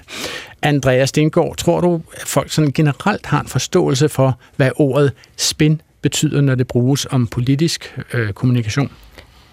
Andreas 0.63 1.09
Stengård, 1.09 1.57
tror 1.57 1.81
du, 1.81 2.03
at 2.15 2.27
folk 2.27 2.53
sådan 2.53 2.73
generelt 2.73 3.27
har 3.27 3.41
en 3.41 3.49
forståelse 3.49 4.09
for, 4.09 4.39
hvad 4.57 4.71
ordet 4.77 5.13
spin 5.37 5.81
betyder, 6.03 6.41
når 6.41 6.55
det 6.55 6.67
bruges 6.67 7.07
om 7.11 7.27
politisk 7.27 7.99
øh, 8.13 8.33
kommunikation? 8.33 8.91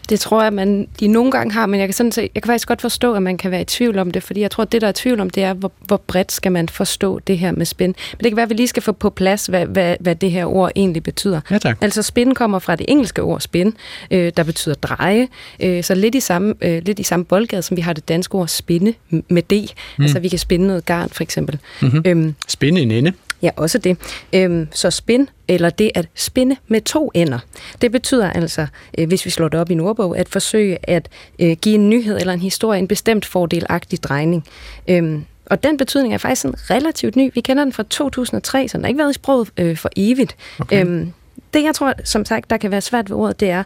Det 0.10 0.20
tror 0.20 0.44
jeg, 0.44 0.54
man 0.54 0.88
de 1.00 1.08
nogle 1.08 1.32
gange 1.32 1.54
har, 1.54 1.66
men 1.66 1.80
jeg 1.80 1.88
kan, 1.88 1.94
sådan 1.94 2.12
se, 2.12 2.22
jeg 2.22 2.44
kan 2.44 2.48
faktisk 2.48 2.68
godt 2.68 2.82
forstå, 2.82 3.14
at 3.14 3.24
man 3.24 3.38
kan 3.38 3.52
være 3.52 3.62
i 3.62 3.66
tvivl 3.66 4.00
om 4.00 4.12
det, 4.12 4.24
fordi 4.24 4.40
jeg 4.40 4.52
tror, 4.52 4.62
at 4.62 4.72
det, 4.72 4.82
der 4.82 4.88
er 4.88 4.92
tvivl 4.96 5.20
om, 5.20 5.30
det 5.30 5.44
er, 5.44 5.54
hvor, 5.54 5.72
hvor 5.86 5.98
bredt 6.08 6.32
skal 6.32 6.52
man 6.52 6.70
forstå 6.70 7.20
det 7.20 7.38
her 7.38 7.52
med 7.52 7.66
spin. 7.66 7.96
Men 8.12 8.24
det 8.24 8.32
kan 8.32 8.36
være, 8.36 8.44
at 8.44 8.50
vi 8.50 8.56
lige 8.56 8.68
skal 8.68 8.84
få 8.84 8.92
på 8.92 9.10
plads, 9.10 9.46
hvad, 9.46 9.66
hvad, 9.66 9.96
hvad 10.00 10.16
det 10.16 10.32
her 10.32 10.46
ord 10.46 10.72
egentlig 10.76 11.04
betyder. 11.04 11.42
Ja, 11.52 11.58
tak. 11.58 11.78
Altså 11.82 12.02
spin 12.02 12.34
kommer 12.34 12.60
fra 12.60 12.76
det 12.76 12.86
engelske 12.90 13.22
ord 13.22 13.40
spin, 13.40 13.74
øh, 14.12 14.32
der 14.38 14.44
betyder 14.44 14.76
dreje, 14.76 15.28
øh, 15.60 15.84
så 15.84 15.96
lidt 15.96 16.16
i, 16.16 16.20
samme, 16.20 16.54
øh, 16.62 16.82
lidt 16.86 17.00
i 17.00 17.04
samme 17.04 17.26
boldgade, 17.26 17.62
som 17.62 17.78
vi 17.78 17.82
har 17.82 17.94
det 17.94 18.10
danske 18.10 18.36
ord 18.36 18.48
spinde 18.48 18.94
med 19.10 19.42
D. 19.42 19.74
Mm. 19.98 20.04
Altså 20.04 20.20
vi 20.20 20.30
kan 20.30 20.40
spinde 20.40 20.68
noget 20.68 20.86
garn, 20.86 21.10
for 21.10 21.24
eksempel. 21.24 21.60
Mm-hmm. 21.82 22.02
Øhm, 22.06 22.36
spinde 22.48 22.82
en 22.82 22.92
ende. 22.92 23.14
Ja, 23.42 23.50
også 23.56 23.78
det. 23.78 23.98
Øhm, 24.34 24.68
så 24.72 24.92
spin, 24.92 25.30
eller 25.48 25.70
det 25.70 25.92
at 25.96 26.08
spinde 26.16 26.56
med 26.68 26.82
to 26.82 27.12
ender, 27.14 27.40
det 27.82 27.92
betyder 27.92 28.32
altså, 28.32 28.68
øh, 28.98 29.08
hvis 29.08 29.26
vi 29.26 29.30
slår 29.30 29.48
det 29.48 29.60
op 29.60 29.70
i 29.70 29.74
en 29.74 29.80
ordbog, 29.80 30.18
at 30.18 30.30
forsøge 30.30 30.78
at 30.84 31.10
øh, 31.40 31.58
give 31.62 31.76
en 31.76 31.90
nyhed 31.90 32.18
eller 32.20 32.34
en 32.34 32.40
historie 32.40 32.80
en 32.80 32.88
bestemt 32.88 33.26
fordelagtig 33.26 34.04
drejning. 34.04 34.46
Øhm, 34.88 35.26
og 35.46 35.64
den 35.64 35.78
betydning 35.78 36.14
er 36.14 36.18
faktisk 36.18 36.42
sådan 36.42 36.56
relativt 36.70 37.16
ny. 37.16 37.32
Vi 37.34 37.42
kender 37.42 37.64
den 37.64 37.74
fra 37.74 37.84
2003, 37.84 38.68
så 38.68 38.78
den 38.78 38.84
har 38.84 38.88
ikke 38.88 38.98
været 38.98 39.12
i 39.12 39.14
sproget 39.14 39.50
øh, 39.58 39.78
for 39.78 39.90
evigt. 39.96 40.36
Okay. 40.60 40.86
Øhm, 40.86 41.14
det, 41.54 41.64
jeg 41.64 41.76
tror, 41.76 41.94
som 42.04 42.26
sagt, 42.26 42.50
der 42.50 42.58
kan 42.58 42.72
være 42.72 42.82
svært 42.82 43.10
ved 43.10 43.18
ordet, 43.18 43.40
det 43.40 43.50
er, 43.50 43.64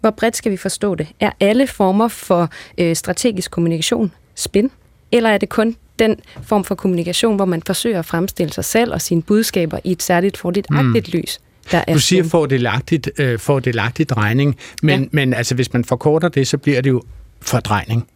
hvor 0.00 0.10
bredt 0.10 0.36
skal 0.36 0.52
vi 0.52 0.56
forstå 0.56 0.94
det? 0.94 1.08
Er 1.20 1.30
alle 1.40 1.66
former 1.66 2.08
for 2.08 2.50
øh, 2.78 2.96
strategisk 2.96 3.50
kommunikation 3.50 4.12
spin? 4.34 4.70
Eller 5.12 5.30
er 5.30 5.38
det 5.38 5.48
kun 5.48 5.76
den 5.98 6.16
form 6.42 6.64
for 6.64 6.74
kommunikation, 6.74 7.36
hvor 7.36 7.44
man 7.44 7.62
forsøger 7.66 7.98
at 7.98 8.06
fremstille 8.06 8.52
sig 8.52 8.64
selv 8.64 8.92
og 8.92 9.00
sine 9.00 9.22
budskaber 9.22 9.78
i 9.84 9.92
et 9.92 10.02
særligt 10.02 10.36
fordelagtigt 10.36 11.14
mm. 11.14 11.20
lys. 11.20 11.40
Der 11.70 11.84
er 11.86 11.92
du 11.92 11.98
siger 11.98 12.24
fordelagtigt, 12.24 13.10
øh, 13.18 13.38
fordelagtigt 13.38 14.10
drejning, 14.10 14.56
men, 14.82 15.02
ja. 15.02 15.08
men 15.12 15.34
altså, 15.34 15.54
hvis 15.54 15.72
man 15.72 15.84
forkorter 15.84 16.28
det, 16.28 16.48
så 16.48 16.58
bliver 16.58 16.80
det 16.80 16.90
jo 16.90 17.02
fordrejning. 17.40 18.06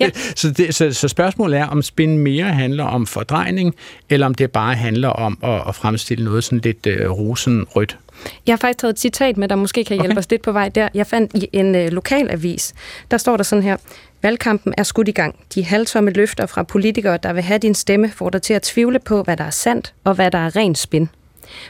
ja. 0.00 0.10
så, 0.36 0.50
det, 0.50 0.74
så, 0.74 0.92
så 0.92 1.08
spørgsmålet 1.08 1.58
er, 1.58 1.66
om 1.66 1.82
spin 1.82 2.18
mere 2.18 2.44
handler 2.44 2.84
om 2.84 3.06
fordrejning, 3.06 3.74
eller 4.10 4.26
om 4.26 4.34
det 4.34 4.50
bare 4.50 4.74
handler 4.74 5.08
om 5.08 5.38
at, 5.42 5.62
at 5.68 5.74
fremstille 5.74 6.24
noget 6.24 6.44
sådan 6.44 6.58
lidt 6.58 6.86
øh, 6.86 7.10
rosenrødt. 7.10 7.98
Jeg 8.46 8.52
har 8.52 8.56
faktisk 8.56 8.78
taget 8.78 8.92
et 8.92 9.00
citat 9.00 9.36
med, 9.36 9.48
der 9.48 9.56
måske 9.56 9.84
kan 9.84 9.96
hjælpe 9.96 10.12
okay. 10.12 10.18
os 10.18 10.30
lidt 10.30 10.42
på 10.42 10.52
vej 10.52 10.68
der. 10.68 10.88
Jeg 10.94 11.06
fandt 11.06 11.34
i 11.34 11.48
en 11.52 11.74
øh, 11.74 11.92
lokalavis, 11.92 12.74
der 13.10 13.18
står 13.18 13.36
der 13.36 13.44
sådan 13.44 13.62
her. 13.62 13.76
Valgkampen 14.22 14.74
er 14.78 14.82
skudt 14.82 15.08
i 15.08 15.12
gang. 15.12 15.36
De 15.54 15.64
halvtomme 15.64 16.10
løfter 16.10 16.46
fra 16.46 16.62
politikere, 16.62 17.16
der 17.16 17.32
vil 17.32 17.42
have 17.42 17.58
din 17.58 17.74
stemme, 17.74 18.10
får 18.10 18.30
dig 18.30 18.42
til 18.42 18.54
at 18.54 18.62
tvivle 18.62 18.98
på, 18.98 19.22
hvad 19.22 19.36
der 19.36 19.44
er 19.44 19.50
sandt 19.50 19.94
og 20.04 20.14
hvad 20.14 20.30
der 20.30 20.38
er 20.38 20.56
rent 20.56 20.78
spin. 20.78 21.08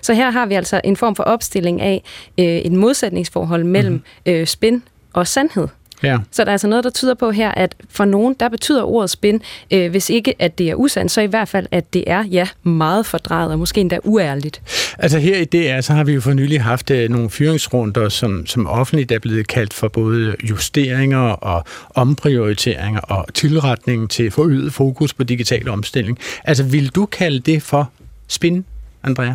Så 0.03 0.15
her 0.15 0.31
har 0.31 0.47
vi 0.47 0.55
altså 0.55 0.81
en 0.85 0.97
form 0.97 1.17
for 1.17 1.23
opstilling 1.23 1.81
af 1.81 2.03
øh, 2.39 2.45
et 2.45 2.73
modsætningsforhold 2.73 3.65
mellem 3.65 3.93
mm-hmm. 3.93 4.33
øh, 4.33 4.47
spin 4.47 4.83
og 5.13 5.27
sandhed. 5.27 5.69
Ja. 6.03 6.19
Så 6.31 6.45
der 6.45 6.49
er 6.49 6.53
altså 6.53 6.69
noget, 6.69 6.85
der 6.85 6.91
tyder 6.91 7.15
på 7.15 7.31
her, 7.31 7.51
at 7.51 7.75
for 7.89 8.05
nogen, 8.05 8.37
der 8.41 8.49
betyder 8.49 8.83
ordet 8.83 9.11
spin, 9.11 9.43
øh, 9.71 9.91
hvis 9.91 10.11
ikke 10.11 10.35
at 10.39 10.59
det 10.59 10.71
er 10.71 10.75
usandt, 10.75 11.13
så 11.13 11.21
i 11.21 11.27
hvert 11.27 11.49
fald, 11.49 11.67
at 11.71 11.95
det 11.95 12.05
er, 12.07 12.25
ja, 12.25 12.49
meget 12.63 13.07
fordrejet 13.07 13.53
og 13.53 13.59
måske 13.59 13.81
endda 13.81 13.99
uærligt. 14.05 14.63
Altså 14.99 15.19
her 15.19 15.37
i 15.37 15.45
DR, 15.45 15.81
så 15.81 15.93
har 15.93 16.05
vi 16.05 16.13
jo 16.13 16.21
for 16.21 16.33
nylig 16.33 16.63
haft 16.63 16.91
øh, 16.91 17.11
nogle 17.11 17.31
fyringsrunder, 17.31 18.09
som, 18.09 18.47
som 18.47 18.67
offentligt 18.67 19.13
er 19.13 19.19
blevet 19.19 19.49
kaldt 19.49 19.75
for 19.75 19.89
både 19.89 20.37
justeringer 20.51 21.19
og 21.19 21.65
omprioriteringer 21.95 23.01
og 23.01 23.35
tilretning 23.35 24.11
til 24.11 24.31
forøget 24.31 24.73
fokus 24.73 25.15
på 25.15 25.25
digital 25.25 25.69
omstilling. 25.69 26.19
Altså 26.45 26.65
vil 26.65 26.89
du 26.89 27.07
kalde 27.07 27.41
det 27.41 27.63
for 27.63 27.91
spin, 28.29 28.65
Andrea? 29.03 29.33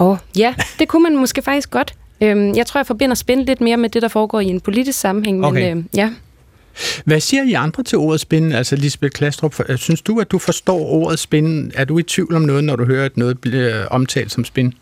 Åh, 0.00 0.08
oh, 0.08 0.18
ja, 0.36 0.54
det 0.78 0.88
kunne 0.88 1.02
man 1.02 1.16
måske 1.16 1.42
faktisk 1.42 1.70
godt. 1.70 1.94
Øhm, 2.20 2.56
jeg 2.56 2.66
tror, 2.66 2.78
jeg 2.78 2.86
forbinder 2.86 3.14
spin 3.14 3.44
lidt 3.44 3.60
mere 3.60 3.76
med 3.76 3.88
det, 3.88 4.02
der 4.02 4.08
foregår 4.08 4.40
i 4.40 4.46
en 4.46 4.60
politisk 4.60 5.00
sammenhæng. 5.00 5.44
Okay. 5.44 5.74
Men, 5.74 5.78
øh, 5.78 5.84
ja. 5.94 6.12
Hvad 7.04 7.20
siger 7.20 7.42
I 7.42 7.52
andre 7.52 7.82
til 7.82 7.98
ordet 7.98 8.20
spin? 8.20 8.52
Altså 8.52 8.76
Lisbeth 8.76 9.12
Klastrup, 9.12 9.54
synes 9.76 10.02
du, 10.02 10.20
at 10.20 10.30
du 10.30 10.38
forstår 10.38 10.80
ordet 10.80 11.18
spin? 11.18 11.72
Er 11.74 11.84
du 11.84 11.98
i 11.98 12.02
tvivl 12.02 12.34
om 12.34 12.42
noget, 12.42 12.64
når 12.64 12.76
du 12.76 12.84
hører, 12.84 13.04
at 13.04 13.16
noget 13.16 13.38
bliver 13.38 13.86
omtalt 13.86 14.32
som 14.32 14.44
spin? 14.44 14.74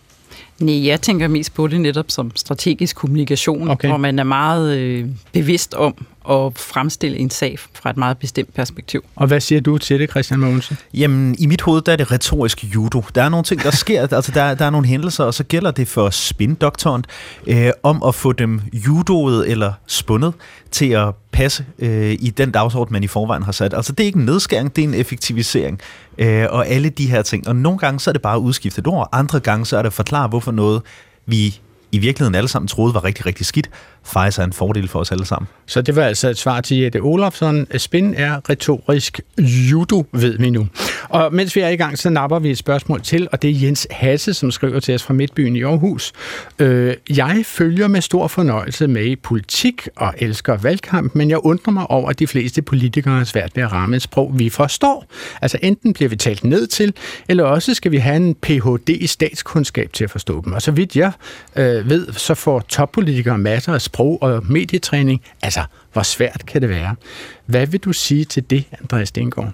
Nej, 0.60 0.86
jeg 0.86 1.00
tænker 1.00 1.28
mest 1.28 1.54
på 1.54 1.66
det 1.66 1.80
netop 1.80 2.04
som 2.08 2.32
strategisk 2.34 2.96
kommunikation, 2.96 3.70
okay. 3.70 3.88
hvor 3.88 3.96
man 3.96 4.18
er 4.18 4.24
meget 4.24 4.76
øh, 4.76 5.06
bevidst 5.32 5.74
om 5.74 5.94
at 6.30 6.58
fremstille 6.58 7.16
en 7.16 7.30
sag 7.30 7.58
fra 7.74 7.90
et 7.90 7.96
meget 7.96 8.18
bestemt 8.18 8.54
perspektiv. 8.54 9.04
Og 9.16 9.26
hvad 9.26 9.40
siger 9.40 9.60
du 9.60 9.78
til 9.78 10.00
det, 10.00 10.10
Christian 10.10 10.40
Mogensen? 10.40 10.76
Jamen, 10.94 11.36
i 11.38 11.46
mit 11.46 11.60
hoved, 11.60 11.82
der 11.82 11.92
er 11.92 11.96
det 11.96 12.12
retorisk 12.12 12.64
judo. 12.74 13.02
Der 13.14 13.22
er 13.22 13.28
nogle 13.28 13.44
ting, 13.44 13.62
der 13.62 13.70
sker, 13.70 14.08
altså 14.16 14.32
der, 14.32 14.54
der 14.54 14.64
er 14.64 14.70
nogle 14.70 14.86
hændelser, 14.86 15.24
og 15.24 15.34
så 15.34 15.44
gælder 15.44 15.70
det 15.70 15.88
for 15.88 16.10
spindoktoren 16.10 17.04
øh, 17.46 17.70
om 17.82 18.02
at 18.06 18.14
få 18.14 18.32
dem 18.32 18.60
judoet 18.72 19.50
eller 19.50 19.72
spundet 19.86 20.32
til 20.70 20.90
at 20.90 21.14
passe 21.36 21.64
øh, 21.78 22.12
i 22.12 22.32
den 22.36 22.50
dagsorden, 22.50 22.92
man 22.92 23.04
i 23.04 23.06
forvejen 23.06 23.42
har 23.42 23.52
sat. 23.52 23.74
Altså, 23.74 23.92
det 23.92 24.04
er 24.04 24.06
ikke 24.06 24.18
en 24.18 24.24
nedskæring, 24.24 24.76
det 24.76 24.84
er 24.84 24.88
en 24.88 24.94
effektivisering. 24.94 25.80
Øh, 26.18 26.46
og 26.50 26.68
alle 26.68 26.88
de 26.88 27.06
her 27.06 27.22
ting. 27.22 27.48
Og 27.48 27.56
nogle 27.56 27.78
gange, 27.78 28.00
så 28.00 28.10
er 28.10 28.12
det 28.12 28.22
bare 28.22 28.38
udskiftet 28.38 28.86
ord, 28.86 29.08
andre 29.12 29.40
gange, 29.40 29.66
så 29.66 29.76
er 29.76 29.82
det 29.82 29.86
at 29.86 29.92
forklare, 29.92 30.28
hvorfor 30.28 30.52
noget, 30.52 30.82
vi 31.26 31.60
i 31.92 31.98
virkeligheden 31.98 32.34
alle 32.34 32.48
sammen 32.48 32.68
troede 32.68 32.94
var 32.94 33.04
rigtig, 33.04 33.26
rigtig 33.26 33.46
skidt, 33.46 33.70
faktisk 34.06 34.38
er 34.38 34.44
en 34.44 34.52
fordel 34.52 34.88
for 34.88 34.98
os 34.98 35.12
alle 35.12 35.26
sammen. 35.26 35.48
Så 35.66 35.82
det 35.82 35.96
var 35.96 36.02
altså 36.02 36.28
et 36.28 36.38
svar 36.38 36.60
til 36.60 36.76
Jette 36.76 36.98
Olofsson. 37.00 37.66
Spin 37.76 38.14
er 38.14 38.50
retorisk 38.50 39.20
judo, 39.38 40.06
ved 40.12 40.38
vi 40.38 40.50
nu. 40.50 40.68
Og 41.08 41.34
mens 41.34 41.56
vi 41.56 41.60
er 41.60 41.68
i 41.68 41.76
gang, 41.76 41.98
så 41.98 42.10
napper 42.10 42.38
vi 42.38 42.50
et 42.50 42.58
spørgsmål 42.58 43.02
til, 43.02 43.28
og 43.32 43.42
det 43.42 43.50
er 43.50 43.54
Jens 43.54 43.86
Hasse, 43.90 44.34
som 44.34 44.50
skriver 44.50 44.80
til 44.80 44.94
os 44.94 45.02
fra 45.02 45.14
Midtbyen 45.14 45.56
i 45.56 45.62
Aarhus. 45.62 46.12
Øh, 46.58 46.94
jeg 47.16 47.42
følger 47.44 47.88
med 47.88 48.00
stor 48.00 48.28
fornøjelse 48.28 48.86
med 48.88 49.04
i 49.04 49.16
politik 49.16 49.88
og 49.96 50.14
elsker 50.18 50.56
valgkamp, 50.56 51.14
men 51.14 51.30
jeg 51.30 51.38
undrer 51.38 51.72
mig 51.72 51.90
over, 51.90 52.10
at 52.10 52.18
de 52.18 52.26
fleste 52.26 52.62
politikere 52.62 53.18
har 53.18 53.24
svært 53.24 53.56
ved 53.56 53.62
at 53.62 53.72
ramme 53.72 53.96
et 53.96 54.02
sprog, 54.02 54.32
vi 54.34 54.50
forstår. 54.50 55.06
Altså 55.42 55.58
enten 55.62 55.92
bliver 55.92 56.08
vi 56.08 56.16
talt 56.16 56.44
ned 56.44 56.66
til, 56.66 56.92
eller 57.28 57.44
også 57.44 57.74
skal 57.74 57.92
vi 57.92 57.96
have 57.96 58.16
en 58.16 58.34
Ph.D. 58.34 58.88
i 58.88 59.06
statskundskab 59.06 59.92
til 59.92 60.04
at 60.04 60.10
forstå 60.10 60.42
dem. 60.44 60.52
Og 60.52 60.62
så 60.62 60.70
vidt 60.70 60.96
jeg 60.96 61.12
øh, 61.56 61.90
ved, 61.90 62.12
så 62.12 62.34
får 62.34 62.60
toppolitikere 62.60 63.38
masser 63.38 63.74
af 63.74 63.80
sprog- 63.80 63.95
og 63.98 64.42
medietræning. 64.48 65.22
Altså, 65.42 65.60
hvor 65.92 66.02
svært 66.02 66.46
kan 66.46 66.62
det 66.62 66.68
være? 66.68 66.94
Hvad 67.46 67.66
vil 67.66 67.80
du 67.80 67.92
sige 67.92 68.24
til 68.24 68.50
det, 68.50 68.64
Andreas 68.80 69.08
Stengård? 69.08 69.52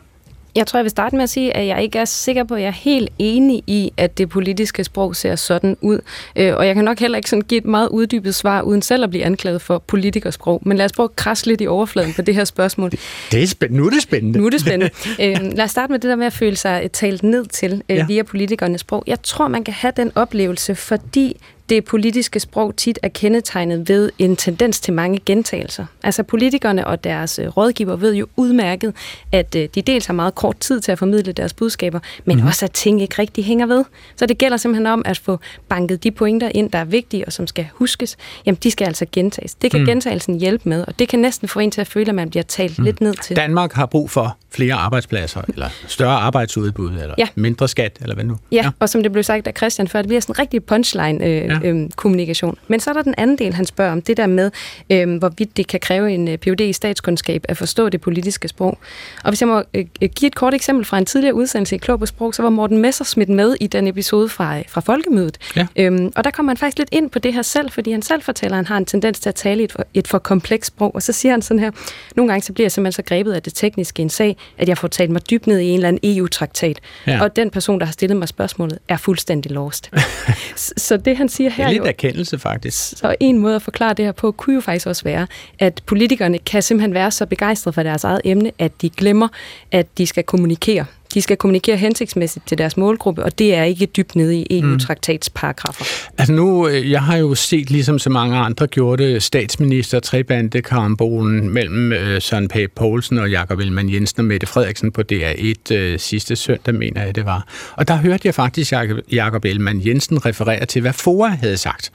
Jeg 0.55 0.67
tror, 0.67 0.79
jeg 0.79 0.85
vil 0.85 0.91
starte 0.91 1.17
med 1.17 1.23
at 1.23 1.31
sige, 1.31 1.57
at 1.57 1.67
jeg 1.67 1.83
ikke 1.83 1.99
er 1.99 2.05
sikker 2.05 2.45
på, 2.45 2.55
at 2.55 2.61
jeg 2.61 2.69
er 2.69 2.73
helt 2.73 3.11
enig 3.19 3.63
i, 3.67 3.93
at 3.97 4.19
det 4.19 4.29
politiske 4.29 4.85
sprog 4.85 5.17
ser 5.17 5.37
sådan 5.37 5.77
ud. 5.81 5.99
Øh, 6.37 6.57
og 6.57 6.67
jeg 6.67 6.75
kan 6.75 6.85
nok 6.85 6.99
heller 6.99 7.17
ikke 7.17 7.31
sådan 7.31 7.43
give 7.43 7.59
et 7.59 7.65
meget 7.65 7.89
uddybet 7.89 8.35
svar, 8.35 8.63
uden 8.63 8.83
selv 8.83 9.05
at 9.05 9.11
blive 9.11 9.25
anklaget 9.25 9.63
for 9.63 9.79
politikersprog. 9.79 10.63
Men 10.65 10.77
lad 10.77 10.85
os 10.85 10.93
prøve 10.93 11.05
at 11.05 11.17
krasse 11.17 11.47
lidt 11.47 11.61
i 11.61 11.67
overfladen 11.67 12.13
på 12.13 12.23
det 12.23 12.35
her 12.35 12.45
spørgsmål. 12.45 12.91
Det 13.33 13.43
er 13.43 13.47
spændende. 13.47 13.81
Nu 13.81 13.87
er 13.87 13.91
det 13.91 14.03
spændende. 14.03 14.39
Nu 14.39 14.47
er 14.47 14.51
det 14.51 14.61
spændende. 14.61 14.91
øh, 15.23 15.53
lad 15.57 15.65
os 15.65 15.71
starte 15.71 15.93
med 15.93 15.99
det 15.99 16.09
der 16.09 16.17
med 16.17 16.27
at 16.27 16.33
føle 16.33 16.57
sig 16.57 16.91
talt 16.93 17.23
ned 17.23 17.47
til 17.47 17.83
øh, 17.89 17.97
ja. 17.97 18.07
via 18.07 18.23
politikernes 18.23 18.81
sprog. 18.81 19.05
Jeg 19.07 19.23
tror, 19.23 19.49
man 19.49 19.65
kan 19.65 19.75
have 19.75 19.93
den 19.97 20.13
oplevelse, 20.15 20.75
fordi 20.75 21.37
det 21.69 21.85
politiske 21.85 22.41
sprog 22.41 22.77
tit 22.77 22.99
er 23.03 23.09
kendetegnet 23.09 23.89
ved 23.89 24.11
en 24.19 24.37
tendens 24.37 24.81
til 24.81 24.95
mange 24.95 25.21
gentagelser. 25.27 25.87
Altså 26.03 26.23
politikerne 26.23 26.87
og 26.87 27.05
deres 27.05 27.39
øh, 27.39 27.49
rådgiver 27.49 27.97
ved 27.97 28.15
jo 28.15 28.27
udmærket, 28.37 28.95
at 29.33 29.55
øh, 29.55 29.69
de 29.75 29.83
dels 29.83 30.07
har 30.07 30.15
meget 30.15 30.35
kort 30.35 30.57
tid 30.61 30.81
til 30.81 30.93
at 30.93 30.99
formidle 30.99 31.33
deres 31.33 31.55
budskaber, 31.55 32.01
men 32.25 32.41
mm. 32.41 32.47
også 32.47 32.65
at 32.65 32.73
ting 32.73 33.03
ikke 33.03 33.15
rigtig 33.19 33.45
hænger 33.45 33.67
ved. 33.67 33.85
Så 34.17 34.27
det 34.27 34.39
gælder 34.39 34.57
simpelthen 34.57 34.87
om 34.87 35.03
at 35.05 35.19
få 35.19 35.39
banket 35.69 36.05
de 36.05 36.11
pointer 36.11 36.51
ind, 36.55 36.71
der 36.71 36.79
er 36.79 36.85
vigtige 36.85 37.25
og 37.27 37.33
som 37.33 37.47
skal 37.47 37.67
huskes. 37.73 38.17
Jamen, 38.47 38.59
de 38.63 38.71
skal 38.71 38.87
altså 38.87 39.07
gentages. 39.13 39.55
Det 39.55 39.71
kan 39.71 39.81
mm. 39.81 39.87
gentagelsen 39.87 40.41
hjælpe 40.41 40.69
med, 40.69 40.85
og 40.89 40.99
det 40.99 41.09
kan 41.09 41.19
næsten 41.19 41.49
få 41.49 41.59
en 41.59 41.71
til 41.71 41.81
at 41.81 41.87
føle, 41.87 42.09
at 42.09 42.15
man 42.15 42.31
bliver 42.31 42.43
talt 42.43 42.79
mm. 42.79 42.85
lidt 42.85 43.01
ned 43.01 43.15
til. 43.15 43.37
Danmark 43.37 43.73
har 43.73 43.87
brug 43.87 44.11
for 44.11 44.37
flere 44.51 44.75
arbejdspladser, 44.75 45.41
eller 45.49 45.69
større 45.87 46.17
arbejdsudbud, 46.19 46.91
eller 46.91 47.15
ja. 47.19 47.29
mindre 47.35 47.69
skat, 47.69 47.99
eller 48.01 48.15
hvad 48.15 48.25
nu? 48.25 48.37
Ja, 48.53 48.57
ja, 48.57 48.71
og 48.79 48.89
som 48.89 49.03
det 49.03 49.13
blev 49.13 49.25
sagt 49.25 49.47
af 49.47 49.53
Christian 49.57 49.89
før, 49.89 50.03
det 50.03 50.09
bliver 50.09 50.21
sådan 50.21 50.33
en 50.33 50.39
rigtig 50.39 50.65
punchline-kommunikation. 50.65 51.51
Øh, 51.51 51.52
ja. 51.63 51.69
øh, 51.69 52.57
Men 52.69 52.81
så 52.81 52.91
er 52.91 52.95
der 52.95 53.03
den 53.03 53.15
anden 53.19 53.39
del, 53.39 53.55
han 53.55 53.65
spørger 53.65 53.93
om, 53.93 54.03
det 54.03 54.17
der 54.17 54.27
med, 54.27 54.51
øh, 54.91 55.19
hvorvidt 55.19 55.57
det 55.57 55.67
kan 55.67 55.81
kræve 55.81 56.13
en 56.13 56.29
øh, 56.29 56.39
PhD 56.39 56.61
i 56.61 56.73
statskundskab 56.73 57.45
at 57.49 57.57
forstå 57.57 57.89
det 57.89 58.01
politiske 58.01 58.49
sprog. 58.49 58.79
Og 59.25 59.31
hvis 59.31 59.41
jeg 59.41 59.49
må 59.49 59.63
øh, 59.75 59.85
øh, 60.03 60.09
give 60.17 60.27
et 60.27 60.35
kort 60.35 60.55
eksempel 60.55 60.85
fra 60.85 60.99
en 60.99 61.07
tidligere 61.07 61.35
udsendelse 61.35 61.75
i 61.75 61.79
Klog 61.79 61.99
på 61.99 62.07
Sprog, 62.07 62.35
så 62.35 62.43
var 62.43 62.51
Morten 62.51 62.79
Messersmith 62.79 63.31
med 63.31 63.57
i 63.61 63.67
den 63.67 63.87
episode 63.87 64.29
fra, 64.29 64.61
fra 64.69 64.81
Folkemødet. 64.81 65.39
Ja. 65.57 65.67
Øhm, 65.77 66.13
og 66.17 66.25
der 66.25 66.31
kommer 66.31 66.51
han 66.51 66.57
faktisk 66.57 66.79
lidt 66.79 66.89
ind 66.93 67.11
på 67.11 67.19
det 67.19 67.35
her 67.35 67.43
selv, 67.43 67.71
fordi 67.71 67.93
han 67.93 68.03
selv 68.03 68.23
fortæller, 68.23 68.55
at 68.55 68.59
han 68.59 68.67
har 68.67 68.77
en 68.77 68.85
tendens 68.85 69.21
til 69.21 69.29
at 69.29 69.35
tale 69.35 69.63
et 69.63 69.73
for, 69.73 69.87
et 69.95 70.09
for 70.09 70.19
komplekst 70.19 70.67
sprog. 70.67 70.95
Og 70.95 71.03
så 71.03 71.13
siger 71.13 71.33
han 71.33 71.43
sådan 71.43 71.59
her, 71.59 71.71
nogle 72.17 72.33
gange 72.33 72.43
så 72.43 72.53
bliver 72.53 72.65
jeg 72.65 72.73
simpelthen 72.73 72.93
så 72.93 73.03
grebet 73.03 73.33
af 73.33 73.43
det 73.43 73.55
tekniske 73.55 74.01
i 74.01 74.03
en 74.03 74.11
sag, 74.11 74.37
at 74.59 74.69
jeg 74.69 74.79
får 74.79 74.89
talt 74.89 75.11
mig 75.11 75.31
dybt 75.31 75.47
ned 75.47 75.59
i 75.59 75.65
en 75.65 75.75
eller 75.75 75.89
anden 75.89 76.17
EU-traktat. 76.17 76.81
Ja. 77.07 77.23
Og 77.23 77.37
den 77.37 77.51
person, 77.51 77.79
der 77.79 77.87
har 77.87 77.93
stillet 77.93 78.17
mig 78.17 78.29
spørgsmålet, 78.29 78.79
er 78.89 78.97
fuldstændig 78.97 79.53
lost. 79.53 79.91
så 80.87 80.97
det 80.97 81.17
han 81.17 81.29
siger 81.29 81.42
her... 81.51 81.69
Det 81.69 81.77
er 81.77 81.81
lidt 81.81 81.87
erkendelse 81.89 82.39
faktisk. 82.39 82.99
Så 82.99 83.15
en 83.21 83.39
måde 83.39 83.57
at 83.57 83.63
forklare 83.63 83.95
det 83.95 84.05
her 84.05 84.13
på, 84.13 84.33
kunne 84.33 84.55
jo 84.55 84.61
faktisk 84.61 84.87
også 84.87 85.05
være, 85.05 85.27
at 85.59 85.83
politikerne 85.87 86.39
kan 86.39 86.63
simpelthen 86.63 86.95
være 86.95 87.11
så 87.11 87.27
begejstrede 87.27 87.73
for 87.73 87.83
deres 87.83 88.05
eget 88.05 88.21
emne, 88.25 88.53
at 88.59 88.73
de 88.83 88.91
glemmer, 88.91 89.29
at 89.73 89.99
de 89.99 90.07
skal 90.07 90.25
kommunikere 90.25 90.85
de 91.15 91.23
skal 91.23 91.37
kommunikere 91.37 91.77
hensigtsmæssigt 91.77 92.49
til 92.49 92.59
deres 92.59 92.77
målgruppe, 92.77 93.25
og 93.25 93.39
det 93.39 93.55
er 93.55 93.65
ikke 93.65 93.87
dybt 93.87 94.17
nede 94.17 94.37
i 94.37 94.59
EU-traktatsparagrafer. 94.59 95.85
Mm. 96.11 96.15
Altså 96.19 96.33
nu, 96.33 96.69
øh, 96.69 96.91
jeg 96.91 97.03
har 97.03 97.17
jo 97.17 97.35
set, 97.35 97.71
ligesom 97.71 97.99
så 97.99 98.11
mange 98.11 98.37
andre 98.37 98.67
gjorde, 98.67 99.21
statsminister 99.21 100.01
trebande 100.01 100.63
karambolen 100.63 101.51
mellem 101.51 101.93
øh, 101.93 102.23
Søren 102.23 102.49
Pape 102.49 102.73
Poulsen 102.77 103.19
og 103.19 103.31
Jakob 103.31 103.59
Ellemann 103.59 103.93
Jensen 103.93 104.21
og 104.21 104.25
Mette 104.25 104.47
Frederiksen 104.47 104.93
på 104.93 105.03
DR1 105.13 105.75
øh, 105.75 105.99
sidste 105.99 106.37
søndag, 106.37 106.75
mener 106.75 107.05
jeg 107.05 107.15
det 107.15 107.25
var. 107.25 107.47
Og 107.77 107.89
der 107.89 107.97
hørte 107.97 108.23
jeg 108.25 108.35
faktisk 108.35 108.73
Jakob 109.13 109.45
Ellemann 109.45 109.87
Jensen 109.87 110.27
referere 110.27 110.67
til, 110.67 110.83
hvad 110.83 110.93
FOA 110.93 111.29
havde 111.29 111.57
sagt. 111.57 111.93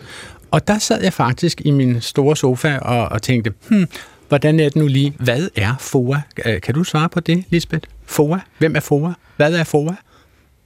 Og 0.52 0.68
der 0.68 0.80
sad 0.80 1.04
jeg 1.04 1.14
faktisk 1.14 1.62
i 1.66 1.72
min 1.72 2.02
store 2.02 2.36
sofa 2.36 2.78
og, 2.78 3.10
og 3.10 3.22
tænkte, 3.22 3.54
hmm, 3.70 3.88
hvordan 4.28 4.60
er 4.60 4.64
det 4.64 4.76
nu 4.76 4.88
lige? 4.88 5.14
Hvad 5.20 5.50
er 5.56 5.76
FOA? 5.80 6.18
Kan 6.64 6.74
du 6.74 6.84
svare 6.84 7.10
på 7.10 7.20
det, 7.20 7.44
Lisbeth? 7.50 7.88
FOA? 8.08 8.40
Hvem 8.58 8.76
er 8.76 8.80
FOA? 8.80 9.14
Hvad 9.38 9.54
er 9.54 9.64
FOA? 9.64 9.94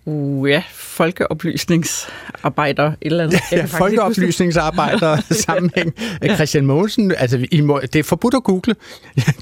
Uh, 0.05 0.49
ja, 0.49 0.63
folkeoplysningsarbejder 0.71 2.87
et 2.87 2.95
eller 3.01 3.23
andet. 3.23 3.39
Ja, 3.51 3.65
folkeoplysningsarbejder 3.65 5.21
sammenhæng. 5.47 5.93
Christian 6.35 6.65
Mogensen, 6.65 7.13
altså 7.17 7.45
I 7.51 7.61
må, 7.61 7.79
det 7.79 7.95
er 7.95 8.03
forbudt 8.03 8.33
at 8.33 8.43
google. 8.43 8.75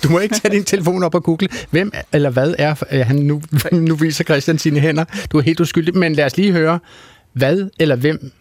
Du 0.03 0.09
må 0.09 0.19
ikke 0.19 0.35
tage 0.35 0.55
din 0.55 0.63
telefon 0.63 1.03
op 1.03 1.15
og 1.15 1.23
google. 1.23 1.47
Hvem 1.69 1.91
eller 2.13 2.29
hvad 2.29 2.55
er 2.57 3.03
han? 3.03 3.15
Nu, 3.15 3.41
nu 3.71 3.95
viser 3.95 4.23
Christian 4.23 4.57
sine 4.57 4.79
hænder. 4.79 5.05
Du 5.31 5.38
er 5.38 5.41
helt 5.41 5.59
uskyldig, 5.59 5.97
men 5.97 6.13
lad 6.13 6.25
os 6.25 6.38
lige 6.38 6.51
høre, 6.51 6.79
hvad 7.33 7.69
eller 7.79 7.95
hvem 7.95 8.31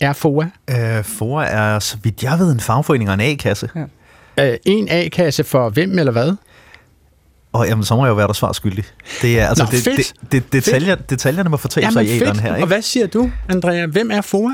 er 0.00 0.12
FOA? 0.12 0.46
Uh, 0.70 1.04
FOA 1.04 1.44
er, 1.44 1.78
så 1.78 1.96
vidt 2.02 2.22
jeg 2.22 2.38
ved, 2.38 2.52
en 2.52 2.60
fagforening 2.60 3.10
og 3.10 3.14
en 3.14 3.20
A-kasse. 3.20 3.70
Ja. 4.36 4.50
Uh, 4.50 4.56
en 4.64 4.88
A-kasse 4.90 5.44
for 5.44 5.68
hvem 5.68 5.98
eller 5.98 6.12
hvad? 6.12 6.32
Og 7.58 7.68
jamen, 7.68 7.84
så 7.84 7.96
må 7.96 8.04
jeg 8.04 8.10
jo 8.10 8.14
være 8.14 8.26
der 8.26 8.32
svar 8.32 8.52
skyldig. 8.52 8.84
Det 9.22 9.40
er, 9.40 9.48
altså, 9.48 9.64
Nå, 9.64 9.70
det, 9.70 9.84
det, 9.84 10.32
det, 10.32 10.52
detaljer, 10.52 10.94
detaljerne 10.94 11.50
må 11.50 11.56
fortælle 11.56 11.92
sig 11.92 12.04
i 12.04 12.08
æderen 12.08 12.38
her. 12.38 12.54
Ikke? 12.54 12.64
Og 12.64 12.66
hvad 12.66 12.82
siger 12.82 13.06
du, 13.06 13.30
Andrea? 13.48 13.86
Hvem 13.86 14.10
er 14.10 14.20
FOA? 14.20 14.50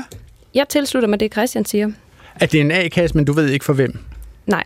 Jeg 0.53 0.65
tilslutter 0.69 1.09
mig 1.09 1.19
det, 1.19 1.31
Christian 1.33 1.65
siger. 1.65 1.89
At 2.35 2.51
det 2.51 2.57
er 2.57 2.61
en 2.61 2.71
A-kasse, 2.71 3.17
men 3.17 3.25
du 3.25 3.33
ved 3.33 3.49
ikke 3.49 3.65
for 3.65 3.73
hvem? 3.73 3.99
Nej. 4.47 4.63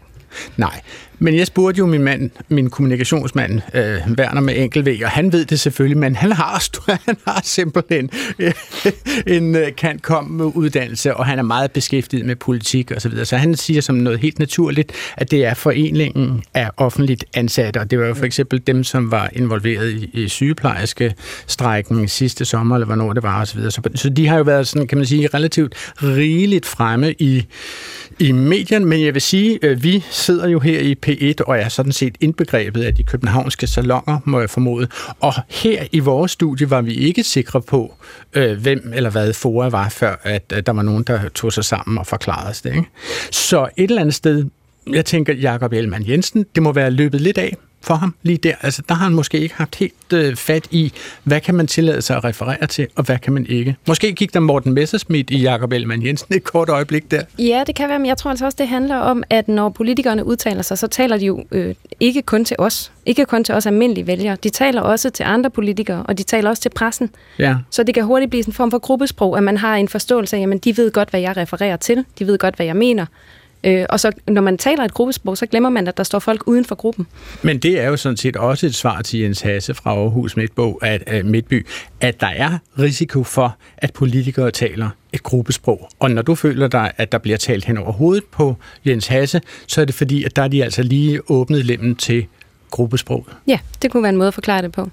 Nej, 0.58 0.82
men 1.20 1.36
jeg 1.36 1.48
spurgte 1.48 1.80
jo 1.80 1.86
min 1.86 2.04
mand, 2.04 2.30
min 2.50 2.70
kommunikationsmand, 2.70 3.62
øh, 3.74 4.12
Werner 4.20 4.42
med 4.42 4.58
enkel 4.58 4.86
V, 4.86 5.00
og 5.04 5.10
han 5.10 5.34
ved 5.34 5.46
det 5.46 5.60
selvfølgelig, 5.60 5.98
men 5.98 6.16
han 6.16 6.32
har, 6.32 6.64
han 7.06 7.18
har 7.28 7.42
simpelthen 7.44 8.10
øh, 8.40 8.54
en 9.28 9.56
øh, 9.56 9.76
kan 9.78 10.00
komme 10.00 10.56
uddannelse, 10.58 11.16
og 11.16 11.26
han 11.26 11.40
er 11.40 11.44
meget 11.44 11.72
beskæftiget 11.72 12.26
med 12.26 12.36
politik 12.36 12.92
og 12.92 13.02
så 13.02 13.10
videre. 13.10 13.26
Så 13.26 13.38
han 13.38 13.56
siger 13.56 13.82
som 13.82 13.96
noget 13.96 14.20
helt 14.20 14.40
naturligt, 14.40 14.92
at 15.18 15.32
det 15.32 15.46
er 15.46 15.54
foreningen 15.54 16.44
af 16.54 16.70
offentligt 16.78 17.26
ansatte, 17.34 17.80
og 17.80 17.92
det 17.92 18.00
var 18.00 18.06
jo 18.06 18.14
for 18.14 18.26
eksempel 18.26 18.62
dem, 18.68 18.84
som 18.84 19.12
var 19.12 19.30
involveret 19.34 19.90
i, 19.92 20.10
i 20.14 20.28
sygeplejerske 20.28 21.16
strækken 21.48 22.08
sidste 22.08 22.46
sommer, 22.46 22.76
eller 22.76 22.86
hvornår 22.86 23.14
det 23.14 23.24
var, 23.24 23.40
og 23.40 23.48
så 23.48 23.56
videre. 23.56 23.72
Så, 23.72 23.82
så 23.96 24.10
de 24.10 24.28
har 24.28 24.38
jo 24.38 24.44
været 24.44 24.68
sådan, 24.68 24.88
kan 24.88 24.98
man 24.98 25.08
sige, 25.08 25.28
relativt 25.34 25.74
rigeligt 26.04 26.66
fremme 26.66 27.14
i, 27.14 27.46
i 28.20 28.32
medierne, 28.32 28.86
men 28.86 29.06
jeg 29.06 29.14
vil 29.14 29.22
sige, 29.22 29.60
øh, 29.62 29.84
vi 29.84 30.04
sidder 30.12 30.48
jo 30.48 30.60
her 30.60 30.80
i 30.80 30.96
P1 31.10 31.34
og 31.48 31.58
er 31.58 31.70
sådan 31.70 31.92
set 31.92 32.16
indbegrebet 32.20 32.84
af 32.84 32.96
de 32.96 33.04
københavnske 33.04 33.68
salonger, 33.68 34.20
må 34.26 34.40
jeg 34.40 34.50
formode. 34.50 34.88
Og 35.20 35.34
her 35.50 35.84
i 35.92 36.00
vores 36.00 36.32
studie 36.32 36.70
var 36.70 36.82
vi 36.82 36.94
ikke 36.94 37.24
sikre 37.24 37.62
på, 37.62 37.94
øh, 38.34 38.62
hvem 38.62 38.92
eller 38.96 39.10
hvad 39.10 39.34
Fora 39.34 39.70
var, 39.70 39.90
før 39.90 40.16
at, 40.24 40.54
at 40.54 40.66
der 40.66 40.74
var 40.74 40.82
nogen, 40.82 41.04
der 41.04 41.30
tog 41.30 41.54
sig 41.54 41.66
sammen 41.66 41.98
og 41.98 42.08
forklarede 42.08 42.50
os 42.50 42.62
det. 42.62 42.70
Ikke? 42.70 42.90
Så 43.32 43.70
et 43.78 43.90
eller 43.90 44.02
andet 44.02 44.16
sted, 44.16 44.46
jeg 44.92 45.06
tænker, 45.06 45.34
Jakob 45.34 45.74
Ellemann 45.74 46.10
Jensen, 46.10 46.46
det 46.56 46.64
må 46.64 46.72
være 46.72 46.92
løbet 46.92 47.22
lidt 47.22 47.38
af 47.38 47.58
for 47.82 47.94
ham 47.94 48.16
lige 48.24 48.38
der. 48.38 48.54
Altså, 48.62 48.82
der 48.90 48.96
har 48.96 49.04
han 49.04 49.14
måske 49.14 49.40
ikke 49.40 49.56
haft 49.56 49.76
helt 49.76 50.14
øh, 50.14 50.36
fat 50.36 50.68
i, 50.72 50.94
hvad 51.24 51.42
kan 51.42 51.56
man 51.56 51.68
tillade 51.68 52.02
sig 52.02 52.18
at 52.18 52.24
referere 52.24 52.68
til, 52.68 52.88
og 52.96 53.04
hvad 53.04 53.18
kan 53.18 53.34
man 53.34 53.46
ikke. 53.50 53.76
Måske 53.88 54.12
gik 54.12 54.34
der 54.34 54.40
Morten 54.40 54.74
Messersmith 54.74 55.34
i 55.34 55.42
Jakob 55.42 55.74
Ellemann 55.74 56.06
Jensen 56.06 56.36
et 56.36 56.44
kort 56.44 56.70
øjeblik 56.70 57.12
der. 57.12 57.22
Ja, 57.40 57.64
det 57.68 57.76
kan 57.76 57.90
være, 57.90 58.00
men 58.00 58.06
jeg 58.06 58.18
tror 58.18 58.30
altså 58.30 58.46
også, 58.46 58.56
det 58.60 58.68
handler 58.68 58.96
om, 58.96 59.24
at 59.30 59.48
når 59.48 59.70
politikerne 59.70 60.26
udtaler 60.26 60.62
sig, 60.62 60.78
så 60.78 60.88
taler 60.88 61.18
de 61.18 61.26
jo 61.26 61.44
øh, 61.52 61.76
ikke 62.00 62.22
kun 62.22 62.46
til 62.46 62.56
os. 62.60 62.92
Ikke 63.06 63.26
kun 63.26 63.44
til 63.44 63.56
os 63.56 63.66
almindelige 63.66 64.08
vælgere. 64.08 64.38
De 64.44 64.50
taler 64.50 64.82
også 64.82 65.10
til 65.10 65.24
andre 65.24 65.50
politikere, 65.50 66.04
og 66.04 66.18
de 66.18 66.24
taler 66.24 66.50
også 66.50 66.62
til 66.62 66.70
pressen. 66.70 67.10
Ja. 67.40 67.56
Så 67.72 67.84
det 67.84 67.94
kan 67.94 68.04
hurtigt 68.04 68.30
blive 68.30 68.44
sådan 68.44 68.52
en 68.52 68.56
form 68.56 68.72
for 68.72 68.80
gruppesprog, 68.80 69.38
at 69.38 69.44
man 69.44 69.58
har 69.58 69.76
en 69.76 69.88
forståelse 69.88 70.38
af, 70.38 70.48
at 70.54 70.64
de 70.64 70.78
ved 70.78 70.92
godt, 70.92 71.10
hvad 71.10 71.20
jeg 71.20 71.38
refererer 71.38 71.78
til. 71.78 72.06
De 72.20 72.28
ved 72.28 72.38
godt, 72.38 72.56
hvad 72.56 72.66
jeg 72.66 72.76
mener. 72.76 73.06
Øh, 73.64 73.86
og 73.90 74.00
så 74.00 74.12
når 74.28 74.42
man 74.42 74.58
taler 74.58 74.84
et 74.84 74.94
gruppesprog, 74.94 75.38
så 75.38 75.46
glemmer 75.46 75.70
man, 75.70 75.88
at 75.88 75.98
der 75.98 76.04
står 76.04 76.20
folk 76.20 76.44
uden 76.48 76.66
for 76.66 76.76
gruppen. 76.76 77.08
Men 77.42 77.60
det 77.60 77.80
er 77.80 77.88
jo 77.88 77.98
sådan 77.98 78.18
set 78.18 78.36
også 78.36 78.66
et 78.66 78.76
svar 78.76 79.02
til 79.02 79.20
Jens 79.20 79.42
Hasse 79.42 79.74
fra 79.74 79.92
Aarhus 79.92 80.38
Midtbog, 80.38 80.80
at, 80.82 81.04
at 81.08 81.26
Midtby, 81.26 81.68
at 82.02 82.22
der 82.22 82.28
er 82.28 82.58
risiko 82.80 83.24
for, 83.24 83.58
at 83.78 83.94
politikere 83.94 84.52
taler 84.52 84.90
et 85.14 85.24
gruppesprog. 85.24 85.90
Og 86.00 86.12
når 86.12 86.22
du 86.22 86.36
føler 86.36 86.68
dig, 86.68 86.92
at 86.98 87.12
der 87.12 87.18
bliver 87.18 87.38
talt 87.38 87.66
hen 87.66 87.78
over 87.78 87.92
hovedet 87.92 88.24
på 88.32 88.56
Jens 88.86 89.08
Hasse, 89.08 89.42
så 89.68 89.82
er 89.82 89.86
det 89.86 89.96
fordi, 89.96 90.24
at 90.24 90.36
der 90.36 90.42
er 90.42 90.48
de 90.48 90.64
altså 90.64 90.84
lige 90.84 91.32
åbnet 91.32 91.66
lemmen 91.66 91.96
til 91.96 92.26
gruppesprog. 92.72 93.28
Ja, 93.48 93.60
det 93.82 93.92
kunne 93.92 94.04
være 94.04 94.10
en 94.10 94.18
måde 94.18 94.28
at 94.28 94.34
forklare 94.34 94.62
det 94.62 94.72
på. 94.72 94.90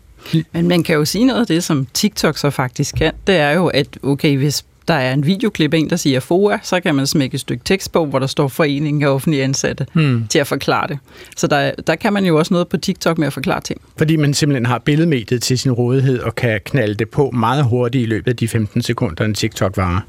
Men 0.52 0.68
man 0.68 0.82
kan 0.82 0.94
jo 0.94 1.04
sige 1.04 1.24
noget 1.24 1.40
af 1.40 1.46
det, 1.46 1.64
som 1.64 1.86
TikTok 1.94 2.38
så 2.38 2.50
faktisk 2.50 2.94
kan, 2.94 3.12
det 3.26 3.36
er 3.36 3.50
jo, 3.50 3.66
at 3.66 3.98
okay, 4.02 4.36
hvis 4.36 4.64
der 4.88 4.94
er 4.94 5.12
en 5.12 5.26
videoklip 5.26 5.74
en, 5.74 5.90
der 5.90 5.96
siger 5.96 6.20
FOA, 6.20 6.58
så 6.62 6.80
kan 6.80 6.94
man 6.94 7.06
smække 7.06 7.34
et 7.34 7.40
stykke 7.40 7.64
tekst 7.64 7.92
på, 7.92 8.06
hvor 8.06 8.18
der 8.18 8.26
står 8.26 8.48
Foreningen 8.48 9.02
af 9.02 9.08
Offentlige 9.08 9.44
Ansatte, 9.44 9.86
hmm. 9.92 10.26
til 10.28 10.38
at 10.38 10.46
forklare 10.46 10.88
det. 10.88 10.98
Så 11.36 11.46
der, 11.46 11.72
der 11.86 11.94
kan 11.94 12.12
man 12.12 12.24
jo 12.24 12.38
også 12.38 12.54
noget 12.54 12.68
på 12.68 12.76
TikTok 12.76 13.18
med 13.18 13.26
at 13.26 13.32
forklare 13.32 13.60
ting. 13.60 13.80
Fordi 13.96 14.16
man 14.16 14.34
simpelthen 14.34 14.66
har 14.66 14.78
billedmediet 14.78 15.42
til 15.42 15.58
sin 15.58 15.72
rådighed, 15.72 16.20
og 16.20 16.34
kan 16.34 16.60
knalde 16.64 16.94
det 16.94 17.10
på 17.10 17.30
meget 17.30 17.64
hurtigt 17.64 18.02
i 18.02 18.06
løbet 18.06 18.30
af 18.30 18.36
de 18.36 18.48
15 18.48 18.82
sekunder, 18.82 19.24
en 19.24 19.34
TikTok 19.34 19.76
varer. 19.76 20.00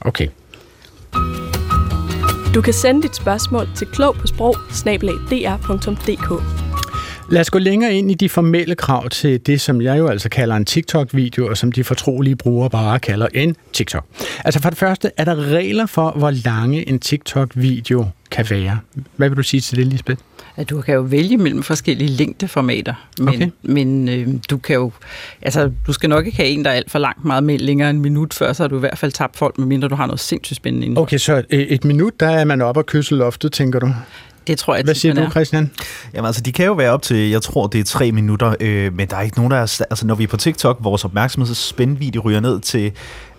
Okay. 0.00 0.26
Du 2.54 2.60
kan 2.60 2.72
sende 2.72 3.02
dit 3.02 3.16
spørgsmål 3.16 3.68
til 3.76 3.86
klog 3.86 4.14
på 4.14 4.26
sprog 4.26 4.56
Lad 7.30 7.40
os 7.40 7.50
gå 7.50 7.58
længere 7.58 7.94
ind 7.94 8.10
i 8.10 8.14
de 8.14 8.28
formelle 8.28 8.74
krav 8.74 9.08
til 9.08 9.46
det, 9.46 9.60
som 9.60 9.82
jeg 9.82 9.98
jo 9.98 10.06
altså 10.08 10.28
kalder 10.28 10.56
en 10.56 10.64
TikTok-video, 10.64 11.48
og 11.48 11.56
som 11.56 11.72
de 11.72 11.84
fortrolige 11.84 12.36
brugere 12.36 12.70
bare 12.70 12.98
kalder 12.98 13.26
en 13.34 13.56
TikTok. 13.72 14.04
Altså 14.44 14.62
for 14.62 14.70
det 14.70 14.78
første, 14.78 15.10
er 15.16 15.24
der 15.24 15.34
regler 15.34 15.86
for, 15.86 16.10
hvor 16.10 16.30
lange 16.44 16.88
en 16.88 16.98
TikTok-video 16.98 18.06
kan 18.30 18.46
være. 18.50 18.78
Hvad 19.16 19.28
vil 19.28 19.36
du 19.36 19.42
sige 19.42 19.60
til 19.60 19.78
det, 19.78 19.86
Lisbeth? 19.86 20.20
At 20.56 20.70
du 20.70 20.80
kan 20.80 20.94
jo 20.94 21.00
vælge 21.00 21.36
mellem 21.36 21.62
forskellige 21.62 22.10
længdeformater, 22.10 22.94
men, 23.18 23.28
okay. 23.28 23.48
men 23.62 24.08
øh, 24.08 24.28
du 24.50 24.58
kan 24.58 24.74
jo, 24.76 24.92
altså 25.42 25.70
du 25.86 25.92
skal 25.92 26.08
nok 26.08 26.26
ikke 26.26 26.36
have 26.36 26.48
en, 26.48 26.64
der 26.64 26.70
er 26.70 26.74
alt 26.74 26.90
for 26.90 26.98
langt 26.98 27.24
meget 27.24 27.44
med 27.44 27.58
længere 27.58 27.90
end 27.90 27.98
en 27.98 28.02
minut, 28.02 28.34
før 28.34 28.52
så 28.52 28.62
har 28.62 28.68
du 28.68 28.76
i 28.76 28.80
hvert 28.80 28.98
fald 28.98 29.12
tabt 29.12 29.36
folk, 29.36 29.58
medmindre 29.58 29.88
du 29.88 29.94
har 29.94 30.06
noget 30.06 30.20
sindssygt 30.20 30.56
spændende 30.56 30.86
inden. 30.86 30.98
Okay, 30.98 31.18
så 31.18 31.42
et 31.50 31.84
minut, 31.84 32.20
der 32.20 32.28
er 32.28 32.44
man 32.44 32.60
op 32.60 32.76
og 32.76 32.86
kysse 32.86 33.14
loftet, 33.14 33.52
tænker 33.52 33.78
du? 33.78 33.92
Det 34.46 34.58
tror 34.58 34.74
jeg, 34.74 34.84
Hvad 34.84 34.94
siger 34.94 35.14
du, 35.14 35.30
Christian? 35.30 35.70
Jamen 36.14 36.26
altså, 36.26 36.42
de 36.42 36.52
kan 36.52 36.66
jo 36.66 36.72
være 36.72 36.90
op 36.90 37.02
til, 37.02 37.30
jeg 37.30 37.42
tror, 37.42 37.66
det 37.66 37.80
er 37.80 37.84
tre 37.84 38.12
minutter, 38.12 38.54
øh, 38.60 38.94
men 38.94 39.08
der 39.08 39.16
er 39.16 39.20
ikke 39.20 39.36
nogen, 39.36 39.50
der 39.50 39.56
er, 39.56 39.82
altså 39.90 40.06
når 40.06 40.14
vi 40.14 40.24
er 40.24 40.28
på 40.28 40.36
TikTok, 40.36 40.78
vores 40.80 41.04
opmærksomhedsspændvideo 41.04 42.22
ryger 42.22 42.40
ned 42.40 42.60
til 42.60 42.92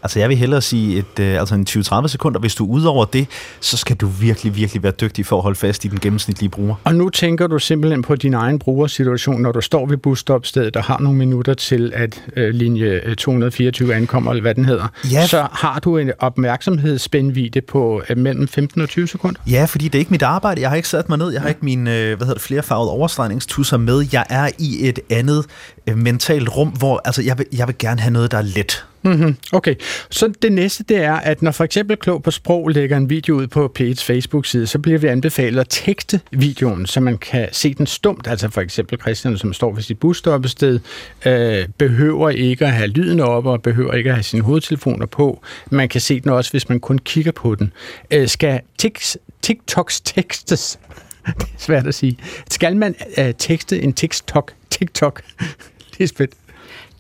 Altså 0.04 0.20
jeg 0.20 0.30
vil 0.30 0.38
hellere 0.38 0.62
sige 0.62 0.98
et, 0.98 1.20
øh, 1.20 1.40
altså 1.40 1.56
en 1.56 1.66
20-30 1.70 2.08
sekunder. 2.08 2.40
Hvis 2.40 2.56
du 2.56 2.66
er 2.66 2.70
ude 2.70 2.90
over 2.90 3.06
det, 3.06 3.28
så 3.60 3.78
skal 3.78 3.96
du 3.96 4.08
virkelig, 4.08 4.56
virkelig 4.56 4.84
være 4.84 4.92
dygtig 4.92 5.26
for 5.26 5.38
at 5.38 5.44
holde 5.44 5.60
fast 5.60 5.86
i 5.86 5.88
den 5.88 6.00
gennemsnitlige 6.00 6.50
bruger. 6.50 6.76
Og 6.84 6.96
nu 6.96 7.10
tænker 7.10 7.48
du 7.48 7.60
simpelthen 7.60 8.02
på 8.02 8.16
din 8.16 8.34
egen 8.34 8.60
brugersituation, 8.60 9.42
når 9.42 9.52
du 9.52 9.62
står 9.62 9.86
ved 9.86 9.98
busstopstedet 9.98 10.76
og 10.76 10.84
har 10.84 11.00
nogle 11.00 11.18
minutter 11.18 11.54
til, 11.54 11.92
at 11.96 12.22
øh, 12.36 12.50
linje 12.50 13.16
224 13.16 13.96
ankommer, 13.96 14.32
eller 14.32 14.42
hvad 14.42 14.56
den 14.56 14.66
hedder. 14.66 14.88
Ja. 15.12 15.28
Så 15.28 15.48
har 15.52 15.80
du 15.80 15.98
en 15.98 16.12
opmærksomhedsspændvidde 16.20 17.62
på 17.62 18.02
øh, 18.10 18.18
mellem 18.18 18.48
15 18.48 18.82
og 18.82 18.90
20 18.90 19.08
sekunder. 19.08 19.42
Ja, 19.48 19.66
fordi 19.66 19.86
det 19.86 19.96
er 19.96 20.00
ikke 20.00 20.12
mit 20.12 20.22
arbejde. 20.22 20.62
Jeg 20.62 20.70
har 20.70 20.76
ikke 20.76 20.90
sat 20.90 21.10
mig 21.10 21.18
ned. 21.18 21.30
Jeg 21.30 21.42
har 21.42 21.50
ikke 21.50 21.66
min, 21.66 21.88
øh, 21.88 22.18
hvad 22.18 22.18
hedder 22.18 22.34
det, 22.34 22.42
flerfarvede 22.42 22.92
overstregningstusser 22.92 23.78
med. 23.78 24.06
Jeg 24.14 24.26
er 24.30 24.50
i 24.60 24.88
et 24.88 25.00
andet 25.10 25.46
øh, 25.88 25.98
mentalt 25.98 26.50
rum, 26.50 26.70
hvor 26.70 27.02
altså, 27.06 27.22
jeg, 27.22 27.38
vil, 27.38 27.46
jeg 27.58 27.68
vil 27.68 27.76
gerne 27.80 28.02
have 28.02 28.14
noget, 28.14 28.32
der 28.32 28.38
er 28.38 28.42
let. 28.42 28.86
Mm-hmm. 29.04 29.38
Okay, 29.52 29.76
så 30.10 30.34
det 30.42 30.52
næste 30.52 30.84
det 30.84 30.98
er, 30.98 31.14
at 31.14 31.42
når 31.42 31.52
for 31.52 31.64
eksempel 31.64 31.98
Klog 31.98 32.24
på 32.24 32.32
Sprog 32.32 32.70
lægger 32.70 32.98
en 32.98 33.10
video 33.10 33.36
ud 33.36 33.48
på 33.48 33.74
P1's 33.80 34.04
Facebook-side, 34.04 34.68
så 34.68 34.80
bliver 34.80 35.00
vi 35.00 35.08
anbefalet 35.08 35.60
at 35.60 35.68
tekste 35.70 36.20
videoen, 36.32 36.86
så 36.86 37.00
man 37.00 37.18
kan 37.18 37.50
se 37.52 37.74
den 37.74 37.88
stumt. 37.88 38.28
Altså 38.28 38.50
for 38.50 38.62
eksempel 38.62 39.00
Christian, 39.02 39.38
som 39.38 39.54
står 39.54 39.74
ved 39.74 39.82
sit 39.82 40.00
busstoppested, 40.00 40.80
øh, 41.26 41.68
behøver 41.78 42.30
ikke 42.30 42.66
at 42.66 42.72
have 42.72 42.88
lyden 42.88 43.20
oppe 43.20 43.50
og 43.50 43.62
behøver 43.62 43.94
ikke 43.94 44.10
at 44.10 44.16
have 44.16 44.24
sine 44.24 44.42
hovedtelefoner 44.42 45.06
på. 45.06 45.42
Man 45.70 45.90
kan 45.90 46.02
se 46.02 46.20
den 46.20 46.32
også, 46.32 46.52
hvis 46.52 46.70
man 46.70 46.80
kun 46.80 46.98
kigger 46.98 47.32
på 47.32 47.56
den. 47.56 47.74
Øh, 48.12 48.28
skal 48.28 48.60
tiks, 48.78 49.18
TikToks 49.42 50.02
tekstes? 50.02 50.80
det 51.26 51.44
er 51.44 51.46
svært 51.58 51.88
at 51.88 51.96
sige. 51.96 52.18
Skal 52.52 52.76
man 52.76 52.96
øh, 53.18 53.34
tekste 53.38 53.82
en 53.82 53.94
TikTok? 53.94 54.54
TikTok? 54.70 55.22
Lisbeth? 56.00 56.34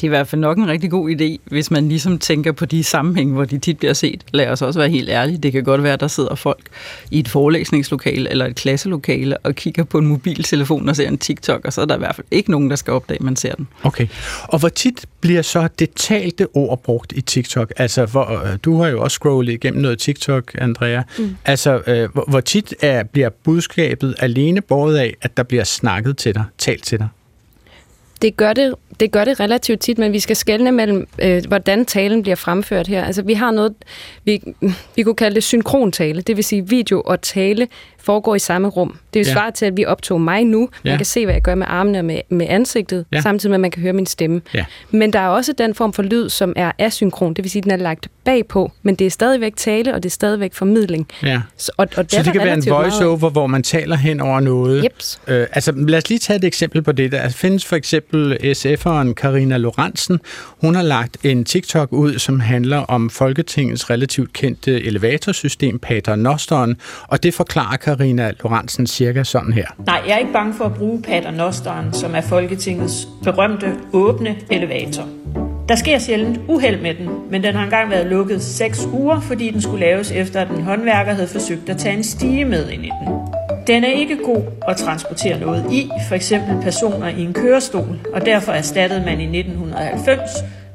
Det 0.01 0.07
er 0.07 0.09
i 0.09 0.15
hvert 0.17 0.27
fald 0.27 0.41
nok 0.41 0.57
en 0.57 0.67
rigtig 0.67 0.91
god 0.91 1.09
idé, 1.09 1.37
hvis 1.45 1.71
man 1.71 1.89
ligesom 1.89 2.19
tænker 2.19 2.51
på 2.51 2.65
de 2.65 2.83
sammenhæng, 2.83 3.33
hvor 3.33 3.45
de 3.45 3.59
tit 3.59 3.77
bliver 3.77 3.93
set. 3.93 4.23
Lad 4.33 4.47
os 4.47 4.61
også 4.61 4.79
være 4.79 4.89
helt 4.89 5.09
ærlige. 5.09 5.37
Det 5.37 5.51
kan 5.51 5.63
godt 5.63 5.83
være, 5.83 5.93
at 5.93 5.99
der 5.99 6.07
sidder 6.07 6.35
folk 6.35 6.59
i 7.11 7.19
et 7.19 7.27
forelæsningslokale 7.27 8.29
eller 8.29 8.45
et 8.45 8.55
klasselokale 8.55 9.37
og 9.37 9.55
kigger 9.55 9.83
på 9.83 9.97
en 9.97 10.07
mobiltelefon 10.07 10.89
og 10.89 10.95
ser 10.95 11.07
en 11.07 11.17
TikTok, 11.17 11.65
og 11.65 11.73
så 11.73 11.81
er 11.81 11.85
der 11.85 11.95
i 11.95 11.97
hvert 11.97 12.15
fald 12.15 12.27
ikke 12.31 12.51
nogen, 12.51 12.69
der 12.69 12.75
skal 12.75 12.93
opdage, 12.93 13.15
at 13.17 13.23
man 13.23 13.35
ser 13.35 13.55
den. 13.55 13.67
Okay. 13.83 14.07
Og 14.43 14.59
hvor 14.59 14.69
tit 14.69 15.05
bliver 15.21 15.41
så 15.41 15.67
det 15.79 15.89
talte 15.95 16.47
ord 16.53 16.83
brugt 16.83 17.13
i 17.15 17.21
TikTok? 17.21 17.73
Altså, 17.77 18.05
hvor, 18.05 18.43
øh, 18.45 18.57
du 18.63 18.81
har 18.81 18.89
jo 18.89 19.01
også 19.01 19.15
scrollet 19.15 19.53
igennem 19.53 19.81
noget 19.81 19.99
TikTok, 19.99 20.51
Andrea. 20.55 21.01
Mm. 21.19 21.35
Altså, 21.45 21.81
øh, 21.87 22.09
hvor, 22.13 22.25
hvor 22.27 22.39
tit 22.39 22.75
er, 22.81 23.03
bliver 23.03 23.29
budskabet 23.43 24.15
alene 24.19 24.61
båret 24.61 24.97
af, 24.97 25.15
at 25.21 25.37
der 25.37 25.43
bliver 25.43 25.63
snakket 25.63 26.17
til 26.17 26.35
dig, 26.35 26.43
talt 26.57 26.83
til 26.83 26.99
dig? 26.99 27.07
Det 28.21 28.37
gør 28.37 28.53
det, 28.53 28.75
det 28.99 29.11
gør 29.11 29.25
det 29.25 29.39
relativt 29.39 29.79
tit, 29.79 29.97
men 29.97 30.13
vi 30.13 30.19
skal 30.19 30.35
skelne 30.35 30.71
mellem, 30.71 31.07
øh, 31.19 31.43
hvordan 31.47 31.85
talen 31.85 32.21
bliver 32.21 32.35
fremført 32.35 32.87
her. 32.87 33.05
Altså, 33.05 33.21
vi 33.21 33.33
har 33.33 33.51
noget, 33.51 33.73
vi, 34.23 34.41
vi 34.95 35.03
kunne 35.03 35.15
kalde 35.15 35.35
det 35.35 35.43
synkrontale, 35.43 36.21
det 36.21 36.35
vil 36.35 36.43
sige 36.43 36.67
video 36.67 37.01
og 37.05 37.21
tale 37.21 37.67
foregår 38.03 38.35
i 38.35 38.39
samme 38.39 38.67
rum. 38.67 38.97
Det 39.13 39.19
vil 39.19 39.27
ja. 39.27 39.33
svare 39.33 39.51
til, 39.51 39.65
at 39.65 39.77
vi 39.77 39.85
optog 39.85 40.21
mig 40.21 40.45
nu. 40.45 40.69
Ja. 40.85 40.89
Man 40.89 40.97
kan 40.97 41.05
se, 41.05 41.25
hvad 41.25 41.35
jeg 41.35 41.41
gør 41.41 41.55
med 41.55 41.65
armene 41.69 41.99
og 41.99 42.05
med, 42.05 42.21
med 42.29 42.45
ansigtet, 42.49 43.05
ja. 43.11 43.21
samtidig 43.21 43.49
med, 43.51 43.55
at 43.55 43.61
man 43.61 43.71
kan 43.71 43.81
høre 43.81 43.93
min 43.93 44.05
stemme. 44.05 44.41
Ja. 44.53 44.65
Men 44.91 45.13
der 45.13 45.19
er 45.19 45.27
også 45.27 45.53
den 45.57 45.75
form 45.75 45.93
for 45.93 46.03
lyd, 46.03 46.29
som 46.29 46.53
er 46.55 46.71
asynkron. 46.79 47.33
Det 47.33 47.43
vil 47.43 47.51
sige, 47.51 47.59
at 47.59 47.63
den 47.63 47.71
er 47.71 47.75
lagt 47.75 48.07
bagpå, 48.23 48.71
men 48.83 48.95
det 48.95 49.07
er 49.07 49.11
stadigvæk 49.11 49.55
tale, 49.55 49.93
og 49.93 50.03
det 50.03 50.09
er 50.09 50.11
stadigvæk 50.11 50.53
formidling. 50.53 51.07
Ja. 51.23 51.41
Så, 51.57 51.71
og, 51.77 51.87
og 51.97 52.05
så 52.09 52.23
det 52.23 52.33
kan 52.33 52.41
være 52.41 52.53
en 52.53 52.63
voiceover, 52.69 53.17
meget... 53.17 53.33
hvor 53.33 53.47
man 53.47 53.63
taler 53.63 53.95
hen 53.95 54.19
over 54.19 54.39
noget. 54.39 54.87
Øh, 55.27 55.47
altså, 55.51 55.71
lad 55.71 55.97
os 55.97 56.09
lige 56.09 56.19
tage 56.19 56.37
et 56.37 56.43
eksempel 56.43 56.81
på 56.81 56.91
det. 56.91 57.11
Der 57.11 57.29
findes 57.29 57.65
for 57.65 57.75
eksempel 57.75 58.10
SF'eren 58.13 59.13
Karina 59.13 59.57
Lorentzen. 59.57 60.19
Hun 60.61 60.75
har 60.75 60.81
lagt 60.81 61.17
en 61.23 61.45
TikTok 61.45 61.91
ud, 61.91 62.19
som 62.19 62.39
handler 62.39 62.77
om 62.77 63.09
Folketingets 63.09 63.89
relativt 63.89 64.33
kendte 64.33 64.85
elevatorsystem, 64.85 65.79
Pater 65.79 66.15
Nosteren, 66.15 66.77
og 67.07 67.23
det 67.23 67.33
forklarer 67.33 67.77
Karina 67.77 68.31
Lorentzen 68.43 68.87
cirka 68.87 69.23
sådan 69.23 69.53
her. 69.53 69.65
Nej, 69.85 70.01
jeg 70.07 70.13
er 70.13 70.17
ikke 70.17 70.33
bange 70.33 70.53
for 70.53 70.65
at 70.65 70.73
bruge 70.73 71.01
Pater 71.01 71.31
Nosteren, 71.31 71.93
som 71.93 72.15
er 72.15 72.21
Folketingets 72.21 73.07
berømte 73.23 73.73
åbne 73.93 74.35
elevator. 74.51 75.07
Der 75.69 75.75
sker 75.75 75.99
sjældent 75.99 76.39
uheld 76.47 76.81
med 76.81 76.93
den, 76.93 77.09
men 77.31 77.43
den 77.43 77.55
har 77.55 77.63
engang 77.63 77.89
været 77.89 78.07
lukket 78.07 78.43
6 78.43 78.87
uger, 78.93 79.19
fordi 79.21 79.49
den 79.49 79.61
skulle 79.61 79.79
laves 79.79 80.11
efter, 80.11 80.41
at 80.41 80.49
en 80.49 80.61
håndværker 80.63 81.13
havde 81.13 81.27
forsøgt 81.27 81.69
at 81.69 81.77
tage 81.77 81.97
en 81.97 82.03
stige 82.03 82.45
med 82.45 82.69
ind 82.69 82.85
i 82.85 82.89
den. 83.05 83.31
Den 83.67 83.83
er 83.83 83.91
ikke 83.91 84.17
god 84.25 84.43
at 84.67 84.77
transportere 84.77 85.39
noget 85.39 85.65
i, 85.71 85.89
for 86.07 86.15
eksempel 86.15 86.63
personer 86.63 87.07
i 87.07 87.21
en 87.21 87.33
kørestol, 87.33 87.99
og 88.13 88.25
derfor 88.25 88.51
erstattede 88.51 89.05
man 89.05 89.19
i 89.19 89.39
1990 89.39 90.29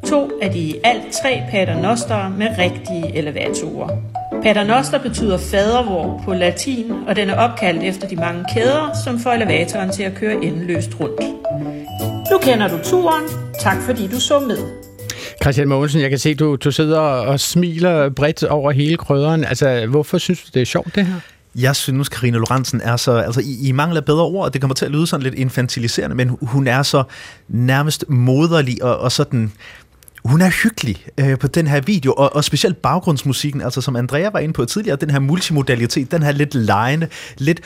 to 0.06 0.30
af 0.42 0.50
de 0.50 0.74
alt 0.84 1.12
tre 1.22 1.42
paternoster 1.50 2.28
med 2.28 2.46
rigtige 2.58 3.16
elevatorer. 3.16 3.88
Paternoster 4.42 4.98
betyder 4.98 5.38
fadervor 5.38 6.22
på 6.24 6.34
latin, 6.34 6.92
og 7.08 7.16
den 7.16 7.30
er 7.30 7.36
opkaldt 7.36 7.82
efter 7.82 8.08
de 8.08 8.16
mange 8.16 8.44
kæder, 8.54 9.00
som 9.04 9.18
får 9.18 9.30
elevatoren 9.30 9.90
til 9.90 10.02
at 10.02 10.14
køre 10.14 10.44
endeløst 10.44 10.90
rundt. 11.00 11.20
Nu 12.30 12.38
kender 12.38 12.68
du 12.68 12.78
turen. 12.84 13.24
Tak 13.60 13.76
fordi 13.82 14.06
du 14.06 14.20
så 14.20 14.38
med. 14.38 14.58
Christian 15.42 15.68
Mogensen, 15.68 16.00
jeg 16.00 16.10
kan 16.10 16.18
se, 16.18 16.34
du, 16.34 16.56
du 16.56 16.70
sidder 16.70 16.98
og 17.00 17.40
smiler 17.40 18.08
bredt 18.08 18.44
over 18.44 18.70
hele 18.70 18.96
krødderen. 18.96 19.44
Altså, 19.44 19.86
hvorfor 19.86 20.18
synes 20.18 20.42
du, 20.42 20.48
det 20.54 20.62
er 20.62 20.66
sjovt, 20.66 20.94
det 20.94 21.06
her? 21.06 21.20
Jeg 21.56 21.76
synes, 21.76 22.08
Karina 22.08 22.38
Lorentzen 22.38 22.80
er 22.80 22.96
så... 22.96 23.12
Altså, 23.16 23.40
I, 23.40 23.68
I 23.68 23.72
mangler 23.72 24.00
bedre 24.00 24.22
ord, 24.22 24.52
det 24.52 24.60
kommer 24.60 24.74
til 24.74 24.84
at 24.84 24.90
lyde 24.90 25.06
sådan 25.06 25.22
lidt 25.22 25.34
infantiliserende, 25.34 26.16
men 26.16 26.36
hun 26.42 26.66
er 26.66 26.82
så 26.82 27.02
nærmest 27.48 28.04
moderlig 28.08 28.84
og, 28.84 28.98
og 28.98 29.12
sådan 29.12 29.52
hun 30.24 30.40
er 30.40 30.50
hyggelig 30.62 31.06
øh, 31.20 31.38
på 31.38 31.46
den 31.46 31.66
her 31.66 31.80
video, 31.80 32.12
og, 32.12 32.36
og 32.36 32.44
specielt 32.44 32.82
baggrundsmusikken, 32.82 33.60
altså 33.60 33.80
som 33.80 33.96
Andrea 33.96 34.30
var 34.30 34.38
inde 34.38 34.52
på 34.52 34.64
tidligere, 34.64 34.96
den 34.96 35.10
her 35.10 35.18
multimodalitet, 35.18 36.10
den 36.10 36.22
her 36.22 36.32
lidt 36.32 36.54
lejende, 36.54 37.08
lidt 37.38 37.60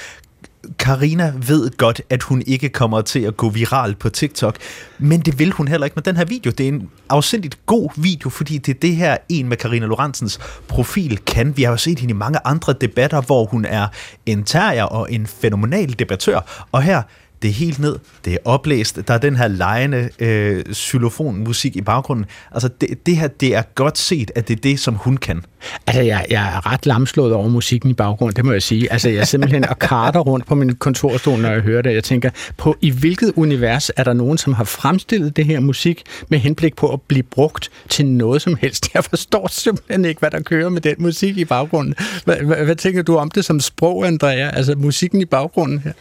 Karina 0.78 1.32
ved 1.46 1.76
godt, 1.76 2.02
at 2.11 2.22
hun 2.22 2.42
ikke 2.46 2.68
kommer 2.68 3.00
til 3.00 3.20
at 3.20 3.36
gå 3.36 3.48
viral 3.48 3.94
på 3.94 4.08
TikTok, 4.08 4.56
men 4.98 5.20
det 5.20 5.38
vil 5.38 5.50
hun 5.50 5.68
heller 5.68 5.84
ikke 5.84 5.94
med 5.94 6.02
den 6.02 6.16
her 6.16 6.24
video. 6.24 6.50
Det 6.50 6.64
er 6.64 6.68
en 6.68 6.90
afsindigt 7.08 7.66
god 7.66 7.90
video, 7.96 8.30
fordi 8.30 8.58
det 8.58 8.76
er 8.76 8.78
det 8.80 8.96
her 8.96 9.16
en 9.28 9.48
med 9.48 9.56
Karina 9.56 9.86
Lorentzens 9.86 10.40
profil 10.68 11.18
kan. 11.18 11.56
Vi 11.56 11.62
har 11.62 11.70
jo 11.70 11.76
set 11.76 11.98
hende 11.98 12.12
i 12.12 12.16
mange 12.16 12.38
andre 12.44 12.72
debatter, 12.72 13.20
hvor 13.20 13.44
hun 13.44 13.64
er 13.64 13.86
en 14.26 14.44
terrier 14.44 14.84
og 14.84 15.12
en 15.12 15.26
fænomenal 15.26 15.98
debattør, 15.98 16.66
og 16.72 16.82
her 16.82 17.02
det 17.43 17.49
er 17.49 17.53
helt 17.53 17.78
ned, 17.78 17.97
det 18.24 18.32
er 18.32 18.38
oplæst, 18.45 19.01
der 19.09 19.14
er 19.14 19.18
den 19.18 19.36
her 19.36 19.49
lejende 19.49 20.09
øh, 20.18 20.64
xylofonmusik 20.74 21.76
i 21.76 21.80
baggrunden. 21.80 22.26
Altså 22.53 22.68
det, 22.80 23.07
det 23.07 23.16
her, 23.16 23.28
det 23.28 23.55
er 23.55 23.62
godt 23.74 23.99
set, 23.99 24.30
at 24.34 24.49
det 24.49 24.57
er 24.57 24.61
det, 24.61 24.80
som 24.80 24.95
hun 24.95 25.16
kan. 25.16 25.45
Altså 25.86 26.03
jeg, 26.03 26.26
jeg 26.30 26.55
er 26.57 26.72
ret 26.72 26.86
lamslået 26.86 27.32
over 27.32 27.49
musikken 27.49 27.91
i 27.91 27.95
baggrunden, 27.95 28.36
det 28.36 28.45
må 28.45 28.53
jeg 28.53 28.62
sige. 28.62 28.93
Altså 28.93 29.09
jeg 29.09 29.18
er 29.18 29.24
simpelthen 29.24 29.68
og 29.68 29.78
karter 29.78 30.20
rundt 30.20 30.47
på 30.47 30.55
min 30.55 30.74
kontorstol, 30.74 31.38
når 31.38 31.51
jeg 31.51 31.61
hører 31.61 31.82
det. 31.82 31.95
Jeg 31.95 32.05
tænker, 32.05 32.30
på 32.57 32.76
i 32.80 32.91
hvilket 32.91 33.32
univers 33.36 33.91
er 33.97 34.05
der 34.05 34.12
nogen, 34.12 34.38
som 34.38 34.53
har 34.53 34.64
fremstillet 34.64 35.36
det 35.36 35.47
her 35.47 35.61
musik 35.61 36.03
med 36.28 36.38
henblik 36.38 36.76
på 36.76 36.93
at 36.93 37.03
blive 37.03 37.22
brugt 37.22 37.70
til 37.88 38.07
noget 38.07 38.43
som 38.43 38.57
helst? 38.61 38.95
Jeg 38.95 39.05
forstår 39.05 39.49
simpelthen 39.51 40.05
ikke, 40.05 40.18
hvad 40.18 40.30
der 40.30 40.41
kører 40.41 40.68
med 40.68 40.80
den 40.80 40.95
musik 40.99 41.38
i 41.38 41.45
baggrunden. 41.45 41.95
Hvad, 42.24 42.36
hvad, 42.36 42.64
hvad 42.64 42.76
tænker 42.76 43.03
du 43.03 43.16
om 43.16 43.30
det 43.30 43.45
som 43.45 43.61
sprog, 43.61 44.07
Andrea? 44.07 44.51
Altså 44.57 44.74
musikken 44.74 45.20
i 45.20 45.24
baggrunden 45.24 45.78
her? 45.78 45.93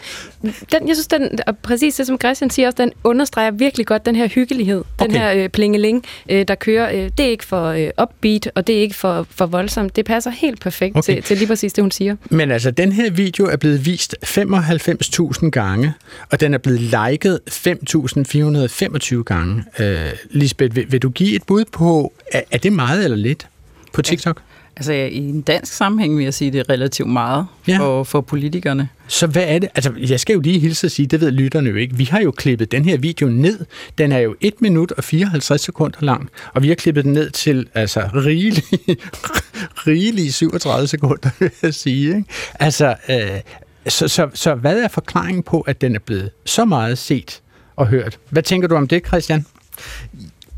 Den, 0.42 0.88
jeg 0.88 0.96
synes, 0.96 1.08
den 1.08 1.29
og 1.48 1.58
præcis 1.58 1.96
det, 1.96 2.08
som 2.08 2.18
Christian 2.20 2.50
siger 2.50 2.68
også, 2.68 2.78
den 2.78 2.92
understreger 3.04 3.52
virkelig 3.52 3.86
godt 3.86 4.06
den 4.06 4.16
her 4.16 4.28
hyggelighed. 4.28 4.84
Okay. 4.98 5.06
Den 5.06 5.22
her 5.22 5.34
øh, 5.34 5.50
plingeling, 5.50 6.06
øh, 6.30 6.48
der 6.48 6.56
kører. 6.56 6.92
Øh, 6.92 7.10
det 7.18 7.26
er 7.26 7.30
ikke 7.30 7.46
for 7.46 7.66
øh, 7.66 7.90
upbeat, 8.02 8.52
og 8.56 8.68
det 8.68 8.78
er 8.78 8.82
ikke 8.82 8.96
for, 8.96 9.28
for 9.30 9.46
voldsomt. 9.46 9.96
Det 9.96 10.06
passer 10.06 10.32
helt 10.32 10.60
perfekt 10.62 10.98
okay. 10.98 11.14
til, 11.16 11.24
til 11.24 11.38
lige 11.38 11.48
præcis 11.48 11.74
det, 11.74 11.84
hun 11.84 11.92
siger. 11.92 12.16
Men 12.30 12.52
altså, 12.52 12.72
den 12.72 12.92
her 12.92 13.12
video 13.12 13.46
er 13.46 13.58
blevet 13.58 13.86
vist 13.86 14.16
95.000 14.26 15.50
gange, 15.50 15.94
og 16.32 16.40
den 16.40 16.54
er 16.54 16.58
blevet 16.58 16.82
liket 16.82 17.40
5.425 17.50 19.24
gange. 19.24 19.64
Øh, 19.80 19.98
Lisbeth, 20.32 20.76
vil, 20.76 20.92
vil 20.92 21.02
du 21.02 21.10
give 21.10 21.36
et 21.36 21.44
bud 21.44 21.66
på, 21.72 22.14
er, 22.32 22.42
er 22.52 22.58
det 22.58 22.74
meget 22.74 23.04
eller 23.04 23.18
lidt 23.18 23.48
på 23.94 24.02
TikTok? 24.02 24.42
Altså 24.80 24.94
i 24.94 25.18
en 25.18 25.42
dansk 25.42 25.74
sammenhæng 25.74 26.18
vil 26.18 26.24
jeg 26.24 26.34
sige, 26.34 26.52
det 26.52 26.60
er 26.60 26.70
relativt 26.70 27.10
meget 27.10 27.46
ja. 27.68 27.80
for, 27.80 28.04
for 28.04 28.22
politikerne. 28.22 28.90
Så 29.08 29.28
hvad 29.28 29.44
er 29.48 29.60
det? 29.60 29.70
Altså, 29.76 29.94
jeg 29.98 30.20
skal 30.20 30.34
jo 30.34 30.40
lige 30.40 30.60
hilse 30.60 30.88
at 30.88 30.92
sige, 30.92 31.08
det 31.08 31.22
ved 31.22 31.32
lytterne 31.32 31.70
jo 31.70 31.76
ikke. 31.76 31.96
Vi 31.96 32.04
har 32.04 32.22
jo 32.22 32.32
klippet 32.32 32.72
den 32.72 32.86
her 32.86 32.98
video 32.98 33.28
ned. 33.28 33.66
Den 33.98 34.12
er 34.12 34.18
jo 34.18 34.36
1 34.42 34.62
minut 34.62 34.92
og 34.92 35.04
54 35.04 35.62
sekunder 35.62 35.98
lang, 36.02 36.30
og 36.54 36.64
vi 36.64 36.68
har 36.68 36.76
klippet 36.76 37.06
den 37.06 37.14
ned 37.14 37.30
til 37.30 37.68
altså 37.74 38.10
rigelige, 38.16 38.98
rigelige 39.88 40.32
37 40.32 40.88
sekunder, 40.88 41.30
vil 41.40 41.52
jeg 41.62 41.74
sige. 41.74 42.08
Ikke? 42.08 42.24
Altså, 42.60 42.96
øh, 43.10 43.40
så, 43.88 44.08
så, 44.08 44.28
så 44.34 44.56
hvad 44.56 44.80
er 44.80 44.88
forklaringen 44.88 45.44
på, 45.44 45.62
at 45.62 45.82
den 45.82 45.96
er 45.96 46.00
blevet 46.00 46.30
så 46.46 46.66
meget 46.66 46.98
set 46.98 47.42
og 47.76 47.88
hørt? 47.88 48.20
Hvad 48.30 48.44
tænker 48.44 48.68
du 48.68 48.76
om 48.76 48.88
det, 48.88 49.08
Christian? 49.08 49.46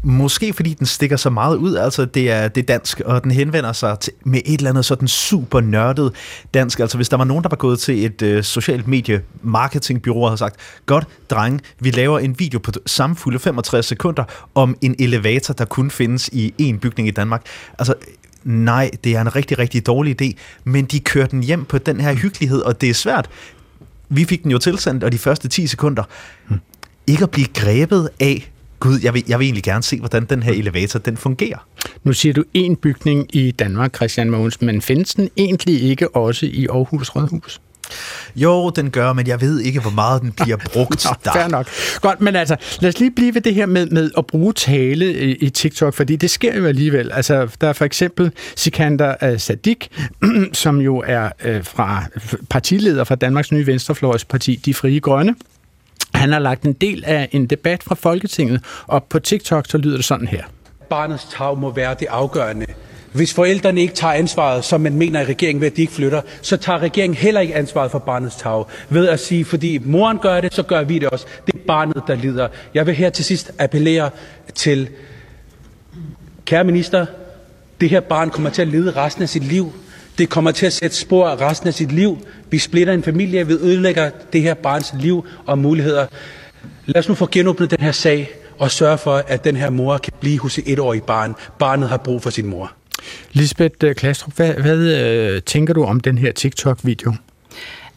Måske 0.04 0.54
fordi 0.54 0.74
den 0.74 0.86
stikker 0.86 1.18
så 1.18 1.30
meget 1.30 1.56
ud, 1.56 1.76
altså 1.76 2.06
det 2.06 2.32
er, 2.32 2.47
det 2.47 2.62
er 2.62 2.66
dansk, 2.66 2.99
og 2.99 3.24
den 3.24 3.32
henvender 3.32 3.74
sig 3.74 3.99
til, 3.99 4.14
med 4.26 4.41
et 4.45 4.58
eller 4.58 4.70
andet 4.70 4.86
sådan 4.86 5.08
super 5.08 5.62
nørdet 5.62 6.14
dansk. 6.54 6.80
Altså 6.80 6.97
hvis 6.97 7.10
der 7.10 7.18
var 7.18 7.24
nogen, 7.24 7.43
der 7.43 7.49
var 7.49 7.58
gået 7.58 7.80
til 7.80 8.06
et 8.06 8.22
øh, 8.22 8.43
socialt 8.43 8.88
medie 8.88 9.22
marketingbyrå 9.41 10.22
og 10.22 10.30
havde 10.30 10.38
sagt, 10.38 10.56
godt 10.86 11.08
drenge, 11.30 11.60
vi 11.80 11.91
laver 11.91 12.20
en 12.20 12.39
video 12.39 12.60
på 12.60 12.72
samme 12.86 13.16
fulde 13.16 13.39
65 13.39 13.86
sekunder 13.86 14.24
om 14.56 14.78
en 14.82 14.95
elevator, 14.99 15.54
der 15.54 15.66
kun 15.66 15.91
findes 15.91 16.30
i 16.34 16.54
en 16.58 16.80
bygning 16.80 17.08
i 17.08 17.12
Danmark. 17.12 17.45
Altså 17.80 17.93
nej, 18.43 18.91
det 19.04 19.16
er 19.16 19.22
en 19.22 19.36
rigtig, 19.36 19.60
rigtig 19.60 19.86
dårlig 19.86 20.22
idé, 20.22 20.32
men 20.64 20.86
de 20.86 20.99
kører 20.99 21.28
den 21.28 21.43
hjem 21.43 21.66
på 21.66 21.78
den 21.78 22.02
her 22.02 22.14
hyggelighed, 22.14 22.62
og 22.62 22.82
det 22.82 22.89
er 22.89 22.93
svært. 22.93 23.30
Vi 24.10 24.26
fik 24.26 24.43
den 24.43 24.52
jo 24.52 24.58
tilsendt, 24.58 25.04
og 25.04 25.12
de 25.12 25.18
første 25.18 25.47
10 25.47 25.68
sekunder, 25.68 26.04
ikke 27.08 27.24
at 27.24 27.32
blive 27.32 27.47
grebet 27.54 28.10
af, 28.20 28.52
gud, 28.82 29.00
jeg 29.04 29.14
vil, 29.14 29.24
jeg 29.28 29.40
vil 29.40 29.46
egentlig 29.46 29.64
gerne 29.64 29.84
se, 29.84 30.00
hvordan 30.00 30.26
den 30.26 30.44
her 30.44 30.54
elevator, 30.54 31.00
den 31.00 31.18
fungerer. 31.18 31.68
Nu 32.04 32.14
siger 32.14 32.34
du 32.34 32.44
en 32.54 32.76
bygning 32.76 33.36
i 33.36 33.52
Danmark, 33.52 33.96
Christian 33.96 34.30
Mogens, 34.30 34.62
men 34.62 34.82
findes 34.82 35.14
den 35.14 35.30
egentlig 35.38 35.82
ikke 35.82 36.16
også 36.16 36.46
i 36.46 36.68
Aarhus 36.68 37.10
Rådhus? 37.10 37.62
Jo, 38.36 38.70
den 38.70 38.92
gør, 38.92 39.14
men 39.14 39.28
jeg 39.28 39.42
ved 39.42 39.60
ikke, 39.60 39.80
hvor 39.80 39.92
meget 39.92 40.22
den 40.22 40.32
bliver 40.32 40.58
brugt 40.74 41.06
Nå, 41.06 41.12
der. 41.26 41.34
Fair 41.34 41.48
nok. 41.48 41.68
Godt, 42.02 42.22
men 42.22 42.36
altså, 42.36 42.56
lad 42.80 42.90
os 42.90 43.00
lige 43.00 43.12
blive 43.12 43.34
ved 43.34 43.42
det 43.42 43.54
her 43.54 43.66
med, 43.66 43.86
med 43.88 44.12
at 44.18 44.28
bruge 44.28 44.54
tale 44.54 45.14
i, 45.14 45.36
i 45.36 45.50
TikTok, 45.50 45.94
fordi 45.94 46.16
det 46.16 46.30
sker 46.30 46.58
jo 46.58 46.66
alligevel. 46.66 47.12
Altså, 47.12 47.48
der 47.62 47.68
er 47.68 47.74
for 47.74 47.86
eksempel 47.86 48.32
Sikander 48.56 49.16
uh, 49.32 49.40
Sadik, 49.40 49.92
som 50.54 50.82
jo 50.82 51.04
er 51.08 51.30
uh, 51.46 51.66
fra 51.66 52.04
partileder 52.50 53.04
fra 53.04 53.16
Danmarks 53.16 53.52
nye 53.52 53.68
Venstrefløjsparti, 53.68 54.56
De 54.66 54.74
Frie 54.74 55.00
Grønne. 55.00 55.36
Han 56.14 56.32
har 56.32 56.39
lagt 56.39 56.64
en 56.64 56.74
del 56.74 57.03
af 57.05 57.30
en 57.32 57.45
debat 57.45 57.84
fra 57.84 57.95
Folketinget 57.95 58.64
op 58.88 59.09
på 59.09 59.20
TikTok, 59.20 59.66
så 59.70 59.78
lyder 59.78 59.95
det 59.95 60.05
sådan 60.05 60.28
her. 60.28 60.43
Barnets 60.89 61.28
tag 61.38 61.57
må 61.57 61.72
være 61.74 61.95
det 61.99 62.07
afgørende. 62.09 62.66
Hvis 63.14 63.34
forældrene 63.34 63.82
ikke 63.82 63.93
tager 63.93 64.14
ansvaret, 64.14 64.64
som 64.66 64.82
man 64.82 64.93
mener 64.93 65.22
i 65.22 65.26
regeringen 65.26 65.62
ved, 65.62 65.68
at 65.68 65.78
de 65.78 65.82
ikke 65.82 65.93
flytter, 65.93 66.22
så 66.41 66.57
tager 66.57 66.80
regeringen 66.80 67.18
heller 67.18 67.41
ikke 67.41 67.55
ansvaret 67.55 67.91
for 67.91 67.99
barnets 67.99 68.36
tag. 68.36 68.64
Ved 68.89 69.07
at 69.07 69.20
sige, 69.20 69.45
fordi 69.45 69.78
moren 69.78 70.18
gør 70.18 70.41
det, 70.41 70.53
så 70.53 70.64
gør 70.64 70.84
vi 70.84 70.99
det 70.99 71.09
også. 71.09 71.26
Det 71.45 71.55
er 71.55 71.59
barnet, 71.68 72.03
der 72.07 72.16
lider. 72.16 72.47
Jeg 72.74 72.86
vil 72.86 72.95
her 72.95 73.09
til 73.09 73.26
sidst 73.26 73.51
appellere 73.59 74.09
til, 74.55 74.89
kære 76.45 76.64
minister, 76.64 77.05
det 77.82 77.89
her 77.89 77.99
barn 77.99 78.30
kommer 78.30 78.49
til 78.49 78.62
at 78.62 78.68
lide 78.68 78.91
resten 78.91 79.24
af 79.24 79.30
sit 79.30 79.43
liv. 79.43 79.74
Det 80.18 80.30
kommer 80.30 80.51
til 80.51 80.66
at 80.66 80.74
sætte 80.74 80.95
spor 80.95 81.41
resten 81.41 81.68
af 81.68 81.74
sit 81.74 81.91
liv. 81.91 82.18
Vi 82.49 82.57
splitter 82.57 82.93
en 82.93 83.03
familie, 83.03 83.47
vi 83.47 83.53
ødelægger 83.53 84.09
det 84.34 84.41
her 84.41 84.53
barns 84.53 84.93
liv 84.99 85.26
og 85.45 85.57
muligheder. 85.57 86.07
Lad 86.86 86.97
os 86.97 87.09
nu 87.09 87.16
få 87.16 87.28
genåbnet 87.32 87.72
den 87.72 87.80
her 87.82 87.91
sag 87.91 88.30
og 88.57 88.72
sørge 88.72 88.97
for, 88.97 89.24
at 89.28 89.43
den 89.43 89.55
her 89.55 89.70
mor 89.70 89.97
kan 89.97 90.14
blive 90.20 90.39
hos 90.39 90.57
et 90.57 90.64
etårigt 90.68 91.05
barn. 91.05 91.36
Barnet 91.59 91.89
har 91.89 91.97
brug 91.97 92.22
for 92.22 92.30
sin 92.30 92.45
mor. 92.45 92.72
Lisbeth 93.32 93.76
øh, 93.84 93.95
Klastrup, 93.95 94.36
hvad, 94.36 94.53
hvad 94.53 94.78
øh, 94.78 95.41
tænker 95.41 95.74
du 95.74 95.84
om 95.84 95.99
den 95.99 96.18
her 96.18 96.32
TikTok-video? 96.32 97.14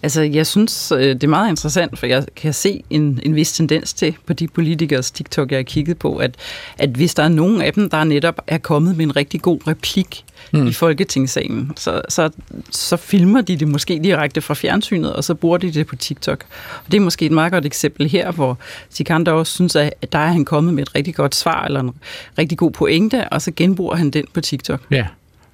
Altså, 0.05 0.23
jeg 0.23 0.47
synes, 0.47 0.93
øh, 0.93 1.01
det 1.01 1.25
er 1.25 1.29
meget 1.29 1.51
interessant, 1.51 1.99
for 1.99 2.07
jeg 2.07 2.25
kan 2.37 2.53
se 2.53 2.83
en, 2.91 3.21
en 3.23 3.35
vis 3.35 3.53
tendens 3.53 3.93
til 3.93 4.17
på 4.27 4.33
de 4.33 4.49
politikers 4.49 5.11
TikTok, 5.11 5.51
jeg 5.51 5.59
har 5.59 5.63
kigget 5.63 5.99
på, 5.99 6.17
at, 6.17 6.37
at 6.79 6.91
hvis 6.91 7.15
der 7.15 7.23
er 7.23 7.29
nogen 7.29 7.63
af 7.63 7.73
dem, 7.73 7.91
der 7.91 8.05
netop 8.05 8.43
er 8.47 8.59
kommet 8.59 8.97
med 8.97 9.05
en 9.05 9.17
rigtig 9.17 9.43
god 9.43 9.59
replik 9.67 10.25
mm. 10.53 10.67
i 10.67 10.73
Folketingssalen, 10.73 11.73
så, 11.77 12.03
så, 12.09 12.31
så 12.71 12.97
filmer 12.97 13.41
de 13.41 13.57
det 13.57 13.69
måske 13.69 14.01
direkte 14.05 14.41
fra 14.41 14.55
fjernsynet, 14.55 15.13
og 15.13 15.25
så 15.25 15.35
bruger 15.35 15.59
de 15.59 15.71
det 15.71 15.87
på 15.87 15.97
TikTok. 15.97 16.45
Og 16.85 16.93
det 16.93 16.97
er 16.97 17.01
måske 17.01 17.27
et 17.27 17.33
meget 17.33 17.53
godt 17.53 17.67
eksempel 17.67 18.09
her, 18.09 18.33
hvor 18.33 18.59
Sikander 18.91 19.33
også 19.33 19.53
synes, 19.53 19.77
at 19.77 20.13
der 20.13 20.19
er 20.19 20.33
han 20.33 20.45
kommet 20.45 20.75
med 20.75 20.83
et 20.83 20.95
rigtig 20.95 21.15
godt 21.15 21.35
svar, 21.35 21.65
eller 21.65 21.81
en 21.81 21.91
rigtig 22.39 22.59
god 22.59 22.71
pointe, 22.71 23.29
og 23.29 23.43
så 23.43 23.53
genbruger 23.57 23.97
han 23.97 24.11
den 24.11 24.25
på 24.35 24.41
TikTok. 24.41 24.81
Ja. 24.91 25.07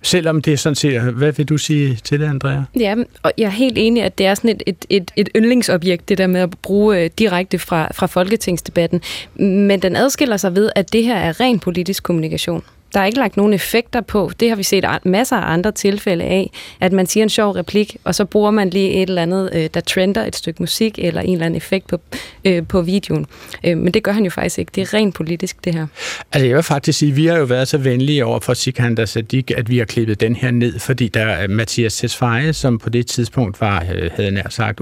Selvom 0.02 0.42
det 0.42 0.52
er 0.52 0.56
sådan 0.56 0.74
set, 0.74 1.00
hvad 1.00 1.32
vil 1.32 1.48
du 1.48 1.58
sige 1.58 1.98
til 2.04 2.20
det, 2.20 2.26
Andrea? 2.26 2.62
Ja, 2.78 2.94
og 3.22 3.32
jeg 3.38 3.44
er 3.44 3.50
helt 3.50 3.78
enig, 3.78 4.02
at 4.02 4.18
det 4.18 4.26
er 4.26 4.34
sådan 4.34 4.50
et, 4.50 4.62
et, 4.66 4.84
et, 4.88 5.10
et 5.16 5.28
yndlingsobjekt, 5.36 6.08
det 6.08 6.18
der 6.18 6.26
med 6.26 6.40
at 6.40 6.50
bruge 6.62 6.98
øh, 6.98 7.10
direkte 7.18 7.58
fra, 7.58 7.88
fra 7.94 8.06
folketingsdebatten. 8.06 9.00
Men 9.34 9.82
den 9.82 9.96
adskiller 9.96 10.36
sig 10.36 10.54
ved, 10.54 10.70
at 10.76 10.92
det 10.92 11.04
her 11.04 11.16
er 11.16 11.40
ren 11.40 11.58
politisk 11.58 12.02
kommunikation. 12.02 12.62
Der 12.94 13.00
er 13.00 13.06
ikke 13.06 13.18
lagt 13.18 13.36
nogen 13.36 13.52
effekter 13.52 14.00
på. 14.00 14.30
Det 14.40 14.48
har 14.48 14.56
vi 14.56 14.62
set 14.62 14.84
masser 15.04 15.36
af 15.36 15.52
andre 15.52 15.72
tilfælde 15.72 16.24
af, 16.24 16.50
at 16.80 16.92
man 16.92 17.06
siger 17.06 17.22
en 17.22 17.28
sjov 17.28 17.52
replik, 17.52 17.96
og 18.04 18.14
så 18.14 18.24
bruger 18.24 18.50
man 18.50 18.70
lige 18.70 18.90
et 18.90 19.08
eller 19.08 19.22
andet, 19.22 19.50
øh, 19.52 19.68
der 19.74 19.80
trender 19.80 20.24
et 20.24 20.36
stykke 20.36 20.62
musik 20.62 20.98
eller 20.98 21.20
en 21.20 21.32
eller 21.32 21.46
anden 21.46 21.56
effekt 21.56 21.86
på, 21.86 22.00
øh, 22.44 22.66
på 22.66 22.82
videoen. 22.82 23.26
Øh, 23.64 23.78
men 23.78 23.94
det 23.94 24.02
gør 24.02 24.12
han 24.12 24.24
jo 24.24 24.30
faktisk 24.30 24.58
ikke. 24.58 24.72
Det 24.74 24.82
er 24.82 24.94
rent 24.94 25.14
politisk, 25.14 25.64
det 25.64 25.74
her. 25.74 25.86
Altså 26.32 26.46
jeg 26.46 26.56
vil 26.56 26.62
faktisk 26.62 26.98
sige, 26.98 27.10
at 27.10 27.16
vi 27.16 27.26
har 27.26 27.38
jo 27.38 27.44
været 27.44 27.68
så 27.68 27.78
venlige 27.78 28.24
over 28.24 28.40
for 28.40 28.54
Sikander 28.54 29.04
Sadik, 29.04 29.50
at 29.50 29.70
vi 29.70 29.78
har 29.78 29.84
klippet 29.84 30.20
den 30.20 30.36
her 30.36 30.50
ned, 30.50 30.78
fordi 30.78 31.08
der 31.08 31.26
er 31.26 31.48
Mathias 31.48 31.96
Tesfaye, 31.96 32.52
som 32.52 32.78
på 32.78 32.90
det 32.90 33.06
tidspunkt 33.06 33.60
var, 33.60 33.84
øh, 33.94 34.10
havde 34.14 34.30
nær 34.30 34.48
sagt, 34.48 34.80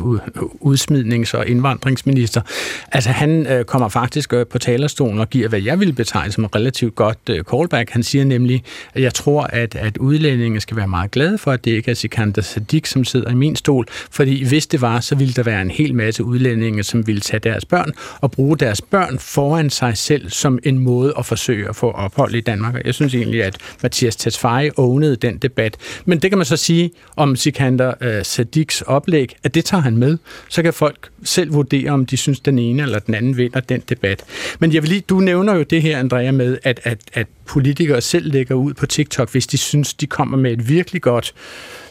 udsmidnings- 0.61 1.35
og 1.35 1.49
indvandringsminister. 1.49 2.41
Altså 2.93 3.11
han 3.11 3.47
øh, 3.47 3.65
kommer 3.65 3.89
faktisk 3.89 4.33
øh, 4.33 4.47
på 4.47 4.59
talerstolen 4.59 5.19
og 5.19 5.31
giver, 5.31 5.49
hvad 5.49 5.61
jeg 5.61 5.81
vil 5.81 5.93
betegne 5.93 6.33
som 6.33 6.45
et 6.45 6.55
relativt 6.55 6.95
godt 6.95 7.19
callback 7.51 7.91
han 7.99 8.03
siger 8.03 8.25
nemlig, 8.25 8.65
at 8.95 9.03
jeg 9.03 9.15
tror, 9.15 9.43
at, 9.43 9.75
at 9.75 9.97
udlændinge 9.97 10.61
skal 10.61 10.77
være 10.77 10.89
meget 10.89 11.11
glade 11.11 11.39
for, 11.39 11.53
at 11.53 11.65
det 11.65 11.71
ikke 11.71 11.91
er 11.91 11.95
Sikander 11.95 12.43
Sadik, 12.43 12.87
som 12.87 13.05
sidder 13.05 13.31
i 13.31 13.35
min 13.35 13.57
stol, 13.57 13.87
fordi 14.11 14.45
hvis 14.45 14.67
det 14.67 14.81
var, 14.81 15.01
så 15.01 15.15
ville 15.15 15.33
der 15.33 15.43
være 15.43 15.63
en 15.63 15.71
hel 15.71 15.95
masse 15.95 16.25
udlændinge, 16.25 16.83
som 16.83 17.07
ville 17.07 17.21
tage 17.21 17.41
deres 17.41 17.65
børn 17.65 17.93
og 18.21 18.31
bruge 18.31 18.59
deres 18.59 18.81
børn 18.81 19.19
foran 19.19 19.71
sig 19.71 19.97
selv 19.97 20.31
som 20.31 20.59
en 20.63 20.79
måde 20.79 21.15
at 21.19 21.27
forsøge 21.27 21.69
at 21.69 21.77
få 21.77 21.91
ophold 21.91 22.35
i 22.35 22.41
Danmark. 22.41 22.75
Og 22.75 22.81
jeg 22.85 22.95
synes 22.95 23.15
egentlig, 23.15 23.45
at 23.45 23.57
Mathias 23.83 24.17
Tesfaye 24.17 24.71
ownede 24.77 25.17
den 25.17 25.39
debat. 25.39 25.77
Men 26.05 26.19
det 26.19 26.31
kan 26.31 26.39
man 26.39 26.45
så 26.45 26.57
sige 26.57 26.91
om 27.17 27.37
Sikander 27.37 27.95
øh, 28.01 28.25
Sadiks 28.25 28.83
oplæg, 28.83 29.37
at 29.45 29.55
det 29.55 29.65
tager 29.65 29.83
han 29.83 29.97
med. 29.97 30.19
Så 30.49 30.63
kan 30.63 30.73
folk 30.73 31.11
selv 31.25 31.53
vurdere, 31.53 31.91
om 31.91 32.07
de 32.07 32.17
synes, 32.17 32.41
den 32.41 32.59
ene 32.59 32.83
eller 32.83 32.99
den 32.99 33.15
anden 33.15 33.37
vinder 33.37 33.61
den 33.61 33.83
debat. 33.89 34.25
Men 34.59 34.73
jeg 34.75 34.83
vil 34.83 34.89
lige, 34.89 35.01
du 35.01 35.21
nævner 35.21 35.55
jo 35.55 35.63
det 35.63 35.83
her, 35.83 35.99
Andrea, 35.99 36.31
med, 36.31 36.59
at, 36.63 36.81
at, 36.85 36.99
at 37.13 37.27
politikere 37.47 38.01
selv 38.01 38.33
lægger 38.33 38.55
ud 38.55 38.75
på 38.75 38.87
TikTok, 38.87 39.33
hvis 39.33 39.47
de 39.47 39.59
synes, 39.59 39.95
de 39.95 40.07
kommer 40.07 40.37
med 40.39 40.53
et 40.53 40.69
virkelig 40.69 41.03
godt 41.03 41.35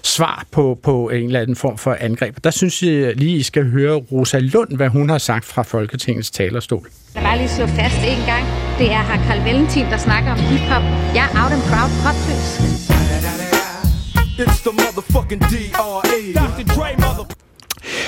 svar 0.04 0.46
på, 0.52 0.80
på 0.84 1.10
en 1.10 1.26
eller 1.26 1.40
anden 1.40 1.56
form 1.56 1.78
for 1.78 1.98
angreb. 2.00 2.38
Der 2.44 2.52
synes 2.52 2.84
jeg 2.84 3.16
lige, 3.16 3.38
I 3.38 3.44
skal 3.44 3.70
høre 3.70 3.96
Rosa 3.96 4.40
Lund, 4.40 4.76
hvad 4.76 4.90
hun 4.90 5.10
har 5.10 5.18
sagt 5.18 5.46
fra 5.46 5.62
Folketingets 5.62 6.32
talerstol. 6.32 6.88
Jeg 7.16 7.24
bare 7.24 7.38
lige 7.38 7.50
slå 7.50 7.66
fast 7.68 7.98
en 8.06 8.26
gang. 8.26 8.46
Det 8.80 8.92
er 8.92 9.04
her 9.10 9.20
Carl 9.28 9.40
Valentin, 9.40 9.86
der 9.86 9.98
snakker 9.98 10.32
om 10.32 10.40
hiphop. 10.40 10.84
Jeg 11.16 11.26
er 11.34 11.44
out 11.44 11.52
and 11.52 11.64
proud 11.70 11.92
popløs. 12.04 12.48
It's 14.44 14.62
the 14.62 14.72
motherfucking 14.72 15.42
D.R.E. 15.42 16.34
Dr. 16.34 16.76
Dre, 16.76 16.94
mother... 16.98 17.47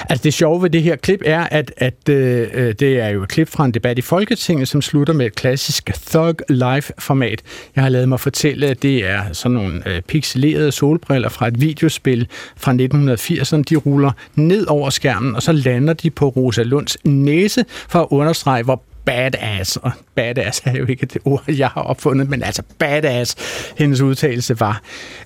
Altså 0.09 0.23
det 0.23 0.34
sjove 0.34 0.63
ved 0.63 0.69
det 0.69 0.84
her 0.84 0.95
klip 0.95 1.21
er, 1.25 1.47
at, 1.51 1.73
at 1.77 2.09
øh, 2.09 2.47
øh, 2.53 2.73
det 2.80 2.99
er 2.99 3.07
jo 3.07 3.23
et 3.23 3.30
klip 3.30 3.49
fra 3.49 3.65
en 3.65 3.71
debat 3.71 3.97
i 3.97 4.01
Folketinget, 4.01 4.67
som 4.67 4.82
slutter 4.82 5.13
med 5.13 5.25
et 5.25 5.36
klassisk 5.36 5.91
Thug 6.05 6.36
Life-format. 6.49 7.41
Jeg 7.75 7.84
har 7.84 7.89
lavet 7.89 8.09
mig 8.09 8.19
fortælle, 8.19 8.67
at 8.67 8.82
det 8.84 9.09
er 9.09 9.21
sådan 9.34 9.53
nogle 9.55 9.89
øh, 9.89 10.01
pixelerede 10.01 10.71
solbriller 10.71 11.30
fra 11.30 11.47
et 11.47 11.61
videospil 11.61 12.27
fra 12.57 12.71
1980'erne. 12.71 13.63
De 13.69 13.75
ruller 13.75 14.11
ned 14.36 14.65
over 14.67 14.89
skærmen, 14.89 15.36
og 15.36 15.43
så 15.43 15.51
lander 15.51 15.93
de 15.93 16.09
på 16.09 16.27
Rosa 16.30 16.63
Lunds 16.63 16.97
næse 17.03 17.65
for 17.89 17.99
at 17.99 18.07
understrege, 18.09 18.63
hvor 18.63 18.84
badass, 19.10 19.78
og 19.78 19.91
badass 20.16 20.62
er 20.66 20.78
jo 20.78 20.86
ikke 20.86 21.05
det 21.05 21.22
ord, 21.26 21.43
jeg 21.47 21.68
har 21.68 21.82
opfundet, 21.82 22.30
men 22.30 22.43
altså 22.43 22.64
badass, 22.80 23.36
hendes 23.78 24.01
udtalelse 24.01 24.60
var. 24.60 24.82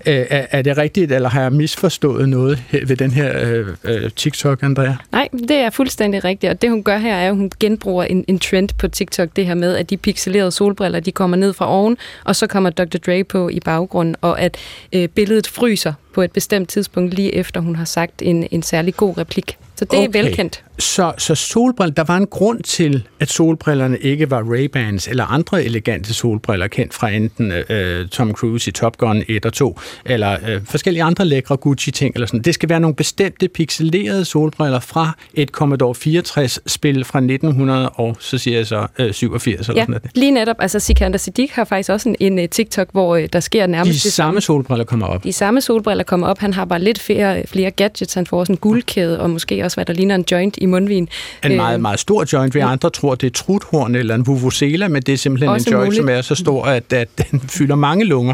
Øh, 0.06 0.26
er, 0.30 0.46
er 0.52 0.62
det 0.62 0.78
rigtigt, 0.78 1.12
eller 1.12 1.30
har 1.30 1.42
jeg 1.42 1.52
misforstået 1.52 2.30
noget 2.30 2.64
ved 2.88 2.96
den 2.96 3.12
her 3.12 3.40
øh, 3.40 3.68
øh, 3.84 4.12
TikTok, 4.12 4.64
Andrea? 4.64 4.94
Nej, 5.12 5.30
det 5.32 5.52
er 5.58 5.70
fuldstændig 5.70 6.24
rigtigt, 6.24 6.50
og 6.52 6.62
det 6.62 6.70
hun 6.70 6.84
gør 6.84 6.98
her 6.98 7.16
er, 7.16 7.28
at 7.30 7.36
hun 7.36 7.52
genbruger 7.60 8.04
en, 8.04 8.26
en 8.28 8.40
trend 8.40 8.70
på 8.78 8.88
TikTok, 8.88 9.30
det 9.36 9.46
her 9.46 9.56
med, 9.56 9.76
at 9.76 9.90
de 9.90 9.98
pixelerede 9.98 10.52
solbriller, 10.52 11.00
de 11.00 11.12
kommer 11.12 11.38
ned 11.38 11.54
fra 11.54 11.70
oven, 11.70 11.98
og 12.24 12.36
så 12.36 12.48
kommer 12.48 12.70
Dr. 12.70 12.98
Dre 12.98 13.24
på 13.24 13.50
i 13.50 13.60
baggrunden, 13.60 14.16
og 14.22 14.42
at 14.42 14.58
øh, 14.94 15.08
billedet 15.08 15.48
fryser 15.48 15.94
på 16.14 16.22
et 16.22 16.32
bestemt 16.32 16.70
tidspunkt, 16.70 17.14
lige 17.14 17.36
efter 17.36 17.62
hun 17.62 17.76
har 17.76 17.86
sagt 17.86 18.22
en, 18.22 18.48
en 18.52 18.64
særlig 18.64 18.96
god 18.96 19.18
replik. 19.18 19.58
Så 19.76 19.86
det 19.86 20.00
okay. 20.00 20.08
er 20.08 20.24
velkendt. 20.24 20.64
Så, 20.80 21.14
så 21.18 21.36
solbriller, 21.36 21.94
der 21.94 22.04
var 22.04 22.18
en 22.18 22.28
grund 22.28 22.64
til, 22.64 23.08
at 23.20 23.30
solbrillerne 23.30 23.98
ikke 23.98 24.32
var 24.32 24.42
Ray-Bans 24.42 25.10
eller 25.10 25.26
andre 25.26 25.64
elegante 25.64 26.14
solbriller, 26.14 26.68
kendt 26.68 26.94
fra 26.94 27.10
enten 27.10 27.52
øh, 27.70 28.08
Tom 28.08 28.32
Cruise 28.32 28.70
i 28.70 28.72
Top 28.72 28.98
Gun 28.98 29.24
1 29.28 29.46
og 29.46 29.54
2, 29.54 29.80
eller 30.06 30.38
øh, 30.48 30.62
forskellige 30.66 31.04
andre 31.04 31.26
lækre 31.26 31.58
Gucci-ting. 31.58 32.16
Eller 32.16 32.26
sådan. 32.26 32.42
Det 32.42 32.54
skal 32.54 32.70
være 32.70 32.80
nogle 32.80 32.96
bestemte 32.96 33.48
pixelerede 33.48 34.26
solbriller 34.26 34.80
fra 34.80 35.18
et 35.34 35.50
Commodore 35.50 35.96
64-spil 35.96 37.06
fra 37.06 37.20
1900 37.20 37.90
og 37.90 38.18
så 38.20 38.38
siger 38.38 38.58
jeg 38.58 38.68
så 38.68 38.88
øh, 39.00 39.14
87 39.14 39.70
eller 39.70 39.82
ja, 39.82 39.86
sådan 39.86 39.92
noget. 39.92 40.12
lige 40.16 40.32
netop. 40.32 40.56
Altså 40.60 40.80
Sikander 40.80 41.18
Siddiq 41.18 41.52
har 41.52 41.64
faktisk 41.64 41.90
også 41.90 42.10
en, 42.10 42.16
en 42.20 42.40
uh, 42.40 42.46
TikTok, 42.46 42.88
hvor 42.92 43.18
uh, 43.18 43.24
der 43.34 43.40
sker 43.40 43.68
nærmest... 43.68 44.04
De 44.04 44.12
samme 44.12 44.42
solbriller 44.42 44.86
kommer 44.86 45.08
op. 45.08 45.24
De 45.24 45.34
samme 45.34 45.62
solbriller 45.62 46.04
kommer 46.04 46.28
op. 46.28 46.40
Han 46.40 46.54
har 46.54 46.66
bare 46.66 46.82
lidt 46.82 47.00
flere, 47.00 47.48
flere 47.48 47.72
gadgets. 47.72 48.14
Han 48.14 48.26
får 48.26 48.40
også 48.40 48.52
en 48.52 48.58
guldkæde 48.58 49.20
og 49.20 49.30
måske 49.30 49.64
også, 49.64 49.78
hvad 49.78 49.86
der 49.86 49.94
ligner 49.94 50.16
en 50.16 50.26
joint 50.32 50.58
i 50.64 50.66
mundvin. 50.66 51.09
En 51.43 51.55
meget, 51.55 51.82
meget 51.82 51.99
stor 51.99 52.26
joint. 52.34 52.55
Vi 52.55 52.59
andre 52.59 52.89
tror, 52.89 53.16
det 53.16 53.28
er 53.28 53.32
truthorn 53.32 53.95
eller 53.95 54.16
en 54.16 54.28
vuvuzela, 54.28 54.88
men 54.88 55.01
det 55.01 55.14
er 55.14 55.18
simpelthen 55.18 55.49
også 55.49 55.70
en 55.70 55.74
joint, 55.74 55.86
muligt. 55.86 55.99
som 55.99 56.09
er 56.09 56.22
så 56.22 56.36
stor, 56.36 56.66
at, 56.66 56.93
at 56.93 57.07
den 57.32 57.39
fylder 57.39 57.76
mange 57.76 58.05
lunger, 58.05 58.34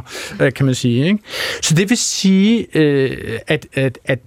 kan 0.55 0.65
man 0.65 0.75
sige. 0.75 1.05
Ikke? 1.05 1.19
Så 1.61 1.75
det 1.75 1.89
vil 1.89 1.97
sige, 1.97 2.77
at, 3.47 3.65
at, 3.73 3.99
at 4.05 4.19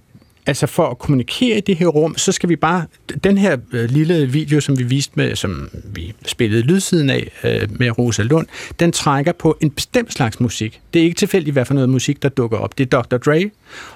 Altså 0.47 0.67
for 0.67 0.87
at 0.89 0.99
kommunikere 0.99 1.57
i 1.57 1.61
det 1.61 1.75
her 1.75 1.87
rum, 1.87 2.17
så 2.17 2.31
skal 2.31 2.49
vi 2.49 2.55
bare... 2.55 2.85
Den 3.23 3.37
her 3.37 3.57
øh, 3.73 3.89
lille 3.89 4.27
video, 4.27 4.61
som 4.61 4.79
vi 4.79 4.83
viste 4.83 5.13
med, 5.15 5.35
som 5.35 5.69
vi 5.83 6.13
spillede 6.25 6.61
lydsiden 6.61 7.09
af 7.09 7.31
øh, 7.43 7.79
med 7.79 7.97
Rosa 7.97 8.23
Lund, 8.23 8.47
den 8.79 8.91
trækker 8.91 9.31
på 9.31 9.57
en 9.61 9.71
bestemt 9.71 10.13
slags 10.13 10.39
musik. 10.39 10.81
Det 10.93 10.99
er 10.99 11.03
ikke 11.03 11.15
tilfældigt, 11.15 11.53
hvad 11.53 11.65
for 11.65 11.73
noget 11.73 11.89
musik, 11.89 12.23
der 12.23 12.29
dukker 12.29 12.57
op. 12.57 12.77
Det 12.77 12.93
er 12.93 13.01
Dr. 13.01 13.17
Dre, 13.17 13.49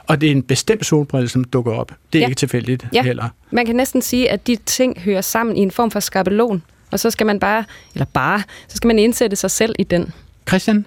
og 0.07 0.21
det 0.21 0.27
er 0.27 0.31
en 0.31 0.43
bestemt 0.43 0.85
solbrille, 0.85 1.29
som 1.29 1.43
dukker 1.43 1.71
op. 1.71 1.91
Det 2.13 2.19
er 2.19 2.21
ja. 2.21 2.27
ikke 2.27 2.39
tilfældigt 2.39 2.87
ja. 2.93 3.03
heller. 3.03 3.29
Man 3.51 3.65
kan 3.65 3.75
næsten 3.75 4.01
sige, 4.01 4.31
at 4.31 4.47
de 4.47 4.55
ting 4.65 4.99
hører 4.99 5.21
sammen 5.21 5.57
i 5.57 5.59
en 5.59 5.71
form 5.71 5.91
for 5.91 5.99
skabelon, 5.99 6.63
og 6.91 6.99
så 6.99 7.11
skal 7.11 7.25
man 7.25 7.39
bare, 7.39 7.63
eller 7.93 8.05
bare, 8.05 8.43
så 8.67 8.77
skal 8.77 8.87
man 8.87 8.99
indsætte 8.99 9.35
sig 9.35 9.51
selv 9.51 9.75
i 9.79 9.83
den. 9.83 10.13
Christian? 10.47 10.85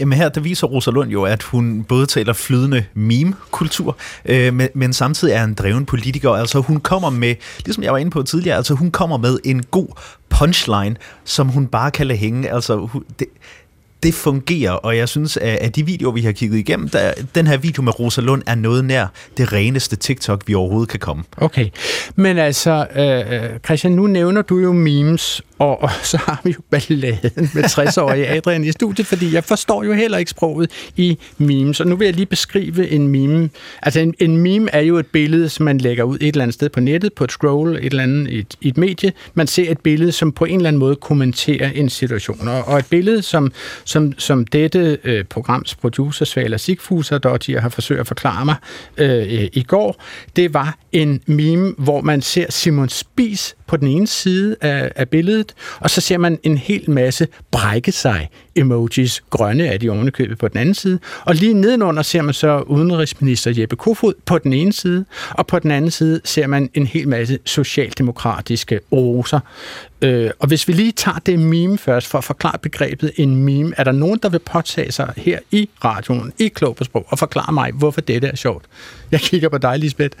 Jamen 0.00 0.18
her, 0.18 0.28
der 0.28 0.40
viser 0.40 0.66
Rosalund 0.66 1.10
jo, 1.10 1.22
at 1.24 1.42
hun 1.42 1.84
både 1.84 2.06
taler 2.06 2.32
flydende 2.32 2.84
meme-kultur, 2.94 3.96
øh, 4.24 4.54
men, 4.54 4.68
men 4.74 4.92
samtidig 4.92 5.34
er 5.34 5.44
en 5.44 5.54
dreven 5.54 5.86
politiker. 5.86 6.30
Altså 6.30 6.58
hun 6.60 6.80
kommer 6.80 7.10
med, 7.10 7.34
ligesom 7.64 7.84
jeg 7.84 7.92
var 7.92 7.98
inde 7.98 8.10
på 8.10 8.22
tidligere, 8.22 8.56
altså 8.56 8.74
hun 8.74 8.90
kommer 8.90 9.16
med 9.16 9.38
en 9.44 9.62
god 9.62 9.88
punchline, 10.28 10.96
som 11.24 11.48
hun 11.48 11.66
bare 11.66 11.90
kan 11.90 12.06
lade 12.06 12.18
hænge. 12.18 12.52
Altså 12.52 12.76
hun, 12.76 13.04
det, 13.18 13.26
det 14.02 14.14
fungerer, 14.14 14.72
og 14.72 14.96
jeg 14.96 15.08
synes, 15.08 15.36
at 15.36 15.76
de 15.76 15.86
videoer, 15.86 16.12
vi 16.12 16.20
har 16.20 16.32
kigget 16.32 16.58
igennem, 16.58 16.88
der, 16.88 17.12
den 17.34 17.46
her 17.46 17.56
video 17.56 17.82
med 17.82 18.00
Rosa 18.00 18.20
Lund 18.20 18.42
er 18.46 18.54
noget 18.54 18.84
nær 18.84 19.06
det 19.36 19.52
reneste 19.52 19.96
TikTok, 19.96 20.42
vi 20.46 20.54
overhovedet 20.54 20.88
kan 20.88 21.00
komme. 21.00 21.24
Okay, 21.36 21.68
men 22.16 22.38
altså, 22.38 22.86
øh, 22.96 23.44
øh 23.44 23.58
Christian, 23.64 23.92
nu 23.92 24.06
nævner 24.06 24.42
du 24.42 24.58
jo 24.58 24.72
memes, 24.72 25.42
og, 25.60 25.82
og 25.82 25.90
så 26.02 26.16
har 26.16 26.40
vi 26.44 26.50
jo 26.50 26.60
balladen 26.70 27.50
med 27.54 27.64
60-årige 27.64 28.28
Adrian 28.36 28.64
i 28.64 28.72
studiet, 28.72 29.06
fordi 29.06 29.34
jeg 29.34 29.44
forstår 29.44 29.84
jo 29.84 29.92
heller 29.92 30.18
ikke 30.18 30.30
sproget 30.30 30.70
i 30.96 31.18
memes. 31.38 31.80
Og 31.80 31.86
nu 31.86 31.96
vil 31.96 32.04
jeg 32.04 32.14
lige 32.14 32.26
beskrive 32.26 32.90
en 32.90 33.08
meme. 33.08 33.50
Altså 33.82 34.00
en, 34.00 34.14
en 34.18 34.36
meme 34.36 34.70
er 34.72 34.80
jo 34.80 34.98
et 34.98 35.06
billede, 35.06 35.48
som 35.48 35.64
man 35.64 35.78
lægger 35.78 36.04
ud 36.04 36.18
et 36.20 36.28
eller 36.28 36.42
andet 36.42 36.54
sted 36.54 36.68
på 36.68 36.80
nettet, 36.80 37.12
på 37.12 37.24
et 37.24 37.32
scroll, 37.32 37.76
et 37.76 37.84
eller 37.84 38.02
andet, 38.02 38.38
et, 38.38 38.56
et 38.62 38.76
medie. 38.76 39.12
Man 39.34 39.46
ser 39.46 39.70
et 39.70 39.80
billede, 39.80 40.12
som 40.12 40.32
på 40.32 40.44
en 40.44 40.56
eller 40.56 40.68
anden 40.68 40.80
måde 40.80 40.96
kommenterer 40.96 41.70
en 41.70 41.90
situation. 41.90 42.48
Og, 42.48 42.64
og 42.64 42.78
et 42.78 42.86
billede, 42.90 43.22
som, 43.22 43.52
som, 43.84 44.12
som 44.18 44.44
dette 44.44 44.98
øh, 45.04 45.24
programs 45.24 45.74
producer, 45.74 46.24
Svala 46.24 46.56
Sigfuser, 46.56 47.18
der 47.18 47.36
de 47.36 47.60
har 47.60 47.68
forsøgt 47.68 48.00
at 48.00 48.06
forklare 48.06 48.44
mig 48.44 48.56
øh, 48.96 49.48
i 49.52 49.62
går, 49.62 50.02
det 50.36 50.54
var 50.54 50.78
en 50.92 51.20
meme, 51.26 51.74
hvor 51.78 52.00
man 52.00 52.22
ser 52.22 52.46
Simon 52.48 52.88
Spies 52.88 53.56
på 53.70 53.76
den 53.76 53.88
ene 53.88 54.06
side 54.06 54.56
af, 54.60 54.92
af 54.96 55.08
billedet, 55.08 55.54
og 55.80 55.90
så 55.90 56.00
ser 56.00 56.18
man 56.18 56.38
en 56.42 56.58
hel 56.58 56.90
masse 56.90 57.28
brække 57.50 57.92
sig 57.92 58.28
emojis, 58.54 59.22
grønne 59.30 59.66
er 59.66 59.78
de 59.78 59.90
ovenikøbet 59.90 60.38
på 60.38 60.48
den 60.48 60.58
anden 60.58 60.74
side, 60.74 60.98
og 61.24 61.34
lige 61.34 61.54
nedenunder 61.54 62.02
ser 62.02 62.22
man 62.22 62.34
så 62.34 62.60
udenrigsminister 62.60 63.52
Jeppe 63.56 63.76
Kofod 63.76 64.14
på 64.26 64.38
den 64.38 64.52
ene 64.52 64.72
side, 64.72 65.04
og 65.30 65.46
på 65.46 65.58
den 65.58 65.70
anden 65.70 65.90
side 65.90 66.20
ser 66.24 66.46
man 66.46 66.70
en 66.74 66.86
hel 66.86 67.08
masse 67.08 67.38
socialdemokratiske 67.44 68.80
roser. 68.92 69.40
Øh, 70.02 70.30
og 70.38 70.48
hvis 70.48 70.68
vi 70.68 70.72
lige 70.72 70.92
tager 70.92 71.18
det 71.18 71.38
meme 71.38 71.78
først, 71.78 72.06
for 72.06 72.18
at 72.18 72.24
forklare 72.24 72.58
begrebet 72.58 73.12
en 73.16 73.36
meme, 73.36 73.74
er 73.76 73.84
der 73.84 73.92
nogen, 73.92 74.18
der 74.22 74.28
vil 74.28 74.38
påtage 74.38 74.92
sig 74.92 75.12
her 75.16 75.38
i 75.50 75.68
radioen, 75.84 76.32
i 76.38 76.48
Klog 76.48 76.76
på 76.76 76.84
Sprog, 76.84 77.06
og 77.08 77.18
forklare 77.18 77.52
mig, 77.52 77.72
hvorfor 77.72 78.00
dette 78.00 78.28
er 78.28 78.36
sjovt? 78.36 78.64
Jeg 79.10 79.20
kigger 79.20 79.48
på 79.48 79.58
dig, 79.58 79.78
Lisbeth. 79.78 80.16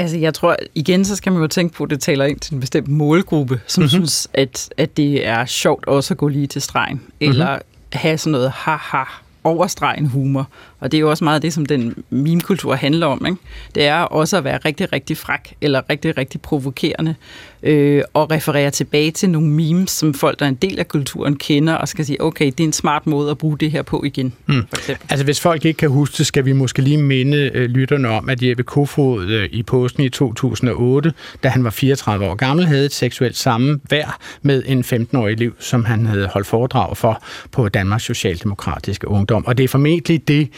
Altså, 0.00 0.18
jeg 0.18 0.34
tror, 0.34 0.56
igen, 0.74 1.04
så 1.04 1.16
skal 1.16 1.32
man 1.32 1.42
jo 1.42 1.48
tænke 1.48 1.74
på, 1.74 1.84
at 1.84 1.90
det 1.90 2.00
taler 2.00 2.24
ind 2.24 2.40
til 2.40 2.54
en 2.54 2.60
bestemt 2.60 2.88
målgruppe, 2.88 3.60
som 3.66 3.82
mm-hmm. 3.82 3.88
synes, 3.88 4.28
at, 4.34 4.70
at 4.76 4.96
det 4.96 5.26
er 5.26 5.44
sjovt 5.44 5.86
også 5.86 6.14
at 6.14 6.18
gå 6.18 6.28
lige 6.28 6.46
til 6.46 6.62
stregen, 6.62 7.02
eller 7.20 7.50
mm-hmm. 7.50 7.98
have 7.98 8.18
sådan 8.18 8.30
noget 8.32 8.50
haha 8.50 9.04
overstregen 9.44 10.06
humor. 10.06 10.48
Og 10.80 10.92
det 10.92 10.98
er 10.98 11.00
jo 11.00 11.10
også 11.10 11.24
meget 11.24 11.42
det, 11.42 11.52
som 11.52 11.66
den 11.66 12.04
meme-kultur 12.10 12.74
handler 12.74 13.06
om. 13.06 13.26
Ikke? 13.26 13.38
Det 13.74 13.86
er 13.86 14.00
også 14.00 14.36
at 14.36 14.44
være 14.44 14.58
rigtig, 14.64 14.92
rigtig 14.92 15.16
frak, 15.16 15.48
eller 15.60 15.82
rigtig, 15.90 16.18
rigtig 16.18 16.40
provokerende, 16.40 17.14
øh, 17.62 18.02
og 18.14 18.30
referere 18.30 18.70
tilbage 18.70 19.10
til 19.10 19.30
nogle 19.30 19.48
memes, 19.48 19.90
som 19.90 20.14
folk, 20.14 20.38
der 20.38 20.44
er 20.44 20.48
en 20.48 20.54
del 20.54 20.78
af 20.78 20.88
kulturen, 20.88 21.36
kender, 21.36 21.74
og 21.74 21.88
skal 21.88 22.04
sige, 22.04 22.22
okay, 22.22 22.46
det 22.46 22.60
er 22.60 22.64
en 22.64 22.72
smart 22.72 23.06
måde 23.06 23.30
at 23.30 23.38
bruge 23.38 23.58
det 23.58 23.70
her 23.70 23.82
på 23.82 24.04
igen. 24.04 24.32
Mm. 24.46 24.62
For 24.72 24.92
altså 25.10 25.24
hvis 25.24 25.40
folk 25.40 25.64
ikke 25.64 25.78
kan 25.78 25.90
huske 25.90 26.14
det, 26.18 26.26
skal 26.26 26.44
vi 26.44 26.52
måske 26.52 26.82
lige 26.82 26.96
minde 26.96 27.50
øh, 27.54 27.70
lytterne 27.70 28.08
om, 28.08 28.28
at 28.28 28.42
Jeppe 28.42 28.62
Kofod 28.62 29.26
øh, 29.26 29.48
i 29.52 29.62
posten 29.62 30.02
i 30.02 30.08
2008, 30.08 31.12
da 31.42 31.48
han 31.48 31.64
var 31.64 31.70
34 31.70 32.26
år 32.26 32.34
gammel, 32.34 32.66
havde 32.66 32.84
et 32.84 32.92
seksuelt 32.92 33.36
sammenvær 33.36 34.18
med 34.42 34.62
en 34.66 34.80
15-årig 34.80 35.36
liv, 35.36 35.54
som 35.58 35.84
han 35.84 36.06
havde 36.06 36.26
holdt 36.26 36.46
foredrag 36.46 36.96
for 36.96 37.22
på 37.52 37.68
Danmarks 37.68 38.04
Socialdemokratiske 38.04 39.08
Ungdom. 39.08 39.46
Og 39.46 39.58
det 39.58 39.64
er 39.64 39.68
formentlig 39.68 40.28
det, 40.28 40.48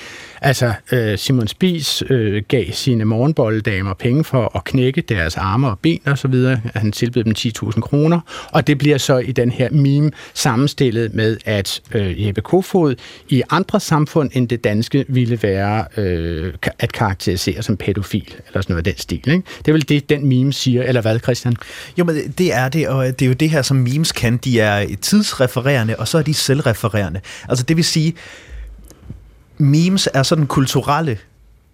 altså 0.41 0.73
øh, 0.93 1.19
Simon 1.19 1.49
Spies 1.49 2.03
øh, 2.11 2.43
gav 2.49 2.65
sine 2.73 3.05
morgenbolledamer 3.05 3.95
penge 3.95 4.25
for 4.25 4.57
at 4.57 4.65
knække 4.65 5.01
deres 5.01 5.37
arme 5.37 5.69
og 5.69 5.79
ben 5.79 6.01
og 6.07 6.19
så 6.19 6.29
videre. 6.29 6.61
Han 6.75 6.92
han 6.93 6.97
tilbød 6.97 7.25
dem 7.25 7.35
10.000 7.39 7.81
kroner, 7.81 8.21
og 8.53 8.67
det 8.67 8.79
bliver 8.79 8.99
så 8.99 9.19
i 9.19 9.33
den 9.33 9.51
her 9.51 9.71
meme 9.71 10.11
sammenstillet 10.35 11.15
med, 11.15 11.37
at 11.45 11.81
øh, 11.95 12.27
Jeppe 12.27 12.41
Kofod 12.41 12.95
i 13.29 13.43
andre 13.51 13.81
samfund 13.81 14.31
end 14.33 14.49
det 14.49 14.65
danske 14.65 15.05
ville 15.09 15.39
være 15.43 15.85
øh, 15.97 16.55
at 16.79 16.93
karakterisere 16.93 17.63
som 17.63 17.77
pædofil, 17.77 18.35
eller 18.49 18.61
sådan 18.61 18.75
noget 18.75 18.87
af 18.87 18.93
den 18.93 19.01
stil. 19.01 19.29
Ikke? 19.29 19.43
Det 19.59 19.69
er 19.69 19.73
vel 19.73 19.89
det, 19.89 20.11
den 20.11 20.27
meme 20.27 20.53
siger, 20.53 20.83
eller 20.83 21.01
hvad, 21.01 21.19
Christian? 21.19 21.57
Jo, 21.99 22.05
men 22.05 22.17
det 22.39 22.55
er 22.55 22.69
det, 22.69 22.89
og 22.89 23.07
det 23.07 23.23
er 23.23 23.27
jo 23.27 23.33
det 23.33 23.51
her, 23.51 23.63
som 23.63 23.77
memes 23.77 24.13
kan. 24.13 24.37
De 24.37 24.61
er 24.61 24.87
tidsrefererende, 25.03 25.97
og 25.97 26.09
så 26.09 26.19
er 26.19 26.23
de 26.23 26.35
selvrefererende. 26.35 27.21
Altså 27.49 27.65
det 27.65 27.77
vil 27.77 27.85
sige, 27.85 28.15
memes 29.59 30.09
er 30.15 30.23
sådan 30.23 30.47
kulturelle 30.47 31.19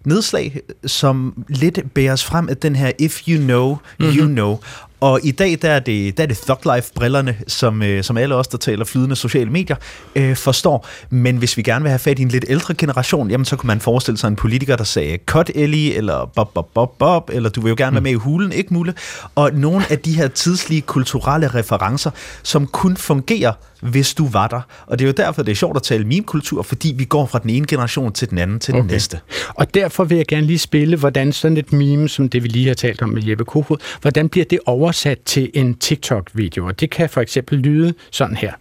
nedslag, 0.05 0.59
som 0.85 1.45
lidt 1.47 1.93
bæres 1.93 2.23
frem 2.23 2.49
af 2.49 2.57
den 2.57 2.75
her 2.75 2.91
if 2.99 3.27
you 3.27 3.41
know, 3.41 3.77
mm-hmm. 3.99 4.17
you 4.17 4.27
know. 4.27 4.57
Og 4.99 5.19
i 5.23 5.31
dag, 5.31 5.57
der 5.61 5.69
er 5.69 5.79
det, 5.79 6.17
der 6.17 6.23
er 6.23 6.27
det 6.27 6.37
Thug 6.37 6.75
Life-brillerne, 6.75 7.35
som, 7.47 7.83
øh, 7.83 8.03
som 8.03 8.17
alle 8.17 8.35
os, 8.35 8.47
der 8.47 8.57
taler 8.57 8.85
flydende 8.85 9.15
sociale 9.15 9.49
medier, 9.49 9.75
øh, 10.15 10.35
forstår. 10.35 10.87
Men 11.09 11.37
hvis 11.37 11.57
vi 11.57 11.61
gerne 11.61 11.83
vil 11.83 11.89
have 11.89 11.99
fat 11.99 12.19
i 12.19 12.21
en 12.21 12.27
lidt 12.27 12.45
ældre 12.47 12.73
generation, 12.73 13.29
jamen 13.29 13.45
så 13.45 13.55
kunne 13.55 13.67
man 13.67 13.79
forestille 13.79 14.17
sig 14.17 14.27
en 14.27 14.35
politiker, 14.35 14.75
der 14.75 14.83
sagde 14.83 15.17
Cut 15.25 15.51
Ellie, 15.55 15.95
eller 15.95 16.31
Bob 16.35 16.53
Bob 16.53 16.73
Bob 16.73 16.97
Bob, 16.97 17.29
eller 17.33 17.49
du 17.49 17.61
vil 17.61 17.69
jo 17.69 17.75
gerne 17.77 17.93
være 17.93 18.01
med 18.01 18.11
i 18.11 18.15
hulen, 18.15 18.51
ikke 18.51 18.73
muligt. 18.73 18.97
Og 19.35 19.51
nogle 19.53 19.85
af 19.89 19.99
de 19.99 20.13
her 20.13 20.27
tidslige 20.27 20.81
kulturelle 20.81 21.47
referencer, 21.47 22.11
som 22.43 22.67
kun 22.67 22.97
fungerer, 22.97 23.53
hvis 23.81 24.13
du 24.13 24.27
var 24.27 24.47
der. 24.47 24.61
Og 24.85 24.99
det 24.99 25.05
er 25.05 25.07
jo 25.07 25.13
derfor, 25.17 25.43
det 25.43 25.51
er 25.51 25.55
sjovt 25.55 25.75
at 25.75 25.83
tale 25.83 26.05
meme-kultur, 26.05 26.61
fordi 26.61 26.93
vi 26.97 27.05
går 27.05 27.25
fra 27.25 27.39
den 27.39 27.49
ene 27.49 27.67
generation 27.67 28.13
til 28.13 28.29
den 28.29 28.37
anden 28.37 28.59
til 28.59 28.73
okay. 28.73 28.81
den 28.81 28.91
næste. 28.91 29.19
Og 29.55 29.73
derfor 29.73 30.03
vil 30.03 30.17
jeg 30.17 30.25
gerne 30.27 30.47
lige 30.47 30.59
spille, 30.59 30.97
hvordan 30.97 31.31
sådan 31.31 31.57
et 31.57 31.73
meme, 31.73 32.09
som 32.09 32.29
det 32.29 32.43
vi 32.43 32.47
lige 32.47 32.67
har 32.67 32.73
talt 32.73 33.01
om 33.01 33.09
med 33.09 33.23
Jeppe 33.23 33.45
Kofod, 33.45 33.77
hvordan 34.01 34.29
bliver 34.29 34.45
det 34.45 34.59
oversat 34.65 35.19
til 35.25 35.51
en 35.53 35.75
TikTok-video? 35.75 36.65
Og 36.67 36.79
det 36.79 36.89
kan 36.89 37.09
for 37.09 37.21
eksempel 37.21 37.57
lyde 37.57 37.93
sådan 38.11 38.35
her. 38.35 38.53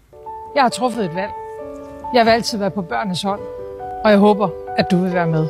Jeg 0.54 0.62
har 0.62 0.68
truffet 0.68 1.04
et 1.04 1.14
valg. 1.14 1.30
Jeg 2.14 2.26
vil 2.26 2.30
altid 2.30 2.58
være 2.58 2.70
på 2.70 2.82
børnenes 2.82 3.22
hold, 3.22 3.40
og 4.04 4.10
jeg 4.10 4.18
håber, 4.18 4.48
at 4.78 4.90
du 4.90 5.02
vil 5.02 5.12
være 5.12 5.26
med. 5.26 5.46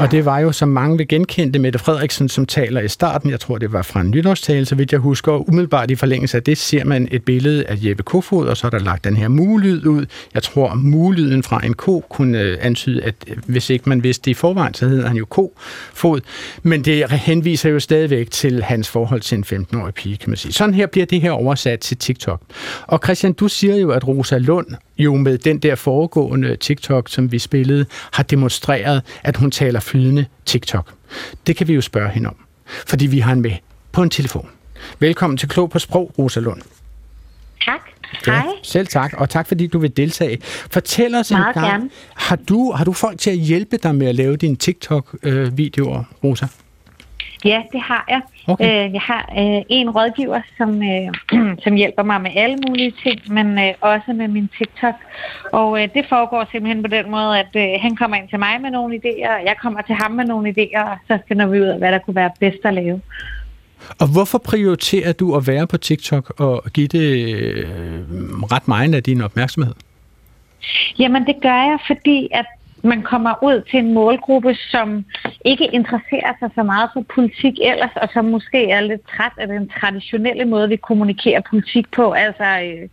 Og 0.00 0.10
det 0.10 0.24
var 0.24 0.38
jo, 0.38 0.52
som 0.52 0.68
mange 0.68 0.96
vil 0.96 1.08
genkende, 1.08 1.58
Mette 1.58 1.78
Frederiksen, 1.78 2.28
som 2.28 2.46
taler 2.46 2.80
i 2.80 2.88
starten. 2.88 3.30
Jeg 3.30 3.40
tror, 3.40 3.58
det 3.58 3.72
var 3.72 3.82
fra 3.82 4.00
en 4.00 4.10
nytårstale, 4.10 4.66
så 4.66 4.74
vidt 4.74 4.92
jeg 4.92 5.00
husker. 5.00 5.32
Og 5.32 5.48
umiddelbart 5.48 5.90
i 5.90 5.94
forlængelse 5.94 6.36
af 6.36 6.42
det 6.42 6.58
ser 6.58 6.84
man 6.84 7.08
et 7.10 7.24
billede 7.24 7.66
af 7.66 7.76
Jeppe 7.80 8.02
Kofod, 8.02 8.46
og 8.46 8.56
så 8.56 8.66
er 8.66 8.70
der 8.70 8.78
lagt 8.78 9.04
den 9.04 9.16
her 9.16 9.28
mulyd 9.28 9.86
ud. 9.86 10.06
Jeg 10.34 10.42
tror, 10.42 10.74
mulyden 10.74 11.42
fra 11.42 11.60
en 11.66 11.74
ko 11.74 12.04
kunne 12.08 12.40
øh, 12.40 12.58
antyde, 12.60 13.02
at 13.02 13.14
øh, 13.28 13.36
hvis 13.46 13.70
ikke 13.70 13.88
man 13.88 14.02
vidste 14.02 14.24
det 14.24 14.30
i 14.30 14.34
forvejen, 14.34 14.74
så 14.74 14.88
hedder 14.88 15.08
han 15.08 15.16
jo 15.16 15.24
Kofod. 15.24 16.20
Men 16.62 16.84
det 16.84 17.10
henviser 17.10 17.70
jo 17.70 17.80
stadigvæk 17.80 18.30
til 18.30 18.62
hans 18.62 18.88
forhold 18.88 19.20
til 19.20 19.38
en 19.38 19.44
15-årig 19.44 19.94
pige, 19.94 20.16
kan 20.16 20.30
man 20.30 20.36
sige. 20.36 20.52
Sådan 20.52 20.74
her 20.74 20.86
bliver 20.86 21.06
det 21.06 21.20
her 21.20 21.30
oversat 21.30 21.80
til 21.80 21.96
TikTok. 21.96 22.40
Og 22.86 23.00
Christian, 23.04 23.32
du 23.32 23.48
siger 23.48 23.76
jo, 23.76 23.90
at 23.90 24.08
Rosa 24.08 24.38
Lund 24.38 24.66
jo 24.98 25.14
med 25.14 25.38
den 25.38 25.58
der 25.58 25.74
foregående 25.74 26.56
TikTok, 26.56 27.08
som 27.08 27.25
vi 27.32 27.38
spillede, 27.38 27.86
har 28.12 28.22
demonstreret, 28.22 29.02
at 29.22 29.36
hun 29.36 29.50
taler 29.50 29.80
flydende 29.80 30.26
TikTok. 30.46 30.92
Det 31.46 31.56
kan 31.56 31.68
vi 31.68 31.74
jo 31.74 31.80
spørge 31.80 32.08
hende 32.10 32.28
om, 32.28 32.36
fordi 32.86 33.06
vi 33.06 33.18
har 33.18 33.28
hende 33.28 33.42
med 33.48 33.56
på 33.92 34.02
en 34.02 34.10
telefon. 34.10 34.48
Velkommen 34.98 35.36
til 35.36 35.48
Klog 35.48 35.70
på 35.70 35.78
Sprog, 35.78 36.12
Rosa 36.18 36.40
Lund. 36.40 36.62
Tak. 37.64 37.80
Ja, 38.26 38.32
Hej. 38.32 38.46
Selv 38.62 38.86
tak, 38.86 39.12
og 39.18 39.30
tak 39.30 39.48
fordi 39.48 39.66
du 39.66 39.78
vil 39.78 39.96
deltage. 39.96 40.38
Fortæl 40.70 41.14
os 41.14 41.30
Meget 41.30 41.46
en 41.46 41.62
gang, 41.62 41.66
gerne. 41.66 41.90
har 42.14 42.36
du, 42.36 42.72
har 42.72 42.84
du 42.84 42.92
folk 42.92 43.18
til 43.18 43.30
at 43.30 43.36
hjælpe 43.36 43.76
dig 43.76 43.94
med 43.94 44.06
at 44.06 44.14
lave 44.14 44.36
dine 44.36 44.56
TikTok-videoer, 44.56 46.04
Rosa? 46.24 46.46
Ja, 47.46 47.62
det 47.72 47.80
har 47.80 48.04
jeg. 48.08 48.20
Okay. 48.46 48.64
Øh, 48.64 48.92
jeg 48.92 49.00
har 49.00 49.24
øh, 49.38 49.62
en 49.68 49.90
rådgiver, 49.90 50.40
som, 50.58 50.82
øh, 50.82 51.08
som 51.64 51.74
hjælper 51.74 52.02
mig 52.02 52.20
med 52.20 52.30
alle 52.34 52.56
mulige 52.68 52.92
ting, 53.02 53.18
men 53.36 53.58
øh, 53.58 53.74
også 53.80 54.12
med 54.12 54.28
min 54.28 54.48
TikTok. 54.58 54.94
Og 55.52 55.82
øh, 55.82 55.88
det 55.94 56.04
foregår 56.08 56.48
simpelthen 56.52 56.82
på 56.82 56.88
den 56.88 57.10
måde, 57.10 57.38
at 57.38 57.52
øh, 57.56 57.68
han 57.80 57.96
kommer 57.96 58.16
ind 58.16 58.28
til 58.28 58.38
mig 58.38 58.60
med 58.60 58.70
nogle 58.70 58.96
idéer, 58.96 59.30
og 59.38 59.44
jeg 59.44 59.56
kommer 59.62 59.82
til 59.82 59.94
ham 59.94 60.10
med 60.10 60.24
nogle 60.24 60.54
idéer, 60.58 60.82
og 60.90 60.96
så 61.08 61.18
finder 61.28 61.46
vi 61.46 61.60
ud 61.60 61.66
af, 61.66 61.78
hvad 61.78 61.92
der 61.92 61.98
kunne 61.98 62.16
være 62.16 62.30
bedst 62.40 62.64
at 62.64 62.74
lave. 62.74 63.00
Og 64.00 64.12
hvorfor 64.12 64.38
prioriterer 64.38 65.12
du 65.12 65.36
at 65.36 65.46
være 65.46 65.66
på 65.66 65.76
TikTok 65.76 66.40
og 66.40 66.64
give 66.74 66.88
det 66.88 67.34
øh, 67.34 68.04
ret 68.52 68.68
meget 68.68 68.94
af 68.94 69.02
din 69.02 69.20
opmærksomhed? 69.20 69.74
Jamen, 70.98 71.26
det 71.26 71.36
gør 71.42 71.62
jeg, 71.70 71.78
fordi 71.86 72.28
at 72.32 72.46
man 72.86 73.02
kommer 73.02 73.34
ud 73.42 73.62
til 73.70 73.78
en 73.78 73.94
målgruppe, 73.94 74.54
som 74.54 75.04
ikke 75.44 75.66
interesserer 75.72 76.32
sig 76.38 76.50
så 76.54 76.62
meget 76.62 76.90
for 76.92 77.04
politik 77.14 77.54
ellers, 77.62 77.96
og 77.96 78.08
som 78.12 78.24
måske 78.24 78.70
er 78.70 78.80
lidt 78.80 79.08
træt 79.16 79.32
af 79.38 79.48
den 79.48 79.68
traditionelle 79.68 80.44
måde, 80.44 80.68
vi 80.68 80.76
kommunikerer 80.76 81.40
politik 81.50 81.86
på. 81.90 82.12
Altså 82.12 82.44
øh, 82.44 82.88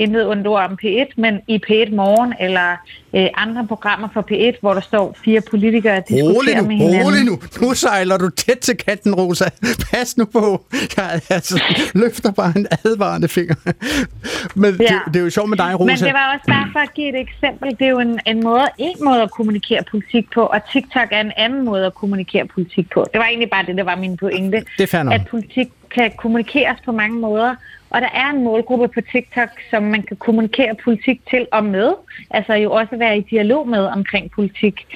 intet 0.00 0.26
ondt 0.26 0.46
ord 0.46 0.64
om 0.64 0.78
P1, 0.84 1.12
men 1.16 1.40
i 1.48 1.56
P1 1.66 1.94
Morgen 1.94 2.34
eller 2.40 2.70
øh, 3.14 3.26
andre 3.34 3.66
programmer 3.66 4.08
for 4.14 4.20
P1, 4.30 4.60
hvor 4.60 4.74
der 4.74 4.80
står 4.80 5.16
fire 5.24 5.40
politikere 5.50 5.96
og 5.96 6.08
diskuterer 6.08 6.62
nu, 6.62 6.68
med 6.68 6.76
hinanden. 6.76 7.04
rolig 7.04 7.24
nu. 7.24 7.38
Nu 7.60 7.74
sejler 7.74 8.16
du 8.16 8.30
tæt 8.30 8.58
til 8.58 8.76
kanten, 8.76 9.14
Rosa. 9.14 9.44
Pas 9.90 10.16
nu 10.16 10.24
på. 10.24 10.64
Jeg 10.96 11.20
altså, 11.30 11.62
løfter 11.94 12.32
bare 12.32 12.52
en 12.56 12.66
advarende 12.84 13.28
finger. 13.28 13.54
Men 14.54 14.74
ja. 14.80 14.84
det, 14.84 15.14
det, 15.14 15.20
er 15.20 15.24
jo 15.24 15.30
sjovt 15.30 15.48
med 15.48 15.58
dig, 15.58 15.80
Rosa. 15.80 15.86
Men 15.86 15.96
det 15.96 16.14
var 16.14 16.32
også 16.34 16.46
bare 16.46 16.68
for 16.72 16.78
at 16.78 16.94
give 16.94 17.08
et 17.08 17.20
eksempel. 17.20 17.70
Det 17.78 17.82
er 17.82 17.90
jo 17.90 17.98
en, 17.98 18.20
en, 18.26 18.42
måde, 18.44 18.66
en 18.78 18.96
måde 19.04 19.22
at 19.22 19.30
kommunikere 19.30 19.82
politik 19.90 20.30
på, 20.34 20.42
og 20.42 20.60
TikTok 20.72 21.08
er 21.10 21.20
en 21.20 21.32
anden 21.36 21.64
måde 21.64 21.86
at 21.86 21.94
kommunikere 21.94 22.46
politik 22.46 22.90
på. 22.94 23.06
Det 23.12 23.18
var 23.18 23.26
egentlig 23.26 23.50
bare 23.50 23.66
det, 23.66 23.76
der 23.76 23.84
var 23.84 23.96
min 23.96 24.16
pointe. 24.16 24.64
Det 24.78 24.82
er 24.82 24.86
fair 24.86 25.02
nok. 25.02 25.14
At 25.14 25.26
politik 25.30 25.68
kan 25.90 26.12
kommunikeres 26.16 26.78
på 26.84 26.92
mange 26.92 27.18
måder, 27.18 27.54
og 27.90 28.00
der 28.00 28.08
er 28.14 28.30
en 28.30 28.44
målgruppe 28.44 28.88
på 28.88 29.00
TikTok, 29.12 29.48
som 29.70 29.82
man 29.82 30.02
kan 30.02 30.16
kommunikere 30.16 30.74
politik 30.84 31.20
til 31.30 31.46
og 31.52 31.64
med. 31.64 31.92
Altså 32.30 32.54
jo 32.54 32.72
også 32.72 32.96
være 32.96 33.18
i 33.18 33.26
dialog 33.30 33.68
med 33.68 33.84
omkring 33.84 34.30
politik. 34.30 34.86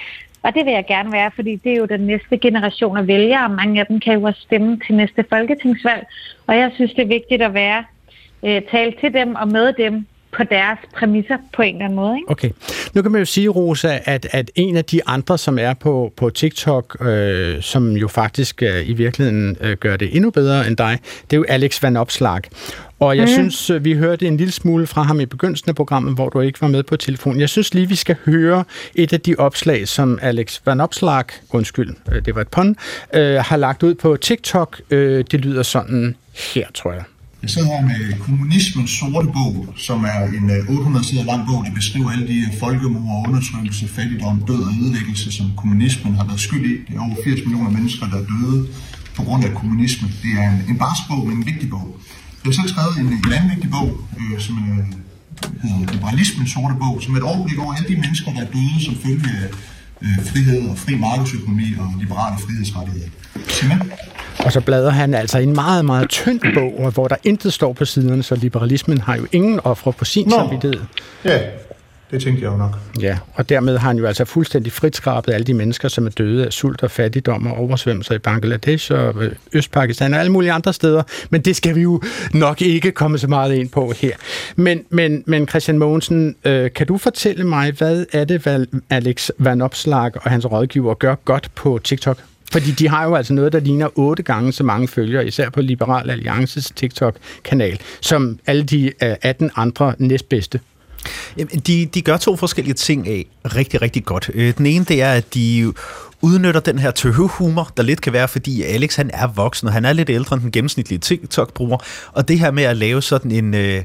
Og 0.42 0.55
det 0.55 0.64
vil 0.64 0.72
jeg 0.72 0.86
gerne 0.86 1.12
være, 1.12 1.30
fordi 1.34 1.57
det 1.57 1.72
er 1.72 1.76
jo 1.76 1.84
den 1.84 2.01
næste 2.01 2.38
generation 2.38 2.97
af 2.97 3.07
vælgere, 3.07 3.45
og 3.45 3.51
mange 3.51 3.80
af 3.80 3.86
dem 3.86 4.01
kan 4.01 4.14
jo 4.14 4.22
også 4.22 4.40
stemme 4.40 4.80
til 4.86 4.95
næste 4.95 5.24
folketingsvalg. 5.28 6.07
Og 6.47 6.57
jeg 6.57 6.70
synes, 6.74 6.95
det 6.95 7.03
er 7.03 7.07
vigtigt 7.18 7.42
at 7.42 7.55
være 7.55 7.84
øh, 8.42 8.62
tale 8.70 8.92
til 9.01 9.14
dem 9.14 9.34
og 9.34 9.49
med 9.49 9.72
dem 9.72 10.07
på 10.37 10.43
deres 10.51 10.78
præmisser 10.97 11.37
på 11.57 11.62
en 11.62 11.74
eller 11.74 11.85
anden 11.85 11.97
måde. 11.97 12.16
Ikke? 12.16 12.30
Okay. 12.30 12.51
Nu 12.95 13.03
kan 13.03 13.12
man 13.12 13.18
jo 13.18 13.24
sige, 13.24 13.49
Rosa, 13.49 13.99
at, 14.05 14.26
at 14.30 14.51
en 14.55 14.76
af 14.76 14.85
de 14.85 15.01
andre, 15.07 15.39
som 15.39 15.59
er 15.59 15.74
på, 15.74 16.12
på 16.16 16.30
TikTok, 16.30 17.07
øh, 17.07 17.62
som 17.62 17.93
jo 17.93 18.09
faktisk 18.09 18.62
øh, 18.62 18.89
i 18.89 18.93
virkeligheden 18.93 19.57
øh, 19.61 19.76
gør 19.76 19.97
det 19.97 20.16
endnu 20.16 20.30
bedre 20.30 20.66
end 20.66 20.76
dig, 20.76 20.99
det 21.30 21.37
er 21.37 21.39
jo 21.39 21.45
Alex 21.49 21.82
Van 21.82 21.97
Opslag. 21.97 22.41
Og 23.01 23.16
jeg 23.16 23.24
mm. 23.24 23.32
synes, 23.32 23.70
øh, 23.70 23.85
vi 23.85 23.95
hørte 23.95 24.26
en 24.26 24.37
lille 24.37 24.53
smule 24.53 24.87
fra 24.87 25.03
ham 25.03 25.20
i 25.20 25.26
begyndelsen 25.26 25.68
af 25.68 25.74
programmet, 25.74 26.14
hvor 26.14 26.28
du 26.28 26.41
ikke 26.41 26.61
var 26.61 26.68
med 26.68 26.82
på 26.82 26.97
telefonen. 26.97 27.41
Jeg 27.41 27.49
synes 27.49 27.74
lige, 27.74 27.89
vi 27.89 27.95
skal 27.95 28.16
høre 28.24 28.64
et 28.95 29.12
af 29.12 29.20
de 29.20 29.35
opslag, 29.39 29.89
som 29.89 30.18
Alex 30.22 30.61
Van 30.66 30.80
Opslag, 30.80 31.24
undskyld, 31.51 31.95
øh, 32.12 32.24
det 32.24 32.35
var 32.35 32.41
et 32.41 32.49
pun, 32.49 32.76
øh, 33.14 33.37
har 33.37 33.57
lagt 33.57 33.82
ud 33.82 33.95
på 33.95 34.16
TikTok. 34.16 34.80
Øh, 34.91 35.24
det 35.30 35.41
lyder 35.41 35.62
sådan 35.62 36.16
her, 36.55 36.66
tror 36.74 36.93
jeg. 36.93 37.03
Jeg 37.45 37.51
sidder 37.51 37.68
her 37.76 37.84
med 37.92 38.18
Kommunismens 38.18 38.90
sorte 38.90 39.28
bog, 39.38 39.55
som 39.76 39.99
er 40.05 40.20
en 40.38 40.47
øh, 40.51 40.68
800 40.68 41.07
sider 41.09 41.24
lang 41.24 41.42
bog, 41.49 41.64
der 41.66 41.72
beskriver 41.80 42.11
alle 42.11 42.26
de 42.32 42.38
øh, 42.47 42.59
folkemord, 42.62 43.28
undertrykkelse, 43.28 43.88
fattigdom, 43.88 44.36
død 44.49 44.61
og 44.68 44.72
ødelæggelse, 44.82 45.32
som 45.38 45.47
kommunismen 45.57 46.14
har 46.14 46.26
været 46.30 46.40
skyld 46.40 46.64
i. 46.72 46.74
Det 46.86 46.92
er 46.97 47.01
over 47.07 47.16
80 47.24 47.40
millioner 47.47 47.70
mennesker, 47.70 48.05
der 48.12 48.18
er 48.22 48.26
døde 48.32 48.59
på 49.16 49.22
grund 49.26 49.45
af 49.45 49.53
kommunismen. 49.61 50.11
Det 50.22 50.32
er 50.42 50.49
en, 50.55 50.61
en 50.70 50.78
barsbog, 50.78 51.20
men 51.28 51.36
en 51.36 51.47
vigtig 51.47 51.70
bog. 51.70 51.86
Jeg 52.42 52.49
har 52.51 52.57
selv 52.61 52.68
skrevet 52.74 52.95
en, 53.01 53.07
en 53.26 53.32
anden 53.36 53.51
vigtig 53.55 53.70
bog, 53.76 53.90
øh, 54.20 54.40
som 54.45 54.55
øh, 54.70 54.84
hedder 55.62 55.92
Liberalismens 55.92 56.51
sorte 56.55 56.74
bog, 56.82 56.95
som 57.03 57.14
er 57.14 57.18
et 57.22 57.28
overblik 57.32 57.59
over 57.59 57.72
alle 57.76 57.88
de 57.92 57.97
mennesker, 58.05 58.28
der 58.36 58.40
er 58.47 58.51
døde 58.57 58.78
som 58.86 58.95
følge 59.05 59.30
af 59.42 59.49
øh, 60.05 60.18
frihed 60.30 60.61
og 60.70 60.78
fri 60.78 60.92
markedsøkonomi 61.07 61.68
og 61.82 61.88
liberale 62.03 62.36
frihedsrettigheder. 62.45 63.11
Simpelthen. 63.59 63.90
Og 64.39 64.53
så 64.53 64.61
bladrer 64.61 64.91
han 64.91 65.14
altså 65.14 65.39
en 65.39 65.55
meget, 65.55 65.85
meget 65.85 66.09
tynd 66.09 66.41
bog, 66.55 66.91
hvor 66.91 67.09
der 67.09 67.16
intet 67.24 67.53
står 67.53 67.72
på 67.72 67.85
siderne, 67.85 68.22
så 68.22 68.35
liberalismen 68.35 69.01
har 69.01 69.16
jo 69.16 69.26
ingen 69.32 69.61
ofre 69.64 69.93
på 69.93 70.05
sin 70.05 70.28
Nå. 70.28 70.30
samvittighed. 70.30 70.80
Ja, 71.24 71.41
det 72.11 72.22
tænkte 72.22 72.45
jeg 72.45 72.53
jo 72.53 72.57
nok. 72.57 72.78
Ja, 73.01 73.18
og 73.35 73.49
dermed 73.49 73.78
har 73.78 73.89
han 73.89 73.99
jo 73.99 74.07
altså 74.07 74.24
fuldstændig 74.24 74.72
fritskrabet 74.72 75.32
alle 75.32 75.45
de 75.45 75.55
mennesker, 75.55 75.89
som 75.89 76.07
er 76.07 76.11
døde 76.11 76.47
af 76.47 76.53
sult 76.53 76.82
og 76.82 76.91
fattigdom 76.91 77.47
og 77.47 77.57
oversvømmelser 77.57 78.14
i 78.14 78.18
Bangladesh 78.18 78.93
og 78.93 79.24
øh, 79.24 79.32
Østpakistan 79.53 80.14
og 80.14 80.20
alle 80.20 80.32
mulige 80.32 80.53
andre 80.53 80.72
steder. 80.72 81.03
Men 81.30 81.41
det 81.41 81.57
skal 81.57 81.74
vi 81.74 81.80
jo 81.80 82.03
nok 82.32 82.62
ikke 82.62 82.93
komme 82.93 83.18
så 83.18 83.28
meget 83.28 83.55
ind 83.55 83.68
på 83.68 83.93
her. 83.97 84.12
Men, 84.57 84.85
men, 84.91 85.24
men 85.26 85.49
Christian 85.49 85.78
Mogensen, 85.78 86.37
øh, 86.45 86.70
kan 86.72 86.87
du 86.87 86.99
fortælle 86.99 87.45
mig, 87.45 87.72
hvad 87.72 88.07
er 88.12 88.24
det, 88.24 88.41
hvad 88.41 88.66
Alex 88.91 89.30
Van 89.39 89.62
Opslag 89.62 90.11
og 90.14 90.30
hans 90.30 90.47
rådgiver 90.47 90.95
gør 90.95 91.14
godt 91.14 91.51
på 91.55 91.80
TikTok? 91.85 92.18
Fordi 92.53 92.70
de 92.70 92.88
har 92.88 93.05
jo 93.05 93.14
altså 93.14 93.32
noget, 93.32 93.53
der 93.53 93.61
ligner 93.61 93.99
otte 93.99 94.22
gange 94.22 94.53
så 94.53 94.64
mange 94.64 94.88
følgere, 94.88 95.26
især 95.26 95.51
på 95.51 95.61
Liberal 95.61 96.11
Alliances 96.11 96.72
TikTok-kanal, 96.76 97.80
som 98.01 98.38
alle 98.47 98.62
de 98.62 98.86
øh, 98.86 99.16
18 99.22 99.51
andre 99.57 99.95
næstbedste. 99.99 100.61
Jamen, 101.36 101.59
de, 101.66 101.86
de 101.95 102.03
gør 102.03 102.16
to 102.16 102.36
forskellige 102.36 102.74
ting 102.74 103.09
af 103.09 103.26
rigtig, 103.45 103.82
rigtig 103.82 104.05
godt. 104.05 104.30
Øh, 104.34 104.57
den 104.59 104.66
ene, 104.66 104.84
det 104.84 105.03
er, 105.03 105.12
at 105.12 105.34
de 105.34 105.72
udnytter 106.20 106.61
den 106.61 106.78
her 106.78 106.90
tøhøhumor, 106.90 107.72
der 107.76 107.82
lidt 107.82 108.01
kan 108.01 108.12
være, 108.12 108.28
fordi 108.28 108.62
Alex 108.62 108.97
han 108.97 109.11
er 109.12 109.26
voksen, 109.26 109.68
og 109.68 109.74
han 109.74 109.84
er 109.84 109.92
lidt 109.92 110.11
ældre 110.11 110.34
end 110.34 110.42
den 110.42 110.53
gennemsnitlige 110.53 110.99
TikTok-bruger. 110.99 111.78
Og 112.12 112.28
det 112.28 112.38
her 112.38 112.51
med 112.51 112.62
at 112.62 112.76
lave 112.76 113.03
sådan 113.03 113.30
en... 113.30 113.55
Øh, 113.55 113.82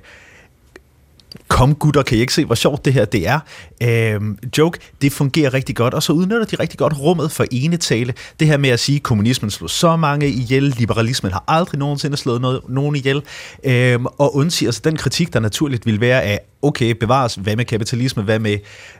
kom 1.47 1.75
gutter, 1.75 2.01
kan 2.01 2.17
I 2.17 2.21
ikke 2.21 2.33
se, 2.33 2.45
hvor 2.45 2.55
sjovt 2.55 2.85
det 2.85 2.93
her 2.93 3.05
det 3.05 3.27
er? 3.27 3.39
Øh, 3.83 4.21
joke, 4.57 4.79
det 5.01 5.11
fungerer 5.11 5.53
rigtig 5.53 5.75
godt, 5.75 5.93
og 5.93 6.03
så 6.03 6.13
udnytter 6.13 6.45
de 6.45 6.55
rigtig 6.55 6.79
godt 6.79 6.99
rummet 6.99 7.31
for 7.31 7.45
enetale. 7.51 8.13
Det 8.39 8.47
her 8.47 8.57
med 8.57 8.69
at 8.69 8.79
sige, 8.79 8.95
at 8.95 9.03
kommunismen 9.03 9.51
slog 9.51 9.69
så 9.69 9.95
mange 9.95 10.27
ihjel, 10.27 10.63
liberalismen 10.63 11.31
har 11.31 11.43
aldrig 11.47 11.79
nogensinde 11.79 12.17
slået 12.17 12.41
noget, 12.41 12.61
nogen 12.69 12.95
ihjel, 12.95 13.21
øh, 13.63 13.99
og 14.03 14.35
undsiger 14.35 14.71
sig 14.71 14.83
den 14.83 14.97
kritik, 14.97 15.33
der 15.33 15.39
naturligt 15.39 15.85
vil 15.85 16.01
være 16.01 16.23
af, 16.23 16.39
okay, 16.61 16.91
bevares, 16.91 17.35
hvad 17.35 17.55
med 17.55 17.65
kapitalisme, 17.65 18.23
hvad 18.23 18.39
med, 18.39 18.57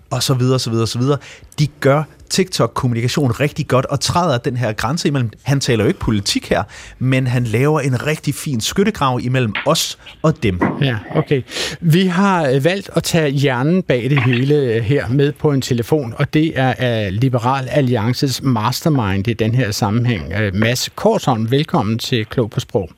og 0.10 0.24
så 0.24 0.34
videre, 0.34 0.60
så 0.60 0.70
videre, 0.70 0.88
så 0.88 1.00
videre. 1.00 1.18
De 1.60 1.68
gør 1.80 2.04
TikTok-kommunikation 2.30 3.32
rigtig 3.32 3.68
godt, 3.68 3.86
og 3.86 4.00
træder 4.00 4.38
den 4.38 4.58
her 4.58 4.74
grænse 4.74 5.08
imellem, 5.08 5.32
han 5.44 5.60
taler 5.60 5.84
jo 5.84 5.88
ikke 5.88 6.00
politik 6.00 6.50
her, 6.50 6.64
men 7.00 7.28
han 7.28 7.44
laver 7.44 7.80
en 7.80 8.06
rigtig 8.06 8.36
fin 8.36 8.62
skyttegrav 8.62 9.20
imellem 9.24 9.54
os 9.66 9.98
og 10.22 10.44
dem. 10.44 10.62
Ja, 10.82 10.98
okay. 11.16 11.42
Vi 11.82 12.06
har 12.06 12.48
øh, 12.48 12.64
valgt 12.64 12.90
at 12.96 13.04
tage 13.04 13.30
hjernen 13.30 13.84
bag 13.84 14.10
det 14.10 14.24
hele 14.24 14.56
øh, 14.56 14.84
her 14.84 15.08
med 15.08 15.32
på 15.32 15.52
en 15.52 15.62
telefon, 15.62 16.14
og 16.18 16.34
det 16.34 16.60
er 16.60 17.06
øh, 17.08 17.14
Liberal 17.14 17.68
Alliances 17.70 18.42
mastermind 18.44 19.28
i 19.28 19.34
den 19.34 19.56
her 19.56 19.72
sammenhæng. 19.72 20.34
Mads 20.54 20.90
Korsholm, 20.96 21.52
velkommen 21.52 22.00
til 22.00 22.26
Klog 22.26 22.50
på 22.50 22.60
Sprog. 22.60 22.90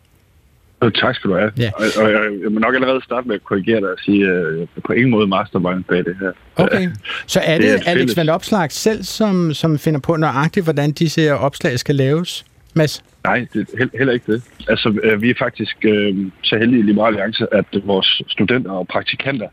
Øh, 0.84 0.91
Tak 0.91 1.15
skal 1.15 1.29
du 1.29 1.36
have. 1.36 1.51
Ja. 1.57 1.71
Og, 1.75 1.84
og 2.03 2.11
jeg, 2.11 2.21
jeg 2.43 2.51
må 2.51 2.59
nok 2.59 2.75
allerede 2.75 3.01
starte 3.03 3.27
med 3.27 3.36
at 3.36 3.43
korrigere 3.43 3.79
dig 3.82 3.89
og 3.89 3.97
sige, 4.05 4.27
er 4.27 4.65
på 4.86 4.93
ingen 4.93 5.11
måde 5.11 5.27
mastermind 5.27 5.84
bag 5.84 5.97
det 5.97 6.15
her. 6.19 6.32
Okay. 6.55 6.89
Så 7.27 7.39
er 7.39 7.57
Det 7.57 7.63
det, 7.63 7.69
er 7.73 7.91
Alex 7.91 8.01
fælles- 8.11 8.17
Van 8.17 8.29
Opslag 8.29 8.71
selv, 8.71 9.03
som, 9.03 9.53
som 9.53 9.79
finder 9.79 9.99
på 9.99 10.15
nøjagtigt, 10.15 10.65
hvordan 10.65 10.91
disse 10.91 11.34
opslag 11.36 11.79
skal 11.79 11.95
laves? 11.95 12.45
Mads? 12.75 13.03
Nej, 13.23 13.47
det 13.53 13.67
er 13.73 13.84
he- 13.86 13.97
heller 13.97 14.13
ikke 14.13 14.32
det. 14.34 14.43
Altså, 14.67 14.99
øh, 15.03 15.21
vi 15.21 15.29
er 15.29 15.34
faktisk 15.39 15.75
øh, 15.84 16.15
så 16.43 16.57
heldige 16.57 16.79
i 16.79 16.84
Liberal 16.84 17.07
Alliance, 17.13 17.53
at 17.53 17.65
vores 17.84 18.21
studenter 18.27 18.71
og 18.71 18.88
praktikanter, 18.88 19.47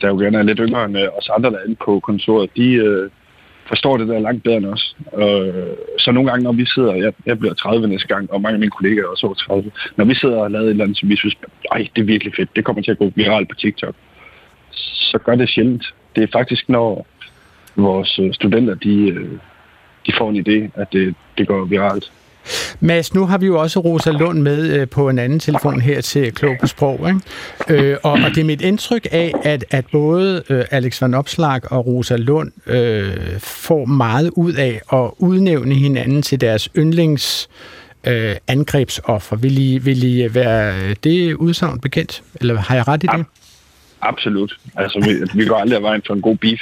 der 0.00 0.08
jo 0.08 0.16
gerne 0.16 0.38
er 0.38 0.42
lidt 0.42 0.58
yngre 0.62 0.84
end 0.84 0.98
øh, 0.98 1.08
os 1.18 1.28
andre 1.36 1.50
derinde 1.50 1.76
på 1.84 2.00
kontoret, 2.00 2.50
de 2.56 2.72
øh, 2.74 3.10
forstår 3.66 3.96
det 3.96 4.08
der 4.08 4.18
langt 4.18 4.42
bedre 4.42 4.56
end 4.56 4.66
os. 4.66 4.96
Og, 5.12 5.46
øh, 5.46 5.76
så 5.98 6.12
nogle 6.12 6.30
gange, 6.30 6.44
når 6.44 6.52
vi 6.52 6.66
sidder, 6.66 6.94
jeg, 6.94 7.12
jeg 7.26 7.38
bliver 7.38 7.54
30 7.54 7.88
næste 7.88 8.08
gang, 8.08 8.32
og 8.32 8.40
mange 8.40 8.54
af 8.54 8.60
mine 8.60 8.70
kollegaer 8.70 9.04
er 9.04 9.08
også 9.08 9.26
over 9.26 9.34
30, 9.34 9.70
når 9.96 10.04
vi 10.04 10.14
sidder 10.14 10.36
og 10.36 10.50
laver 10.50 10.64
et 10.64 10.70
eller 10.70 10.84
andet, 10.84 10.98
som 10.98 11.08
vi 11.08 11.16
synes, 11.16 11.36
ej, 11.72 11.88
det 11.96 12.02
er 12.02 12.06
virkelig 12.06 12.32
fedt, 12.36 12.56
det 12.56 12.64
kommer 12.64 12.82
til 12.82 12.90
at 12.90 12.98
gå 12.98 13.12
viralt 13.14 13.48
på 13.48 13.54
TikTok, 13.54 13.94
så 15.10 15.18
gør 15.18 15.34
det 15.34 15.48
sjældent. 15.48 15.94
Det 16.16 16.22
er 16.22 16.28
faktisk, 16.32 16.68
når 16.68 17.06
vores 17.76 18.18
øh, 18.18 18.34
studenter, 18.34 18.74
de, 18.74 19.08
øh, 19.08 19.38
de 20.06 20.12
får 20.18 20.30
en 20.30 20.40
idé, 20.46 20.80
at 20.80 20.92
det, 20.92 21.14
det 21.38 21.48
går 21.48 21.64
viralt. 21.64 22.12
Mads, 22.80 23.14
nu 23.14 23.26
har 23.26 23.38
vi 23.38 23.46
jo 23.46 23.60
også 23.60 23.80
Rosa 23.80 24.10
Lund 24.10 24.38
med 24.38 24.68
øh, 24.68 24.88
på 24.88 25.08
en 25.08 25.18
anden 25.18 25.40
telefon 25.40 25.80
her 25.80 26.00
til 26.00 26.32
Klog 26.32 26.56
på 26.60 26.66
Sprog. 26.66 27.08
Ikke? 27.08 27.82
Øh, 27.82 27.96
og, 28.02 28.12
og 28.12 28.30
det 28.34 28.38
er 28.38 28.44
mit 28.44 28.60
indtryk 28.60 29.06
af, 29.10 29.32
at, 29.42 29.64
at 29.70 29.84
både 29.92 30.42
øh, 30.48 30.64
Alex 30.70 31.02
van 31.02 31.14
Opslag 31.14 31.72
og 31.72 31.86
Rosa 31.86 32.16
Lund 32.16 32.52
øh, 32.66 33.38
får 33.38 33.84
meget 33.84 34.30
ud 34.30 34.52
af 34.52 34.80
at 34.92 35.10
udnævne 35.18 35.74
hinanden 35.74 36.22
til 36.22 36.40
deres 36.40 36.68
yndlings 36.76 37.48
øh, 38.06 38.36
angrebsoffer. 38.48 39.36
Vil 39.36 39.58
I, 39.58 39.78
vil 39.78 40.04
I 40.04 40.22
øh, 40.22 40.34
være 40.34 40.94
det 40.94 41.34
udsagn 41.34 41.80
bekendt? 41.80 42.22
Eller 42.40 42.56
har 42.60 42.74
jeg 42.74 42.88
ret 42.88 43.04
i 43.04 43.06
det? 43.06 43.26
Absolut. 44.04 44.56
Altså, 44.76 44.98
vi, 45.06 45.38
vi 45.38 45.46
går 45.48 45.56
aldrig 45.56 45.76
af 45.76 45.82
vejen 45.82 46.02
for 46.06 46.14
en 46.14 46.22
god 46.22 46.36
beef. 46.36 46.60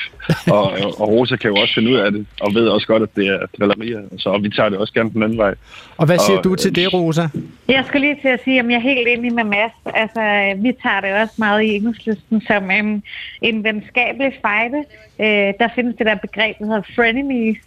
Og, 0.51 0.64
og 1.01 1.09
Rosa 1.09 1.36
kan 1.36 1.51
jo 1.51 1.57
også 1.57 1.74
finde 1.74 1.90
ud 1.90 1.97
af 1.97 2.12
det, 2.12 2.26
og 2.40 2.55
ved 2.55 2.68
også 2.68 2.86
godt, 2.86 3.03
at 3.03 3.09
det 3.16 3.26
er 3.26 3.47
drillerier. 3.59 4.01
Så 4.18 4.28
og 4.28 4.43
vi 4.43 4.49
tager 4.49 4.68
det 4.68 4.78
også 4.78 4.95
gerne 4.95 5.11
den 5.11 5.22
anden 5.22 5.38
vej. 5.38 5.55
Og 5.97 6.07
hvad 6.07 6.18
siger 6.18 6.38
og, 6.38 6.45
du 6.45 6.55
til 6.55 6.74
det, 6.74 6.93
Rosa? 6.93 7.22
Jeg 7.68 7.84
skulle 7.86 8.07
lige 8.07 8.18
til 8.22 8.28
at 8.28 8.40
sige, 8.45 8.61
at 8.61 8.66
jeg 8.66 8.74
er 8.74 8.80
helt 8.80 9.09
enig 9.09 9.34
med 9.34 9.45
Mads. 9.45 9.72
Altså, 9.95 10.22
vi 10.62 10.72
tager 10.82 11.01
det 11.01 11.12
også 11.22 11.34
meget 11.38 11.62
i 11.62 11.68
enhedslisten 11.68 12.40
som 12.40 12.70
en, 12.70 13.03
en 13.43 13.64
venskabelig 13.64 14.32
fejde. 14.43 14.84
Øh, 15.20 15.55
der 15.61 15.68
findes 15.74 15.95
det 15.97 16.07
der 16.07 16.14
begreb, 16.14 16.59
der 16.59 16.66
hedder 16.66 16.82
frenemies. 16.97 17.59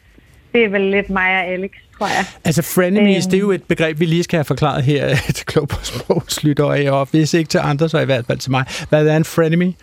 Det 0.54 0.64
er 0.64 0.70
vel 0.70 0.82
lidt 0.82 1.10
mig 1.10 1.30
og 1.40 1.46
Alex, 1.46 1.72
tror 1.98 2.08
jeg. 2.08 2.26
Altså 2.44 2.62
frenemies, 2.62 3.26
øhm. 3.26 3.32
det 3.32 3.38
er 3.38 3.42
jo 3.42 3.52
et 3.52 3.64
begreb, 3.64 4.00
vi 4.00 4.06
lige 4.06 4.24
skal 4.24 4.38
have 4.38 4.46
forklaret 4.46 4.84
her 4.84 5.16
til 5.36 5.46
Klog 5.46 5.68
på 5.68 5.76
Sprogslytter 5.84 6.72
af, 6.72 6.92
og 6.92 7.08
hvis 7.12 7.34
ikke 7.34 7.48
til 7.48 7.60
andre, 7.64 7.90
så 7.90 8.00
i 8.00 8.06
hvert 8.06 8.26
fald 8.26 8.38
til 8.38 8.52
mig. 8.52 8.66
Hvad 8.90 9.08
er 9.08 9.18
en 9.18 9.26
frenemy? 9.26 9.74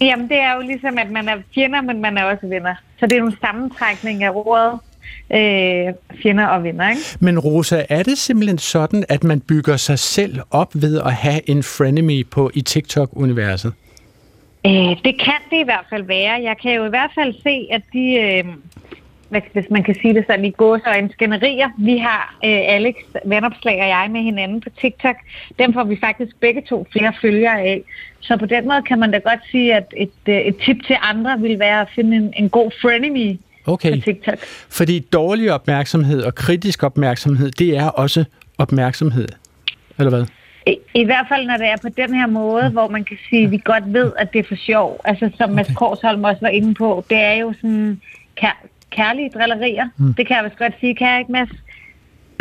Jamen, 0.00 0.28
det 0.28 0.36
er 0.36 0.54
jo 0.54 0.60
ligesom, 0.60 0.98
at 0.98 1.10
man 1.10 1.28
er 1.28 1.36
fjender, 1.54 1.80
men 1.80 2.00
man 2.00 2.18
er 2.18 2.24
også 2.24 2.46
venner. 2.46 2.74
Så 3.00 3.06
det 3.06 3.18
er 3.18 3.22
en 3.22 3.36
sammentrækning 3.40 4.24
af 4.24 4.30
ordet 4.34 4.78
øh, 5.32 5.94
fjender 6.22 6.46
og 6.46 6.64
venner. 6.64 6.90
Ikke? 6.90 7.02
Men 7.20 7.38
Rosa, 7.38 7.84
er 7.88 8.02
det 8.02 8.18
simpelthen 8.18 8.58
sådan, 8.58 9.04
at 9.08 9.24
man 9.24 9.40
bygger 9.40 9.76
sig 9.76 9.98
selv 9.98 10.40
op 10.50 10.70
ved 10.74 11.00
at 11.00 11.12
have 11.12 11.50
en 11.50 11.62
frenemy 11.62 12.26
på 12.26 12.50
i 12.54 12.60
TikTok-universet? 12.60 13.72
Øh, 14.66 14.72
det 14.72 15.20
kan 15.24 15.40
det 15.50 15.60
i 15.60 15.64
hvert 15.64 15.86
fald 15.90 16.02
være. 16.02 16.32
Jeg 16.42 16.56
kan 16.62 16.74
jo 16.74 16.84
i 16.84 16.88
hvert 16.88 17.10
fald 17.14 17.34
se, 17.42 17.68
at 17.70 17.82
de... 17.92 18.14
Øh, 18.14 18.44
hvis 19.52 19.70
man 19.70 19.82
kan 19.82 19.94
sige 19.94 20.14
det 20.14 20.24
sådan, 20.26 20.44
i 20.44 20.50
gåsøjne 20.50 21.10
skænderier. 21.12 21.68
Vi 21.78 21.96
har 21.96 22.38
øh, 22.44 22.60
Alex 22.76 22.94
Vandopslag 23.24 23.80
og 23.80 23.88
jeg 23.88 24.08
med 24.10 24.20
hinanden 24.20 24.60
på 24.60 24.68
TikTok. 24.80 25.16
Dem 25.58 25.72
får 25.72 25.84
vi 25.84 25.98
faktisk 26.00 26.40
begge 26.40 26.62
to 26.68 26.86
flere 26.92 27.12
følgere 27.20 27.60
af. 27.60 27.82
Så 28.20 28.36
på 28.36 28.46
den 28.46 28.68
måde 28.68 28.82
kan 28.82 28.98
man 28.98 29.10
da 29.10 29.18
godt 29.18 29.40
sige, 29.50 29.74
at 29.74 29.94
et, 29.96 30.10
øh, 30.28 30.36
et 30.36 30.56
tip 30.64 30.76
til 30.86 30.96
andre 31.02 31.40
vil 31.40 31.58
være 31.58 31.80
at 31.80 31.88
finde 31.94 32.16
en, 32.16 32.32
en 32.36 32.48
god 32.48 32.70
frenemy 32.82 33.38
okay. 33.66 33.94
på 33.94 34.00
TikTok. 34.04 34.38
Fordi 34.70 34.98
dårlig 34.98 35.52
opmærksomhed 35.52 36.22
og 36.22 36.34
kritisk 36.34 36.82
opmærksomhed, 36.82 37.50
det 37.50 37.76
er 37.76 37.88
også 37.88 38.24
opmærksomhed. 38.58 39.28
Eller 39.98 40.10
hvad? 40.10 40.26
I, 40.66 40.76
I 40.94 41.04
hvert 41.04 41.26
fald, 41.28 41.46
når 41.46 41.56
det 41.56 41.66
er 41.66 41.76
på 41.82 41.88
den 41.96 42.14
her 42.14 42.26
måde, 42.26 42.68
mm. 42.68 42.72
hvor 42.72 42.88
man 42.88 43.04
kan 43.04 43.16
sige, 43.30 43.44
at 43.44 43.50
vi 43.50 43.60
godt 43.64 43.92
ved, 43.92 44.12
at 44.18 44.32
det 44.32 44.38
er 44.38 44.44
for 44.48 44.54
sjov. 44.54 45.00
Altså, 45.04 45.30
som. 45.36 45.50
Mads 45.50 45.70
Korsholm 45.76 46.24
også 46.24 46.40
var 46.40 46.48
inde 46.48 46.74
på, 46.74 47.04
det 47.10 47.18
er 47.18 47.32
jo 47.32 47.54
sådan 47.60 48.00
kærlige 48.96 49.30
drillerier. 49.34 49.88
Mm. 49.98 50.14
Det 50.14 50.26
kan 50.26 50.36
jeg 50.36 50.44
vist 50.44 50.58
godt 50.58 50.74
sige, 50.80 50.94
kan 50.94 51.08
jeg 51.08 51.18
ikke, 51.18 51.32
Mads? 51.32 51.50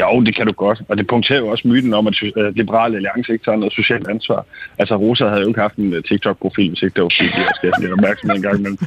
Jo, 0.01 0.21
det 0.21 0.35
kan 0.35 0.45
du 0.45 0.51
godt. 0.51 0.81
Og 0.89 0.97
det 0.97 1.07
punkterer 1.07 1.39
jo 1.39 1.47
også 1.47 1.67
myten 1.67 1.93
om, 1.93 2.07
at 2.07 2.15
Liberale 2.55 2.95
Alliance 2.95 3.33
ikke 3.33 3.45
tager 3.45 3.57
noget 3.57 3.73
socialt 3.73 4.07
ansvar. 4.07 4.45
Altså, 4.77 4.95
Rosa 4.95 5.27
havde 5.27 5.41
jo 5.41 5.47
ikke 5.47 5.61
haft 5.61 5.75
en 5.75 5.93
øh, 5.93 6.03
TikTok-profil, 6.03 6.69
hvis 6.69 6.81
ikke 6.81 6.95
det 6.95 7.03
var 7.03 7.11
fordi, 7.17 7.27
de 7.27 7.47
skal 7.55 7.73
lidt 7.81 7.91
opmærksomhed 7.91 8.35
en 8.35 8.41
gang 8.41 8.59
imellem. 8.59 8.77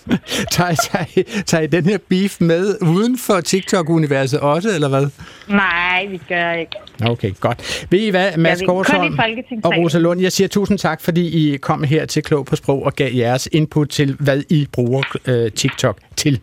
tager, 0.56 0.74
tager, 0.90 1.42
tager 1.46 1.62
I 1.62 1.66
den 1.66 1.84
her 1.84 1.98
beef 2.08 2.40
med 2.40 2.76
uden 2.82 3.18
for 3.18 3.40
TikTok-universet 3.40 4.40
også, 4.40 4.68
eller 4.74 4.88
hvad? 4.88 5.06
Nej, 5.48 6.06
vi 6.10 6.20
gør 6.28 6.52
ikke. 6.52 6.76
Okay, 7.06 7.32
godt. 7.40 7.86
Ved 7.90 8.00
I 8.00 8.10
hvad, 8.10 8.36
Mads 8.36 8.60
ja, 8.60 8.66
Gårdsholm 8.66 9.18
og 9.64 9.72
Rosa 9.76 9.98
Lund, 9.98 10.20
jeg 10.20 10.32
siger 10.32 10.48
tusind 10.48 10.78
tak, 10.78 11.00
fordi 11.00 11.52
I 11.52 11.56
kom 11.56 11.82
her 11.82 12.06
til 12.06 12.22
Klog 12.22 12.46
på 12.46 12.56
Sprog 12.56 12.86
og 12.86 12.92
gav 12.92 13.12
jeres 13.12 13.48
input 13.52 13.88
til, 13.88 14.16
hvad 14.20 14.42
I 14.50 14.66
bruger 14.72 15.02
uh, 15.28 15.52
TikTok 15.52 15.98
til. 16.16 16.40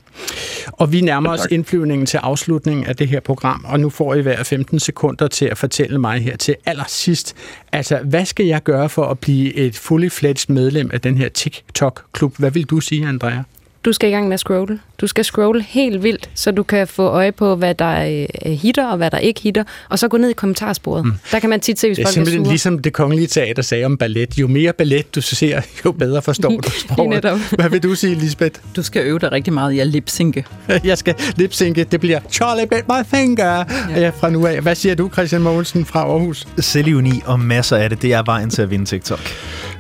Og 0.68 0.92
vi 0.92 1.02
nærmer 1.02 1.30
os 1.30 1.48
indflyvningen 1.52 2.06
til 2.06 2.18
afslutningen 2.18 2.86
af 2.86 2.96
det 2.96 3.08
her 3.08 3.20
program, 3.20 3.66
og 3.68 3.80
nu 3.80 3.90
får 3.90 4.16
I 4.16 4.22
hver 4.22 4.44
15 4.44 4.80
sekunder 4.80 5.28
til 5.28 5.46
at 5.46 5.58
fortælle 5.58 6.00
mig 6.00 6.20
her 6.20 6.38
til 6.38 6.56
allersidst, 6.66 7.36
altså 7.72 8.00
hvad 8.04 8.26
skal 8.26 8.46
jeg 8.46 8.64
gøre 8.64 8.90
for 8.90 9.06
at 9.06 9.20
blive 9.20 9.54
et 9.54 9.78
fully 9.78 10.10
fledged 10.10 10.54
medlem 10.54 10.90
af 10.94 11.02
den 11.02 11.18
her 11.18 11.30
TikTok-klub? 11.30 12.38
Hvad 12.38 12.52
vil 12.52 12.64
du 12.64 12.80
sige, 12.80 13.08
Andrea? 13.08 13.44
Du 13.86 13.94
skal 13.94 14.10
i 14.10 14.12
gang 14.12 14.28
med 14.28 14.34
at 14.34 14.40
scrolle. 14.40 14.80
Du 15.02 15.08
skal 15.08 15.26
scrolle 15.26 15.64
helt 15.64 16.04
vildt, 16.04 16.30
så 16.34 16.52
du 16.52 16.64
kan 16.64 16.88
få 16.88 17.04
øje 17.04 17.32
på, 17.32 17.56
hvad 17.56 17.76
der 17.76 17.86
er 17.86 18.28
hitter 18.50 18.88
og 18.88 18.98
hvad 18.98 19.12
der 19.12 19.18
ikke 19.18 19.42
hitter, 19.42 19.64
og 19.90 20.00
så 20.00 20.08
gå 20.08 20.18
ned 20.18 20.30
i 20.30 20.34
kommentarsporet. 20.34 21.06
Mm. 21.06 21.14
Der 21.32 21.40
kan 21.40 21.50
man 21.50 21.60
tit 21.60 21.80
se, 21.80 21.88
hvis 21.88 21.98
folk 21.98 22.08
er 22.08 22.12
simpelthen 22.12 22.44
ligesom 22.44 22.80
det 22.80 22.94
kongelige 22.94 23.28
teater 23.28 23.62
sagde 23.62 23.86
om 23.86 23.98
ballet. 23.98 24.38
Jo 24.38 24.48
mere 24.48 24.74
ballet 24.74 25.16
du 25.16 25.22
ser, 25.22 25.62
jo 25.86 25.92
bedre 25.92 26.22
forstår 26.22 26.50
du 26.50 26.70
sproget. 26.86 27.42
Hvad 27.52 27.70
vil 27.70 27.84
du 27.84 27.96
sige, 27.96 28.16
Lisbeth? 28.16 28.60
Du 28.76 28.84
skal 28.84 29.02
øve 29.06 29.20
dig 29.20 29.32
rigtig 29.32 29.54
meget 29.54 29.72
i 29.72 29.80
at 29.80 29.88
lipsynke. 29.88 30.46
Jeg 30.84 30.98
skal 30.98 31.16
lipsynke. 31.36 31.84
Det 31.84 32.00
bliver 32.00 32.20
Charlie 32.32 32.68
bit 32.68 32.88
my 32.88 33.06
finger 33.06 33.64
ja. 33.96 34.10
fra 34.10 34.30
nu 34.30 34.46
af. 34.46 34.62
Hvad 34.62 34.76
siger 34.76 34.96
du, 34.96 35.10
Christian 35.10 35.42
Mogensen 35.42 35.86
fra 35.86 36.00
Aarhus? 36.00 36.48
Selvivni 36.60 37.22
og 37.26 37.40
masser 37.40 37.78
af 37.78 37.90
det, 37.90 38.02
det 38.02 38.14
er 38.14 38.24
vejen 38.26 38.50
til 38.50 38.62
at 38.62 38.70
vinde 38.70 38.86
TikTok. 38.86 39.20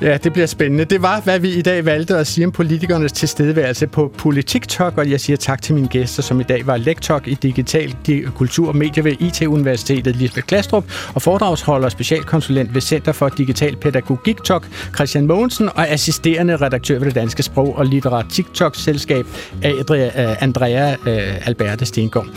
Ja, 0.01 0.17
det 0.17 0.33
bliver 0.33 0.45
spændende. 0.45 0.85
Det 0.85 1.01
var, 1.01 1.21
hvad 1.21 1.39
vi 1.39 1.53
i 1.53 1.61
dag 1.61 1.85
valgte 1.85 2.17
at 2.17 2.27
sige 2.27 2.45
om 2.45 2.51
politikernes 2.51 3.11
tilstedeværelse 3.11 3.87
på 3.91 4.13
PolitiKtok, 4.17 4.97
og 4.97 5.11
jeg 5.11 5.19
siger 5.19 5.37
tak 5.37 5.61
til 5.61 5.75
mine 5.75 5.87
gæster, 5.87 6.23
som 6.23 6.39
i 6.39 6.43
dag 6.43 6.67
var 6.67 6.77
lektok 6.77 7.27
i 7.27 7.33
digital 7.33 7.95
kultur 8.35 8.67
og 8.67 8.75
medier 8.75 9.03
ved 9.03 9.15
IT-universitetet 9.19 10.15
Lisbeth 10.15 10.47
Klastrup, 10.47 10.85
og 11.13 11.21
foredragsholder 11.21 11.85
og 11.85 11.91
specialkonsulent 11.91 12.73
ved 12.73 12.81
Center 12.81 13.11
for 13.11 13.29
Digital 13.29 13.75
Pædagogik 13.75 14.43
TOK, 14.43 14.67
Christian 14.95 15.27
Mogensen, 15.27 15.69
og 15.75 15.87
assisterende 15.87 16.55
redaktør 16.55 16.99
ved 16.99 17.05
det 17.05 17.15
Danske 17.15 17.43
Sprog- 17.43 17.77
og 17.77 17.85
Litterat 17.85 18.25
TikTok-selskab, 18.29 19.25
Adria, 19.63 20.35
Andrea 20.39 20.91
øh, 20.91 21.47
Alberte 21.47 21.85
Stengård. 21.85 22.27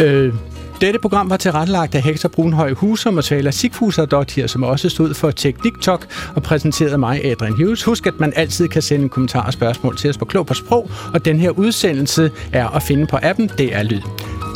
Øh, 0.00 0.34
dette 0.80 0.98
program 0.98 1.30
var 1.30 1.36
tilrettelagt 1.36 1.94
af 1.94 2.02
Hector 2.02 2.28
Brunhøj 2.28 2.72
Husum 2.72 3.16
og 3.16 3.24
Svala 3.24 3.50
Sigfuser 3.50 4.46
som 4.46 4.62
også 4.62 4.88
stod 4.88 5.14
for 5.14 5.30
TikTok 5.30 6.06
og 6.36 6.42
præsenterede 6.42 6.98
mig, 6.98 7.24
Adrian 7.24 7.52
Hughes. 7.52 7.84
Husk, 7.84 8.06
at 8.06 8.20
man 8.20 8.32
altid 8.36 8.68
kan 8.68 8.82
sende 8.82 9.02
en 9.02 9.08
kommentar 9.08 9.46
og 9.46 9.52
spørgsmål 9.52 9.96
til 9.96 10.10
os 10.10 10.18
på 10.18 10.24
Klog 10.24 10.46
på 10.46 10.54
Sprog, 10.54 10.90
og 11.14 11.24
den 11.24 11.38
her 11.38 11.50
udsendelse 11.50 12.30
er 12.52 12.68
at 12.68 12.82
finde 12.82 13.06
på 13.06 13.18
appen 13.22 13.50
Det 13.58 13.74
er 13.74 13.82
Lyd. 13.82 14.02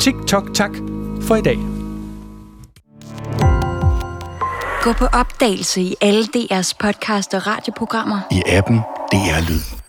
TikTok, 0.01 0.53
tak 0.53 0.71
for 1.21 1.35
i 1.35 1.41
dag. 1.41 1.57
Gå 4.81 4.93
på 4.93 5.05
opdagelse 5.05 5.81
i 5.81 5.95
alle 6.01 6.23
DR's 6.23 6.73
podcast 6.79 7.33
og 7.33 7.47
radioprogrammer. 7.47 8.19
I 8.31 8.41
appen 8.47 8.75
Det 9.11 9.19
er 9.19 9.49
Lyd. 9.49 9.84